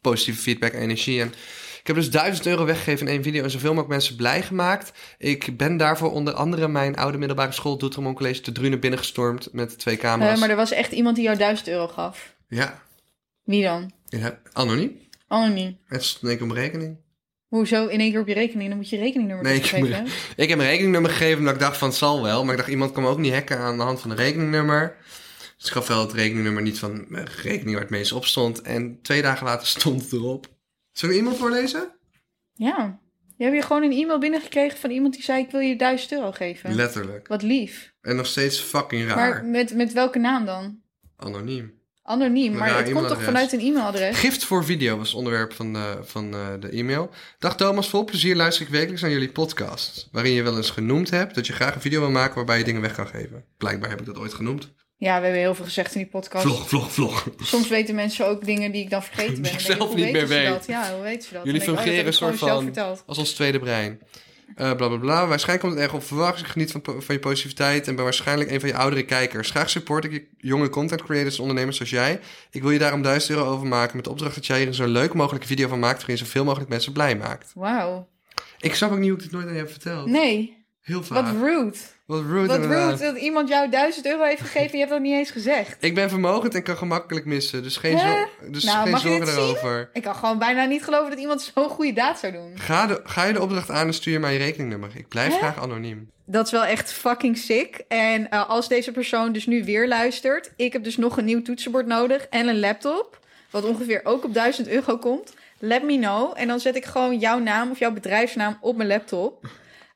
positieve 0.00 0.40
feedback, 0.40 0.72
energie. 0.72 1.20
En 1.20 1.34
ik 1.80 1.86
heb 1.86 1.96
dus 1.96 2.10
1000 2.10 2.46
euro 2.46 2.64
weggegeven 2.64 3.06
in 3.06 3.12
één 3.12 3.22
video 3.22 3.42
en 3.42 3.50
zoveel 3.50 3.68
mogelijk 3.68 3.88
mensen 3.90 4.16
blij 4.16 4.42
gemaakt. 4.42 4.92
Ik 5.18 5.56
ben 5.56 5.76
daarvoor 5.76 6.12
onder 6.12 6.34
andere 6.34 6.68
mijn 6.68 6.96
oude 6.96 7.18
middelbare 7.18 7.52
school, 7.52 7.78
Doetinchem 7.78 8.14
College, 8.14 8.40
te 8.40 8.52
Drunen 8.52 8.80
binnengestormd 8.80 9.48
met 9.52 9.78
twee 9.78 9.96
camera's. 9.96 10.34
Uh, 10.34 10.40
maar 10.40 10.50
er 10.50 10.56
was 10.56 10.70
echt 10.72 10.92
iemand 10.92 11.16
die 11.16 11.24
jou 11.24 11.36
1000 11.36 11.68
euro 11.68 11.88
gaf. 11.88 12.34
Ja. 12.48 12.82
Wie 13.44 13.62
dan? 13.62 13.90
Ja, 14.08 14.38
anoniem. 14.52 14.98
Anoniem. 15.28 15.78
Het 15.86 16.04
stond 16.04 16.22
in 16.22 16.28
één 16.28 16.38
keer 16.38 16.46
op 16.46 16.52
rekening. 16.52 16.96
Hoezo 17.48 17.86
in 17.86 18.00
één 18.00 18.10
keer 18.10 18.20
op 18.20 18.26
je 18.28 18.34
rekening? 18.34 18.68
Dan 18.68 18.78
moet 18.78 18.88
je 18.88 18.96
rekeningnummer 18.96 19.44
Nee, 19.46 19.54
ik 19.56 19.60
heb, 19.66 19.70
geven. 19.70 19.88
mijn- 19.90 20.06
ik 20.36 20.48
heb 20.48 20.56
mijn 20.58 20.68
rekeningnummer 20.70 21.10
gegeven 21.10 21.38
omdat 21.38 21.54
ik 21.54 21.60
dacht 21.60 21.76
van 21.76 21.88
het 21.88 21.96
zal 21.96 22.22
wel. 22.22 22.42
Maar 22.42 22.52
ik 22.52 22.58
dacht 22.58 22.70
iemand 22.70 22.92
kan 22.92 23.02
me 23.02 23.08
ook 23.08 23.18
niet 23.18 23.32
hacken 23.32 23.58
aan 23.58 23.76
de 23.76 23.82
hand 23.82 24.00
van 24.00 24.10
een 24.10 24.16
rekeningnummer. 24.16 24.96
Dus 25.58 25.66
ik 25.66 25.72
gaf 25.72 25.86
wel 25.86 26.00
het 26.00 26.12
rekeningnummer 26.12 26.62
niet 26.62 26.78
van 26.78 27.04
mijn 27.08 27.28
rekening 27.42 27.70
waar 27.72 27.80
het 27.80 27.90
meest 27.90 28.12
op 28.12 28.24
stond. 28.24 28.62
En 28.62 28.98
twee 29.02 29.22
dagen 29.22 29.46
later 29.46 29.66
stond 29.76 30.02
het 30.02 30.12
erop. 30.12 30.48
Zullen 31.00 31.14
we 31.14 31.20
iemand 31.20 31.40
voorlezen? 31.40 31.92
Ja. 32.54 33.00
Je 33.36 33.42
hebt 33.42 33.56
hier 33.56 33.62
gewoon 33.62 33.82
een 33.82 33.92
e-mail 33.92 34.18
binnengekregen 34.18 34.78
van 34.78 34.90
iemand 34.90 35.14
die 35.14 35.22
zei: 35.22 35.42
Ik 35.42 35.50
wil 35.50 35.60
je 35.60 35.76
1000 35.76 36.12
euro 36.12 36.32
geven. 36.32 36.74
Letterlijk. 36.74 37.28
Wat 37.28 37.42
lief. 37.42 37.92
En 38.00 38.16
nog 38.16 38.26
steeds 38.26 38.60
fucking 38.60 39.08
raar. 39.08 39.16
Maar 39.16 39.44
met, 39.44 39.74
met 39.74 39.92
welke 39.92 40.18
naam 40.18 40.44
dan? 40.44 40.80
Anoniem. 41.16 41.78
Anoniem, 42.02 42.52
maar 42.52 42.76
het 42.76 42.92
komt 42.92 43.08
toch 43.08 43.22
vanuit 43.22 43.52
een 43.52 43.60
e-mailadres? 43.60 44.18
Gift 44.18 44.44
voor 44.44 44.64
video 44.64 44.96
was 44.96 45.08
het 45.08 45.16
onderwerp 45.16 45.52
van, 45.52 45.72
de, 45.72 45.98
van 46.02 46.34
eh, 46.34 46.48
de 46.60 46.68
e-mail. 46.68 47.10
Dag 47.38 47.56
Thomas, 47.56 47.88
vol 47.88 48.04
plezier 48.04 48.36
luister 48.36 48.66
ik 48.66 48.72
wekelijks 48.72 49.02
naar 49.02 49.10
jullie 49.10 49.32
podcast. 49.32 50.08
Waarin 50.12 50.32
je 50.32 50.42
wel 50.42 50.56
eens 50.56 50.70
genoemd 50.70 51.10
hebt 51.10 51.34
dat 51.34 51.46
je 51.46 51.52
graag 51.52 51.74
een 51.74 51.80
video 51.80 52.00
wil 52.00 52.10
maken 52.10 52.34
waarbij 52.34 52.58
je 52.58 52.64
dingen 52.64 52.80
weg 52.80 52.94
kan 52.94 53.06
geven. 53.06 53.44
Blijkbaar 53.56 53.90
heb 53.90 54.00
ik 54.00 54.06
dat 54.06 54.18
ooit 54.18 54.34
genoemd. 54.34 54.72
Ja, 55.00 55.16
we 55.16 55.22
hebben 55.22 55.40
heel 55.40 55.54
veel 55.54 55.64
gezegd 55.64 55.94
in 55.94 56.00
die 56.00 56.10
podcast. 56.10 56.44
Vlog, 56.44 56.68
vlog, 56.68 56.92
vlog. 56.92 57.28
Soms 57.42 57.68
weten 57.68 57.94
mensen 57.94 58.26
ook 58.26 58.44
dingen 58.44 58.72
die 58.72 58.82
ik 58.82 58.90
dan 58.90 59.02
vergeten 59.02 59.42
ben. 59.42 59.52
Ik 59.52 59.66
denk 59.66 59.78
zelf 59.78 59.94
niet 59.94 60.12
meer 60.12 60.28
weet. 60.28 60.48
Dat? 60.48 60.66
Ja, 60.66 60.94
hoe 60.94 61.02
weten 61.02 61.28
ze 61.28 61.34
dat? 61.34 61.44
Jullie 61.44 61.60
oh, 61.60 61.66
fungeren 61.66 62.06
een 62.06 62.12
soort 62.12 62.38
van 62.38 62.74
als 63.06 63.18
ons 63.18 63.32
tweede 63.32 63.58
brein. 63.58 64.00
Eh 64.56 64.72
bla 64.72 64.88
bla 64.88 64.96
bla. 64.96 65.26
Waarschijnlijk 65.26 65.60
komt 65.60 65.72
het 65.72 65.82
erg 65.82 65.94
op 65.94 66.04
verwacht. 66.04 66.40
Ik 66.40 66.46
geniet 66.46 66.70
van, 66.70 66.82
van 66.84 67.14
je 67.14 67.18
positiviteit 67.18 67.88
en 67.88 67.94
ben 67.94 68.04
waarschijnlijk 68.04 68.50
een 68.50 68.60
van 68.60 68.68
je 68.68 68.76
oudere 68.76 69.04
kijkers. 69.04 69.50
Graag 69.50 69.70
support 69.70 70.04
ik 70.04 70.12
je 70.12 70.26
jonge 70.36 70.68
content 70.68 71.02
creators 71.02 71.34
en 71.34 71.40
ondernemers 71.40 71.76
zoals 71.76 71.90
jij. 71.90 72.20
Ik 72.50 72.62
wil 72.62 72.70
je 72.70 72.78
daarom 72.78 73.02
1000 73.02 73.32
euro 73.32 73.50
overmaken 73.50 73.96
met 73.96 74.04
de 74.04 74.10
opdracht 74.10 74.34
dat 74.34 74.46
jij 74.46 74.58
hier 74.58 74.66
een 74.66 74.74
zo 74.74 74.86
leuk 74.86 75.14
mogelijke 75.14 75.46
video 75.46 75.68
van 75.68 75.78
maakt 75.78 75.98
waarin 75.98 76.16
je 76.16 76.24
zoveel 76.24 76.44
mogelijk 76.44 76.70
mensen 76.70 76.92
blij 76.92 77.16
maakt. 77.16 77.52
Wauw. 77.54 78.08
Ik 78.58 78.74
snap 78.74 78.90
ook 78.90 78.98
niet 78.98 79.08
hoe 79.08 79.16
ik 79.18 79.22
dit 79.22 79.32
nooit 79.32 79.46
aan 79.46 79.52
je 79.52 79.58
heb 79.58 79.70
verteld. 79.70 80.06
Nee, 80.06 80.59
Heel 80.80 81.02
vaak. 81.02 81.24
wat 81.24 81.34
rude. 81.42 81.76
Wat 82.06 82.22
rude 82.22 82.46
Wat 82.46 82.64
rude 82.64 82.96
dat 82.96 83.16
iemand 83.16 83.48
jou 83.48 83.70
1000 83.70 84.06
euro 84.06 84.22
heeft 84.22 84.40
gegeven 84.40 84.70
en 84.70 84.72
je 84.72 84.78
hebt 84.78 84.90
dat 84.90 85.00
niet 85.00 85.12
eens 85.12 85.30
gezegd. 85.30 85.76
Ik 85.80 85.94
ben 85.94 86.08
vermogend 86.08 86.54
en 86.54 86.62
kan 86.62 86.76
gemakkelijk 86.76 87.26
missen. 87.26 87.62
Dus 87.62 87.76
geen, 87.76 87.98
zo 87.98 88.26
dus 88.50 88.64
Nou, 88.64 88.88
geen 88.88 88.98
zorgen 88.98 89.26
daarover. 89.26 89.90
Ik 89.92 90.02
kan 90.02 90.14
gewoon 90.14 90.38
bijna 90.38 90.64
niet 90.64 90.84
geloven 90.84 91.10
dat 91.10 91.18
iemand 91.18 91.50
zo'n 91.54 91.68
goede 91.68 91.92
daad 91.92 92.18
zou 92.18 92.32
doen. 92.32 92.52
Ga, 92.58 92.86
de, 92.86 93.00
ga 93.04 93.24
je 93.24 93.32
de 93.32 93.40
opdracht 93.42 93.70
aan 93.70 93.86
en 93.86 93.94
stuur 93.94 94.12
je 94.12 94.18
mij 94.18 94.32
je 94.32 94.38
rekeningnummer. 94.38 94.90
Ik 94.94 95.08
blijf 95.08 95.32
Hè? 95.32 95.38
graag 95.38 95.62
anoniem. 95.62 96.10
Dat 96.24 96.46
is 96.46 96.52
wel 96.52 96.64
echt 96.64 96.92
fucking 96.92 97.38
sick. 97.38 97.84
En 97.88 98.30
eh, 98.30 98.48
als 98.48 98.68
deze 98.68 98.92
persoon 98.92 99.32
dus 99.32 99.46
nu 99.46 99.64
weer 99.64 99.88
luistert, 99.88 100.52
ik 100.56 100.72
heb 100.72 100.84
dus 100.84 100.96
nog 100.96 101.16
een 101.16 101.24
nieuw 101.24 101.42
toetsenbord 101.42 101.86
nodig 101.86 102.26
en 102.30 102.48
een 102.48 102.60
laptop, 102.60 103.18
wat 103.50 103.64
ongeveer 103.64 104.00
ook 104.04 104.24
op 104.24 104.34
1000 104.34 104.68
euro 104.68 104.98
komt. 104.98 105.34
Let 105.58 105.82
me 105.82 105.98
know. 105.98 106.32
En 106.36 106.48
dan 106.48 106.60
zet 106.60 106.76
ik 106.76 106.84
gewoon 106.84 107.18
jouw 107.18 107.38
naam 107.38 107.70
of 107.70 107.78
jouw 107.78 107.92
bedrijfsnaam 107.92 108.58
op 108.60 108.76
mijn 108.76 108.88
laptop. 108.88 109.46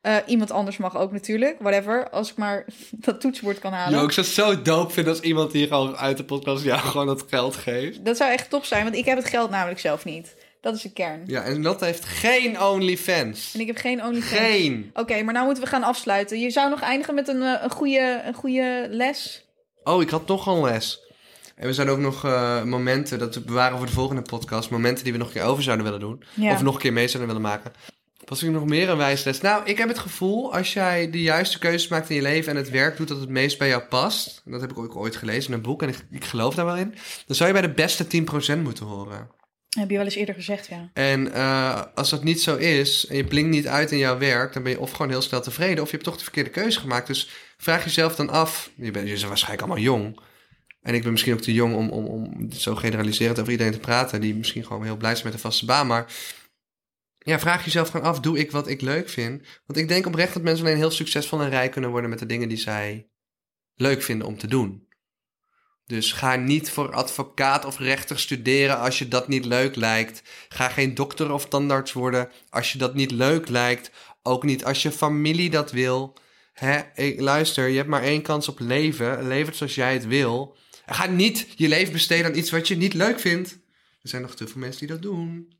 Eh, 0.04 0.16
iemand 0.26 0.50
anders 0.50 0.76
mag 0.76 0.96
ook 0.96 1.12
natuurlijk, 1.12 1.56
whatever. 1.58 2.10
Als 2.10 2.30
ik 2.30 2.36
maar 2.36 2.64
dat 2.90 3.20
toetsenbord 3.20 3.58
kan 3.58 3.72
halen. 3.72 3.98
Yo, 3.98 4.04
ik 4.04 4.12
zou 4.12 4.26
het 4.26 4.34
zo 4.34 4.62
dope 4.62 4.92
vinden 4.92 5.12
als 5.12 5.22
iemand 5.22 5.52
hier 5.52 5.66
gewoon 5.66 5.96
uit 5.96 6.16
de 6.16 6.24
podcast 6.24 6.64
jou 6.64 6.80
gewoon 6.90 7.06
dat 7.06 7.24
geld 7.28 7.56
geeft. 7.56 8.04
Dat 8.04 8.16
zou 8.16 8.32
echt 8.32 8.50
top 8.50 8.64
zijn, 8.64 8.82
want 8.82 8.96
ik 8.96 9.04
heb 9.04 9.16
het 9.16 9.28
geld 9.28 9.50
namelijk 9.50 9.80
zelf 9.80 10.04
niet. 10.04 10.36
Dat 10.60 10.74
is 10.74 10.82
de 10.82 10.92
kern. 10.92 11.22
Ja, 11.26 11.42
en 11.42 11.62
Lotte 11.62 11.84
heeft 11.84 12.04
geen 12.04 12.60
OnlyFans. 12.60 13.54
En 13.54 13.60
ik 13.60 13.66
heb 13.66 13.76
geen 13.76 14.04
OnlyFans. 14.04 14.40
Geen. 14.40 14.90
Oké, 14.94 15.22
maar 15.22 15.34
nou 15.34 15.44
moeten 15.44 15.64
we 15.64 15.68
gaan 15.68 15.82
afsluiten. 15.82 16.40
Je 16.40 16.50
zou 16.50 16.70
nog 16.70 16.80
eindigen 16.80 17.14
met 17.14 17.28
een, 17.28 17.42
eh, 17.42 17.62
een, 17.62 17.70
goede, 17.70 18.22
een 18.24 18.34
goede 18.34 18.86
les. 18.90 19.44
Oh, 19.84 20.02
ik 20.02 20.10
had 20.10 20.26
nog 20.26 20.46
een 20.46 20.60
les. 20.60 21.00
En 21.56 21.66
we 21.66 21.72
zijn 21.72 21.88
ook 21.88 21.98
nog 21.98 22.24
eh, 22.24 22.62
momenten, 22.62 23.18
dat 23.18 23.34
we 23.34 23.40
bewaren 23.40 23.76
voor 23.78 23.86
de 23.86 23.92
volgende 23.92 24.22
podcast, 24.22 24.70
momenten 24.70 25.04
die 25.04 25.12
we 25.12 25.18
nog 25.18 25.26
een 25.26 25.34
keer 25.34 25.42
over 25.42 25.62
zouden 25.62 25.84
willen 25.84 26.00
doen. 26.00 26.24
Ja. 26.34 26.52
Of 26.52 26.62
nog 26.62 26.74
een 26.74 26.80
keer 26.80 26.92
mee 26.92 27.08
zouden 27.08 27.34
willen 27.34 27.50
maken. 27.50 27.72
Was 28.24 28.42
ik 28.42 28.50
nog 28.50 28.64
meer 28.64 28.88
een 28.88 28.96
wijsles? 28.96 29.40
Nou, 29.40 29.64
ik 29.64 29.78
heb 29.78 29.88
het 29.88 29.98
gevoel, 29.98 30.54
als 30.54 30.72
jij 30.72 31.10
de 31.10 31.22
juiste 31.22 31.58
keuzes 31.58 31.88
maakt 31.88 32.10
in 32.10 32.16
je 32.16 32.22
leven 32.22 32.50
en 32.50 32.56
het 32.56 32.70
werk 32.70 32.96
doet 32.96 33.08
dat 33.08 33.20
het 33.20 33.28
meest 33.28 33.58
bij 33.58 33.68
jou 33.68 33.82
past, 33.82 34.42
en 34.44 34.52
dat 34.52 34.60
heb 34.60 34.70
ik 34.70 34.78
ook 34.78 34.96
ooit 34.96 35.16
gelezen 35.16 35.50
in 35.50 35.56
een 35.56 35.62
boek 35.62 35.82
en 35.82 35.88
ik, 35.88 36.04
ik 36.10 36.24
geloof 36.24 36.54
daar 36.54 36.64
wel 36.64 36.76
in, 36.76 36.94
dan 37.26 37.36
zou 37.36 37.48
je 37.48 37.60
bij 37.60 37.68
de 37.68 37.74
beste 37.74 38.04
10% 38.04 38.62
moeten 38.62 38.86
horen. 38.86 39.30
Heb 39.68 39.90
je 39.90 39.96
wel 39.96 40.04
eens 40.04 40.14
eerder 40.14 40.34
gezegd, 40.34 40.66
ja. 40.66 40.90
En 40.92 41.32
eh, 41.32 41.82
als 41.94 42.10
dat 42.10 42.24
niet 42.24 42.42
zo 42.42 42.56
is 42.56 43.06
en 43.06 43.16
je 43.16 43.24
blinkt 43.24 43.50
niet 43.50 43.66
uit 43.66 43.92
in 43.92 43.98
jouw 43.98 44.18
werk, 44.18 44.52
dan 44.52 44.62
ben 44.62 44.72
je 44.72 44.80
of 44.80 44.90
gewoon 44.90 45.10
heel 45.10 45.22
snel 45.22 45.40
tevreden 45.40 45.82
of 45.82 45.86
je 45.86 45.92
hebt 45.92 46.04
toch 46.04 46.16
de 46.16 46.22
verkeerde 46.22 46.50
keuze 46.50 46.80
gemaakt. 46.80 47.06
Dus 47.06 47.30
vraag 47.56 47.84
jezelf 47.84 48.16
dan 48.16 48.30
af, 48.30 48.70
je 48.76 48.90
bent, 48.90 49.06
je 49.06 49.14
bent 49.14 49.26
waarschijnlijk 49.26 49.62
allemaal 49.62 49.84
jong. 49.84 50.18
En 50.82 50.94
ik 50.94 51.02
ben 51.02 51.12
misschien 51.12 51.32
ook 51.32 51.40
te 51.40 51.52
jong 51.52 51.74
om, 51.74 51.90
om, 51.90 52.06
om 52.06 52.52
zo 52.52 52.74
generaliserend 52.74 53.38
over 53.38 53.52
iedereen 53.52 53.72
te 53.72 53.78
praten, 53.78 54.20
die 54.20 54.34
misschien 54.34 54.64
gewoon 54.64 54.84
heel 54.84 54.96
blij 54.96 55.12
is 55.12 55.22
met 55.22 55.32
een 55.32 55.38
vaste 55.38 55.64
baan. 55.64 55.86
Maar 55.86 56.06
ja, 57.24 57.38
vraag 57.38 57.64
jezelf 57.64 57.88
gewoon 57.88 58.06
af, 58.06 58.20
doe 58.20 58.38
ik 58.38 58.50
wat 58.50 58.68
ik 58.68 58.80
leuk 58.80 59.08
vind? 59.08 59.42
Want 59.66 59.78
ik 59.78 59.88
denk 59.88 60.06
oprecht 60.06 60.34
dat 60.34 60.42
mensen 60.42 60.66
alleen 60.66 60.76
heel 60.76 60.90
succesvol 60.90 61.40
en 61.40 61.50
rijk 61.50 61.70
kunnen 61.72 61.90
worden 61.90 62.10
met 62.10 62.18
de 62.18 62.26
dingen 62.26 62.48
die 62.48 62.58
zij 62.58 63.08
leuk 63.74 64.02
vinden 64.02 64.26
om 64.26 64.38
te 64.38 64.46
doen. 64.46 64.88
Dus 65.86 66.12
ga 66.12 66.36
niet 66.36 66.70
voor 66.70 66.92
advocaat 66.92 67.64
of 67.64 67.78
rechter 67.78 68.18
studeren 68.18 68.78
als 68.78 68.98
je 68.98 69.08
dat 69.08 69.28
niet 69.28 69.44
leuk 69.44 69.76
lijkt. 69.76 70.22
Ga 70.48 70.68
geen 70.68 70.94
dokter 70.94 71.32
of 71.32 71.48
tandarts 71.48 71.92
worden 71.92 72.30
als 72.50 72.72
je 72.72 72.78
dat 72.78 72.94
niet 72.94 73.10
leuk 73.10 73.48
lijkt. 73.48 73.90
Ook 74.22 74.42
niet 74.42 74.64
als 74.64 74.82
je 74.82 74.92
familie 74.92 75.50
dat 75.50 75.70
wil. 75.70 76.16
Hè? 76.52 76.80
Ik, 76.94 77.20
luister, 77.20 77.68
je 77.68 77.76
hebt 77.76 77.88
maar 77.88 78.02
één 78.02 78.22
kans 78.22 78.48
op 78.48 78.58
leven. 78.58 79.26
Leef 79.26 79.46
het 79.46 79.56
zoals 79.56 79.74
jij 79.74 79.92
het 79.92 80.06
wil. 80.06 80.56
Ga 80.86 81.06
niet 81.06 81.46
je 81.56 81.68
leven 81.68 81.92
besteden 81.92 82.26
aan 82.26 82.38
iets 82.38 82.50
wat 82.50 82.68
je 82.68 82.76
niet 82.76 82.94
leuk 82.94 83.20
vindt. 83.20 83.52
Er 84.02 84.08
zijn 84.08 84.22
nog 84.22 84.34
te 84.34 84.46
veel 84.46 84.60
mensen 84.60 84.80
die 84.80 84.88
dat 84.88 85.02
doen. 85.02 85.52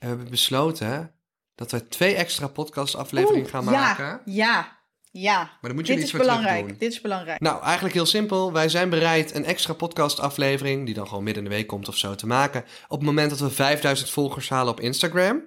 We 0.00 0.06
hebben 0.06 0.30
besloten 0.30 1.14
dat 1.54 1.70
we 1.70 1.88
twee 1.88 2.14
extra 2.14 2.46
podcastafleveringen 2.46 3.48
gaan 3.48 3.64
ja, 3.64 3.70
maken. 3.70 4.20
Ja, 4.24 4.78
ja. 5.10 5.38
Maar 5.38 5.58
dan 5.60 5.74
moet 5.74 5.86
je 5.86 5.92
Dit 5.92 6.02
iets 6.02 6.12
is 6.12 6.16
voor 6.16 6.26
belangrijk. 6.26 6.68
doen. 6.68 6.76
Dit 6.78 6.92
is 6.92 7.00
belangrijk. 7.00 7.40
Nou, 7.40 7.62
eigenlijk 7.62 7.94
heel 7.94 8.06
simpel. 8.06 8.52
Wij 8.52 8.68
zijn 8.68 8.90
bereid 8.90 9.34
een 9.34 9.44
extra 9.44 9.72
podcastaflevering, 9.72 10.86
die 10.86 10.94
dan 10.94 11.08
gewoon 11.08 11.24
midden 11.24 11.44
in 11.44 11.50
de 11.50 11.56
week 11.56 11.66
komt 11.66 11.88
of 11.88 11.96
zo, 11.96 12.14
te 12.14 12.26
maken. 12.26 12.64
Op 12.88 12.98
het 12.98 13.06
moment 13.06 13.30
dat 13.30 13.38
we 13.38 13.50
5000 13.50 14.10
volgers 14.10 14.48
halen 14.48 14.72
op 14.72 14.80
Instagram. 14.80 15.44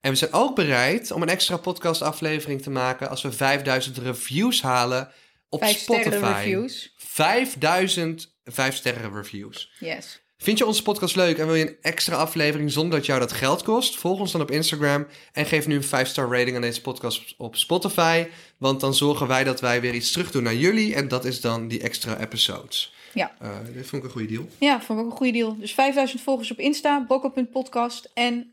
En 0.00 0.10
we 0.10 0.16
zijn 0.16 0.32
ook 0.32 0.54
bereid 0.54 1.10
om 1.10 1.22
een 1.22 1.28
extra 1.28 1.56
podcastaflevering 1.56 2.62
te 2.62 2.70
maken 2.70 3.08
als 3.08 3.22
we 3.22 3.32
5000 3.32 3.98
reviews 3.98 4.62
halen 4.62 5.12
op 5.48 5.60
Vijf 5.60 5.78
Spotify. 5.78 6.08
sterren 6.08 6.34
reviews. 6.34 6.94
5000 6.96 8.32
5 8.44 8.76
sterren 8.76 9.14
reviews. 9.14 9.72
Yes. 9.78 10.21
Vind 10.42 10.58
je 10.58 10.66
onze 10.66 10.82
podcast 10.82 11.16
leuk 11.16 11.38
en 11.38 11.46
wil 11.46 11.54
je 11.54 11.68
een 11.68 11.76
extra 11.80 12.16
aflevering 12.16 12.70
zonder 12.70 12.98
dat 12.98 13.06
jou 13.06 13.20
dat 13.20 13.32
geld 13.32 13.62
kost? 13.62 13.96
Volg 13.96 14.20
ons 14.20 14.32
dan 14.32 14.40
op 14.40 14.50
Instagram 14.50 15.06
en 15.32 15.46
geef 15.46 15.66
nu 15.66 15.74
een 15.74 16.06
5-star 16.06 16.30
rating 16.30 16.56
aan 16.56 16.62
deze 16.62 16.80
podcast 16.80 17.34
op 17.38 17.56
Spotify. 17.56 18.26
Want 18.58 18.80
dan 18.80 18.94
zorgen 18.94 19.26
wij 19.26 19.44
dat 19.44 19.60
wij 19.60 19.80
weer 19.80 19.94
iets 19.94 20.12
terug 20.12 20.30
doen 20.30 20.42
naar 20.42 20.54
jullie 20.54 20.94
en 20.94 21.08
dat 21.08 21.24
is 21.24 21.40
dan 21.40 21.68
die 21.68 21.82
extra 21.82 22.18
episodes. 22.18 22.94
Ja. 23.14 23.36
Eh, 23.38 23.50
dit 23.74 23.86
vond 23.86 24.02
ik 24.02 24.08
een 24.08 24.14
goede 24.14 24.28
deal. 24.28 24.48
Ja, 24.58 24.80
vond 24.80 24.98
ik 24.98 25.04
ook 25.04 25.10
een 25.10 25.16
goede 25.16 25.32
deal. 25.32 25.56
Dus 25.58 25.72
5000 25.72 26.22
volgers 26.22 26.50
op 26.50 26.58
Insta, 26.58 27.04
bokkel.podcast 27.06 28.10
en 28.14 28.52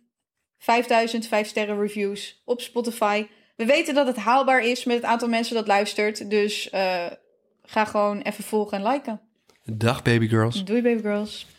5000 0.58 1.28
5 1.28 1.48
sterren 1.48 1.80
reviews 1.80 2.42
op 2.46 2.62
Spotify. 2.62 3.26
We 3.56 3.66
weten 3.66 3.94
dat 3.94 4.08
het 4.08 4.18
haalbaar 4.18 4.66
is 4.66 4.84
met 4.84 4.96
het 4.96 5.06
aantal 5.06 5.28
mensen 5.28 5.56
dat 5.56 5.68
luistert. 5.68 6.30
Dus 6.30 6.70
eh, 6.70 7.06
ga 7.64 7.86
gewoon 7.86 8.22
even 8.22 8.44
volgen 8.44 8.78
en 8.78 8.92
liken. 8.92 9.22
Dag 9.64 10.02
baby 10.02 10.28
girls. 10.28 10.64
Doei 10.64 10.82
baby 10.82 11.02
girls. 11.02 11.58